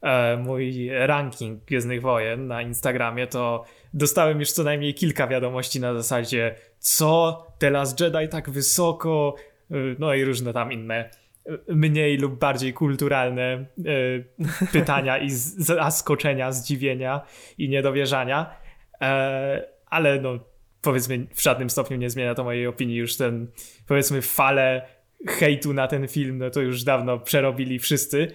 [0.02, 3.64] e, mój ranking Gwiezdnych Wojen na Instagramie, to
[3.96, 9.36] dostałem już co najmniej kilka wiadomości na zasadzie co, The Last Jedi tak wysoko,
[9.72, 11.10] y, no i różne tam inne
[11.48, 14.26] y, mniej lub bardziej kulturalne y,
[14.72, 17.22] pytania i zaskoczenia, zdziwienia
[17.58, 18.56] i niedowierzania,
[19.02, 20.40] e, ale no
[20.82, 22.96] powiedzmy w żadnym stopniu nie zmienia to mojej opinii.
[22.96, 23.48] Już ten
[23.88, 24.88] powiedzmy falę
[25.28, 28.28] hejtu na ten film, no to już dawno przerobili wszyscy,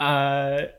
[0.00, 0.72] e,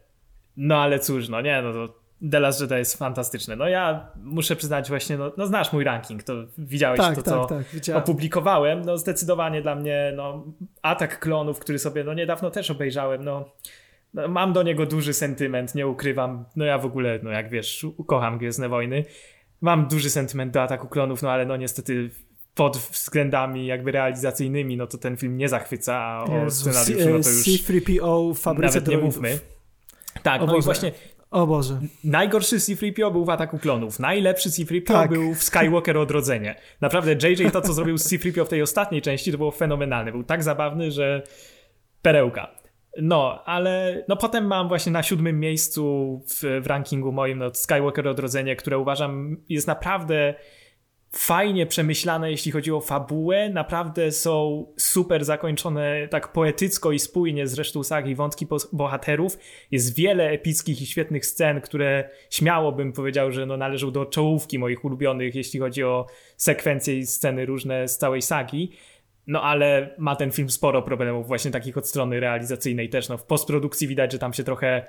[0.57, 3.55] no ale cóż, no nie, no to The Last Jedi jest fantastyczne.
[3.55, 7.45] No ja muszę przyznać właśnie, no, no znasz mój ranking, to widziałeś tak, to, co
[7.45, 8.81] tak, tak, opublikowałem.
[8.81, 10.43] No zdecydowanie dla mnie, no
[10.81, 13.49] Atak Klonów, który sobie no niedawno też obejrzałem, no,
[14.13, 16.45] no mam do niego duży sentyment, nie ukrywam.
[16.55, 19.05] No ja w ogóle, no jak wiesz, ukocham Gwiezdne Wojny.
[19.61, 22.09] Mam duży sentyment do Ataku Klonów, no ale no niestety
[22.55, 27.29] pod względami jakby realizacyjnymi, no to ten film nie zachwyca, a o scenariuszu no to
[27.29, 29.39] już C3PO w fabryce nawet nie mówmy.
[30.23, 30.91] Tak, no i właśnie
[31.33, 31.79] o Boże.
[32.03, 33.99] Najgorszy C-3PO był w Ataku Klonów.
[33.99, 35.11] Najlepszy C-3PO tak.
[35.11, 36.55] był w Skywalker Odrodzenie.
[36.81, 40.11] Naprawdę JJ to, co zrobił z C-3PO w tej ostatniej części, to było fenomenalne.
[40.11, 41.23] Był tak zabawny, że
[42.01, 42.47] perełka.
[43.01, 48.07] No, ale no potem mam właśnie na siódmym miejscu w, w rankingu moim no, Skywalker
[48.07, 50.33] Odrodzenie, które uważam jest naprawdę
[51.15, 53.49] fajnie przemyślane, jeśli chodzi o fabułę.
[53.49, 59.37] Naprawdę są super zakończone tak poetycko i spójnie z resztą sagi wątki bohaterów.
[59.71, 64.59] Jest wiele epickich i świetnych scen, które śmiało bym powiedział, że no należą do czołówki
[64.59, 66.05] moich ulubionych, jeśli chodzi o
[66.37, 68.71] sekwencje i sceny różne z całej sagi.
[69.27, 73.09] No ale ma ten film sporo problemów właśnie takich od strony realizacyjnej też.
[73.09, 74.85] No w postprodukcji widać, że tam się trochę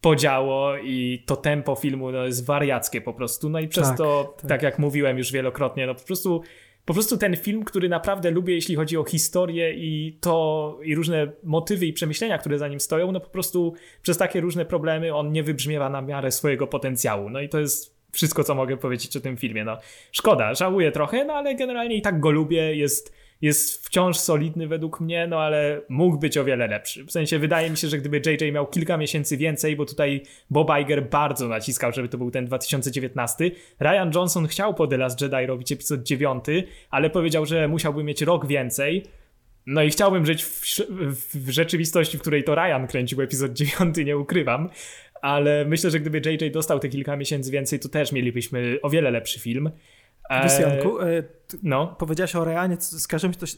[0.00, 3.48] podziało i to tempo filmu no, jest wariackie po prostu.
[3.48, 4.48] No i przez tak, to, tak.
[4.48, 6.42] tak jak mówiłem już wielokrotnie, no po prostu
[6.84, 11.32] po prostu ten film, który naprawdę lubię, jeśli chodzi o historię i to i różne
[11.42, 15.32] motywy i przemyślenia, które za nim stoją, no po prostu przez takie różne problemy on
[15.32, 17.30] nie wybrzmiewa na miarę swojego potencjału.
[17.30, 19.64] No i to jest wszystko, co mogę powiedzieć o tym filmie.
[19.64, 19.78] No,
[20.12, 25.00] szkoda, żałuję trochę, no ale generalnie i tak go lubię, jest, jest wciąż solidny według
[25.00, 27.04] mnie, no ale mógł być o wiele lepszy.
[27.04, 30.70] W sensie wydaje mi się, że gdyby JJ miał kilka miesięcy więcej, bo tutaj Bob
[30.82, 33.50] Iger bardzo naciskał, żeby to był ten 2019.
[33.80, 36.44] Ryan Johnson chciał po The Last Jedi robić epizod 9,
[36.90, 39.04] ale powiedział, że musiałby mieć rok więcej.
[39.66, 40.60] No i chciałbym żyć w,
[41.34, 44.70] w, rzeczywistości, w której to Ryan kręcił epizod 9, nie ukrywam,
[45.22, 49.10] ale myślę, że gdyby JJ dostał te kilka miesięcy więcej, to też mielibyśmy o wiele
[49.10, 49.70] lepszy film.
[50.30, 51.22] Wiesz, Janku, e,
[51.62, 51.86] no.
[51.98, 53.50] powiedziałeś o Reanie, skaże mi, coś,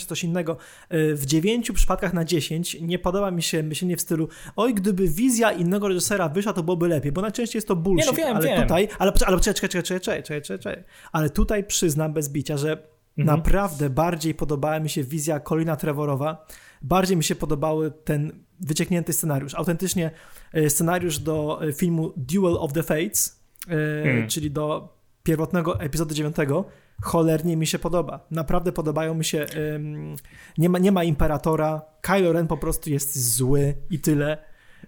[0.00, 0.56] się coś innego.
[0.88, 5.08] E, w dziewięciu przypadkach na dziesięć nie podoba mi się myślenie w stylu oj, gdyby
[5.08, 8.12] wizja innego reżysera wyszła, to byłoby lepiej, bo najczęściej jest to bullshit.
[8.12, 8.62] Nie, no wiem, ale wiem.
[8.62, 10.84] tutaj, ale, ale czekaj, czekaj, czekaj, czekaj, czekaj, czekaj, czekaj.
[11.12, 13.38] Ale tutaj przyznam bez bicia, że mhm.
[13.38, 16.46] naprawdę bardziej podobała mi się wizja Colina Trevorowa,
[16.82, 19.54] bardziej mi się podobały ten wycieknięty scenariusz.
[19.54, 20.10] Autentycznie
[20.52, 24.28] e, scenariusz do filmu Duel of the Fates, hmm.
[24.28, 26.64] czyli do pierwotnego epizodu dziewiątego
[27.02, 28.26] cholernie mi się podoba.
[28.30, 29.46] Naprawdę podobają mi się.
[29.72, 30.16] Um,
[30.58, 31.82] nie, ma, nie ma imperatora.
[32.00, 34.38] Kylo Ren po prostu jest zły i tyle.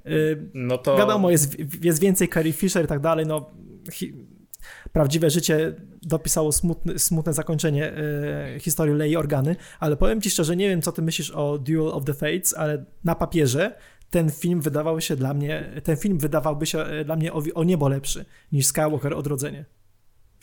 [0.05, 0.97] Um, no to...
[0.97, 3.27] Wiadomo, jest, jest więcej Carrie Fisher i tak dalej.
[3.27, 3.51] No,
[3.93, 4.15] hi,
[4.93, 7.93] prawdziwe życie dopisało smutne, smutne zakończenie
[8.57, 11.89] y, historii Lei Organy, ale powiem ci szczerze, nie wiem, co ty myślisz o Duel
[11.93, 13.75] of the Fates, ale na papierze
[14.11, 17.65] ten film wydawał się dla mnie, ten film wydawałby się e, dla mnie o, o
[17.65, 19.65] niebo lepszy niż Skywalker Odrodzenie.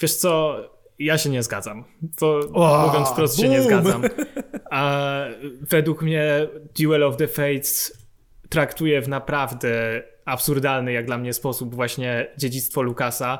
[0.02, 0.58] Wiesz co,
[1.00, 1.84] ja się nie zgadzam.
[2.18, 3.46] To o, mówiąc wprost boom.
[3.46, 4.02] się nie zgadzam.
[4.72, 5.22] A
[5.62, 6.48] według mnie
[6.80, 8.08] Duel of the Fates
[8.50, 13.40] traktuje w naprawdę absurdalny jak dla mnie sposób właśnie dziedzictwo Lukasa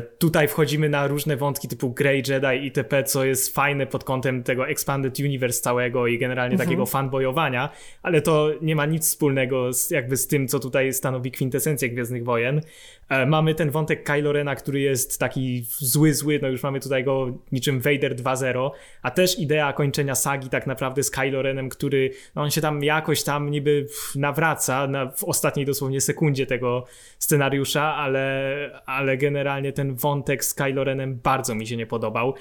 [0.00, 4.68] tutaj wchodzimy na różne wątki typu Grey Jedi itp., co jest fajne pod kątem tego
[4.68, 6.68] Expanded Universe całego i generalnie mhm.
[6.68, 7.70] takiego fanboyowania,
[8.02, 12.24] ale to nie ma nic wspólnego z, jakby z tym, co tutaj stanowi kwintesencję Gwiezdnych
[12.24, 12.60] Wojen.
[13.08, 17.04] E, mamy ten wątek Kylo Rena, który jest taki zły, zły, no już mamy tutaj
[17.04, 18.70] go niczym Vader 2.0,
[19.02, 22.84] a też idea kończenia sagi tak naprawdę z Kylo Renem, który no on się tam
[22.84, 23.86] jakoś tam niby
[24.16, 26.84] nawraca na, w ostatniej dosłownie sekundzie tego
[27.18, 32.34] scenariusza, ale, ale generalnie ten wątek z Kylo Renem bardzo mi się nie podobał.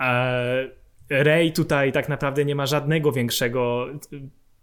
[0.00, 0.68] E,
[1.10, 3.86] Rey tutaj tak naprawdę nie ma żadnego większego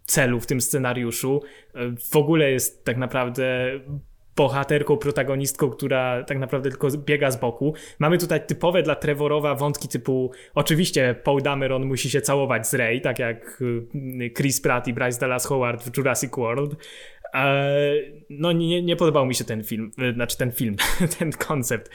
[0.06, 1.42] celu w tym scenariuszu.
[1.76, 1.80] E,
[2.12, 3.72] w ogóle jest tak naprawdę
[4.36, 7.74] bohaterką, protagonistką, która tak naprawdę tylko biega z boku.
[8.00, 13.02] Mamy tutaj typowe dla Trevorowa wątki typu oczywiście Paul Dameron musi się całować z Rey,
[13.02, 13.64] tak jak
[14.38, 16.76] Chris Pratt i Bryce Dallas Howard w Jurassic World.
[18.30, 20.76] No nie, nie podobał mi się ten film, y, znaczy ten film,
[21.20, 21.92] ten koncept.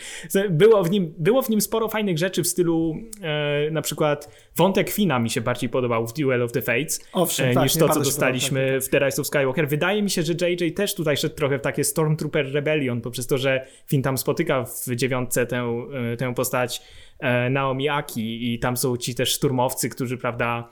[0.50, 4.90] Było w, nim, było w nim sporo fajnych rzeczy w stylu e, na przykład wątek
[4.90, 7.88] Fina mi się bardziej podobał w Duel of the Fates Owszem, e, tak, niż to,
[7.88, 9.68] co dostaliśmy w The Rise of Skywalker.
[9.68, 13.38] Wydaje mi się, że JJ też tutaj szedł trochę w takie Stormtrooper Rebellion poprzez to,
[13.38, 16.82] że Finn tam spotyka w dziewiątce tę, e, tę postać
[17.18, 20.68] e, Naomi Aki i tam są ci też szturmowcy, którzy prawda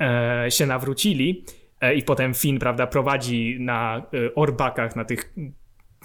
[0.00, 5.34] e, się nawrócili E, i potem Finn, prawda, prowadzi na e, orbakach, na tych,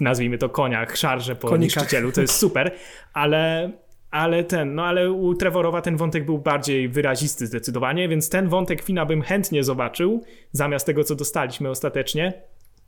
[0.00, 1.76] nazwijmy to koniach, szarże po Konikach.
[1.76, 2.72] niszczycielu, to jest super,
[3.12, 3.72] ale
[4.14, 8.82] ale ten, no ale u Trevorowa ten wątek był bardziej wyrazisty zdecydowanie, więc ten wątek
[8.82, 12.32] Fina bym chętnie zobaczył, zamiast tego, co dostaliśmy ostatecznie.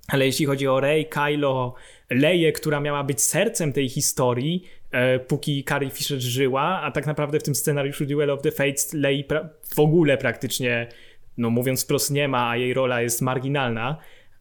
[0.09, 1.75] Ale jeśli chodzi o Rey, Kylo,
[2.11, 7.41] Leję, która miała być sercem tej historii, e, póki Carrie Fisher żyła, a tak naprawdę
[7.41, 9.25] w tym scenariuszu Duel of the Fates Lei
[9.75, 10.89] w ogóle praktycznie
[11.39, 13.97] no mówiąc wprost nie ma, a jej rola jest marginalna,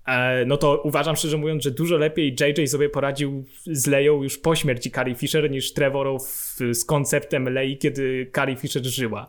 [0.05, 4.37] e, no to uważam szczerze mówiąc, że dużo lepiej JJ sobie poradził z Leją już
[4.37, 6.19] po śmierci Carrie Fisher niż Trevor
[6.71, 9.27] z konceptem Lei, kiedy Carrie Fisher żyła.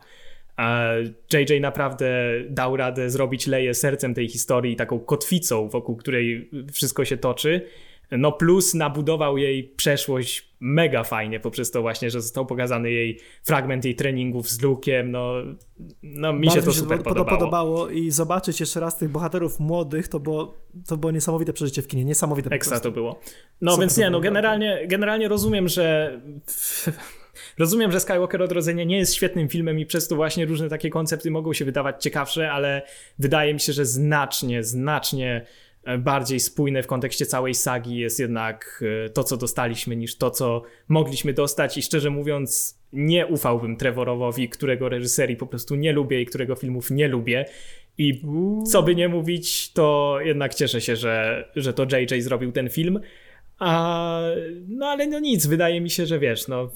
[1.32, 7.16] JJ naprawdę dał radę zrobić Leję sercem tej historii, taką kotwicą, wokół której wszystko się
[7.16, 7.66] toczy.
[8.10, 13.85] No plus nabudował jej przeszłość mega fajnie poprzez to właśnie, że został pokazany jej fragment
[13.85, 15.35] jej treningów z Luke'em, no,
[16.03, 17.39] no mi Bardzo się to mi się super podobało.
[17.39, 17.89] podobało.
[17.89, 20.55] i zobaczyć jeszcze raz tych bohaterów młodych, to było,
[20.87, 23.20] to było niesamowite przeżycie w kinie, niesamowite Ekstra to było.
[23.61, 26.20] No super więc nie, no generalnie, generalnie rozumiem, że
[27.59, 31.31] Rozumiem, że Skywalker Odrodzenie nie jest świetnym filmem i przez to właśnie różne takie koncepty
[31.31, 32.83] mogą się wydawać ciekawsze, ale
[33.19, 35.47] wydaje mi się, że znacznie, znacznie
[35.98, 40.62] bardziej spójne w kontekście całej sagi jest jednak e, to, co dostaliśmy, niż to, co
[40.88, 41.78] mogliśmy dostać.
[41.78, 46.90] I szczerze mówiąc, nie ufałbym Trevorowowi, którego reżyserii po prostu nie lubię i którego filmów
[46.90, 47.44] nie lubię.
[47.98, 48.22] I
[48.66, 53.00] co by nie mówić, to jednak cieszę się, że, że to JJ zrobił ten film.
[53.58, 54.20] A,
[54.68, 56.70] no ale no nic, wydaje mi się, że wiesz, no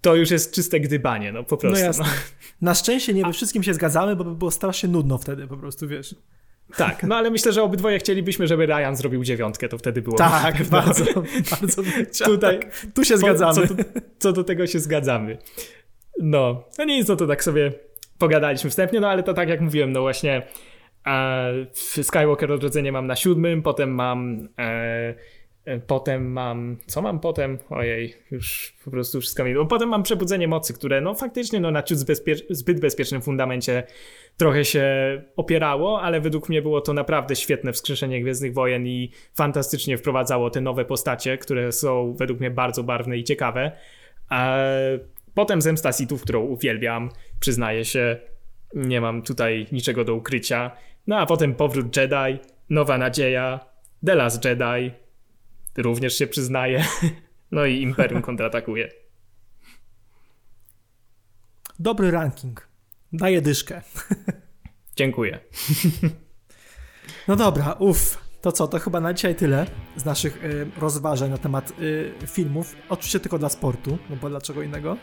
[0.00, 1.80] to już jest czyste gdybanie, no po prostu.
[1.80, 2.04] No jasne.
[2.04, 2.10] No.
[2.60, 5.88] Na szczęście nie we wszystkim się zgadzamy, bo by było strasznie nudno wtedy po prostu,
[5.88, 6.14] wiesz.
[6.76, 10.16] Tak, no ale myślę, że obydwoje chcielibyśmy, żeby Ryan zrobił dziewiątkę, to wtedy było.
[10.16, 11.04] Tak, bardzo,
[11.60, 11.82] bardzo.
[12.24, 12.60] Tutaj,
[12.94, 13.66] tu się zgadzamy.
[13.68, 13.74] Co,
[14.18, 15.38] co, do tego się zgadzamy.
[16.22, 17.72] No, no nic, no to tak sobie
[18.18, 20.42] pogadaliśmy wstępnie, no ale to tak jak mówiłem, no właśnie
[21.06, 21.66] e,
[22.02, 25.14] Skywalker Odrodzenie mam na siódmym, potem mam e,
[25.86, 27.58] potem mam, co mam potem?
[27.70, 29.54] Ojej, już po prostu wszystko mi...
[29.68, 31.98] Potem mam Przebudzenie Mocy, które no faktycznie no, na ciut
[32.50, 33.82] zbyt bezpiecznym fundamencie
[34.36, 34.86] trochę się
[35.36, 40.60] opierało, ale według mnie było to naprawdę świetne wskrzeszenie Gwiezdnych Wojen i fantastycznie wprowadzało te
[40.60, 43.72] nowe postacie, które są według mnie bardzo barwne i ciekawe.
[45.34, 48.16] Potem Zemsta Sithów, którą uwielbiam, przyznaję się,
[48.74, 50.70] nie mam tutaj niczego do ukrycia.
[51.06, 52.38] No a potem Powrót Jedi,
[52.70, 53.60] Nowa Nadzieja,
[54.06, 54.92] The Last Jedi,
[55.76, 56.84] również się przyznaję.
[57.50, 58.88] No i Imperium kontratakuje.
[61.78, 62.68] Dobry ranking.
[63.12, 63.82] Daję dyszkę.
[64.96, 65.38] Dziękuję.
[67.28, 68.18] No dobra, uff.
[68.40, 69.66] To co, to chyba na dzisiaj tyle
[69.96, 72.76] z naszych y, rozważań na temat y, filmów.
[72.88, 74.96] Oczywiście tylko dla sportu, no bo dlaczego innego?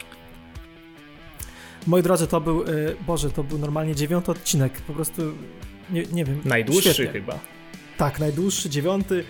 [1.88, 5.22] Moi drodzy, to był, y, Boże, to był normalnie dziewiąty odcinek, po prostu,
[5.90, 6.42] nie, nie wiem.
[6.46, 7.22] Najdłuższy świetnie.
[7.22, 7.40] chyba.
[7.98, 9.24] Tak, najdłuższy, dziewiąty.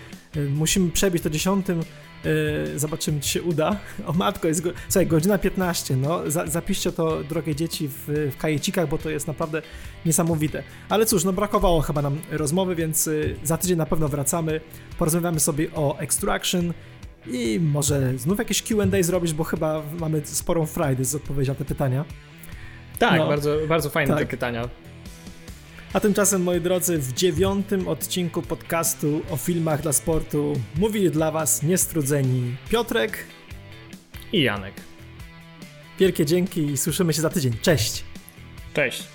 [0.50, 1.82] Musimy przebić to dziesiątym.
[2.26, 3.78] Y, zobaczymy, czy się uda.
[4.08, 4.70] O matko, jest go...
[4.90, 5.96] Słuchaj, godzina 15.
[5.96, 9.62] No, za, zapiszcie to, drogie dzieci, w, w kajecikach, bo to jest naprawdę
[10.06, 10.64] niesamowite.
[10.90, 13.10] Ale cóż, no brakowało chyba nam rozmowy, więc
[13.44, 14.62] za tydzień na pewno wracamy.
[14.98, 16.74] Porozmawiamy sobie o Extraction
[17.28, 21.66] i może znów jakieś Q&A zrobisz, bo chyba mamy sporą frajdę z odpowiedzi na te
[21.66, 22.06] pytania.
[23.00, 24.24] Tak, no, bardzo, bardzo fajne tak.
[24.24, 24.70] te pytania.
[25.94, 31.64] A tymczasem, moi drodzy, w dziewiątym odcinku podcastu o filmach dla sportu mówili dla Was
[31.64, 33.18] niestrudzeni Piotrek
[34.34, 34.74] i Janek.
[36.00, 37.54] Wielkie dzięki i słyszymy się za tydzień.
[37.62, 38.04] Cześć!
[38.74, 39.15] Cześć!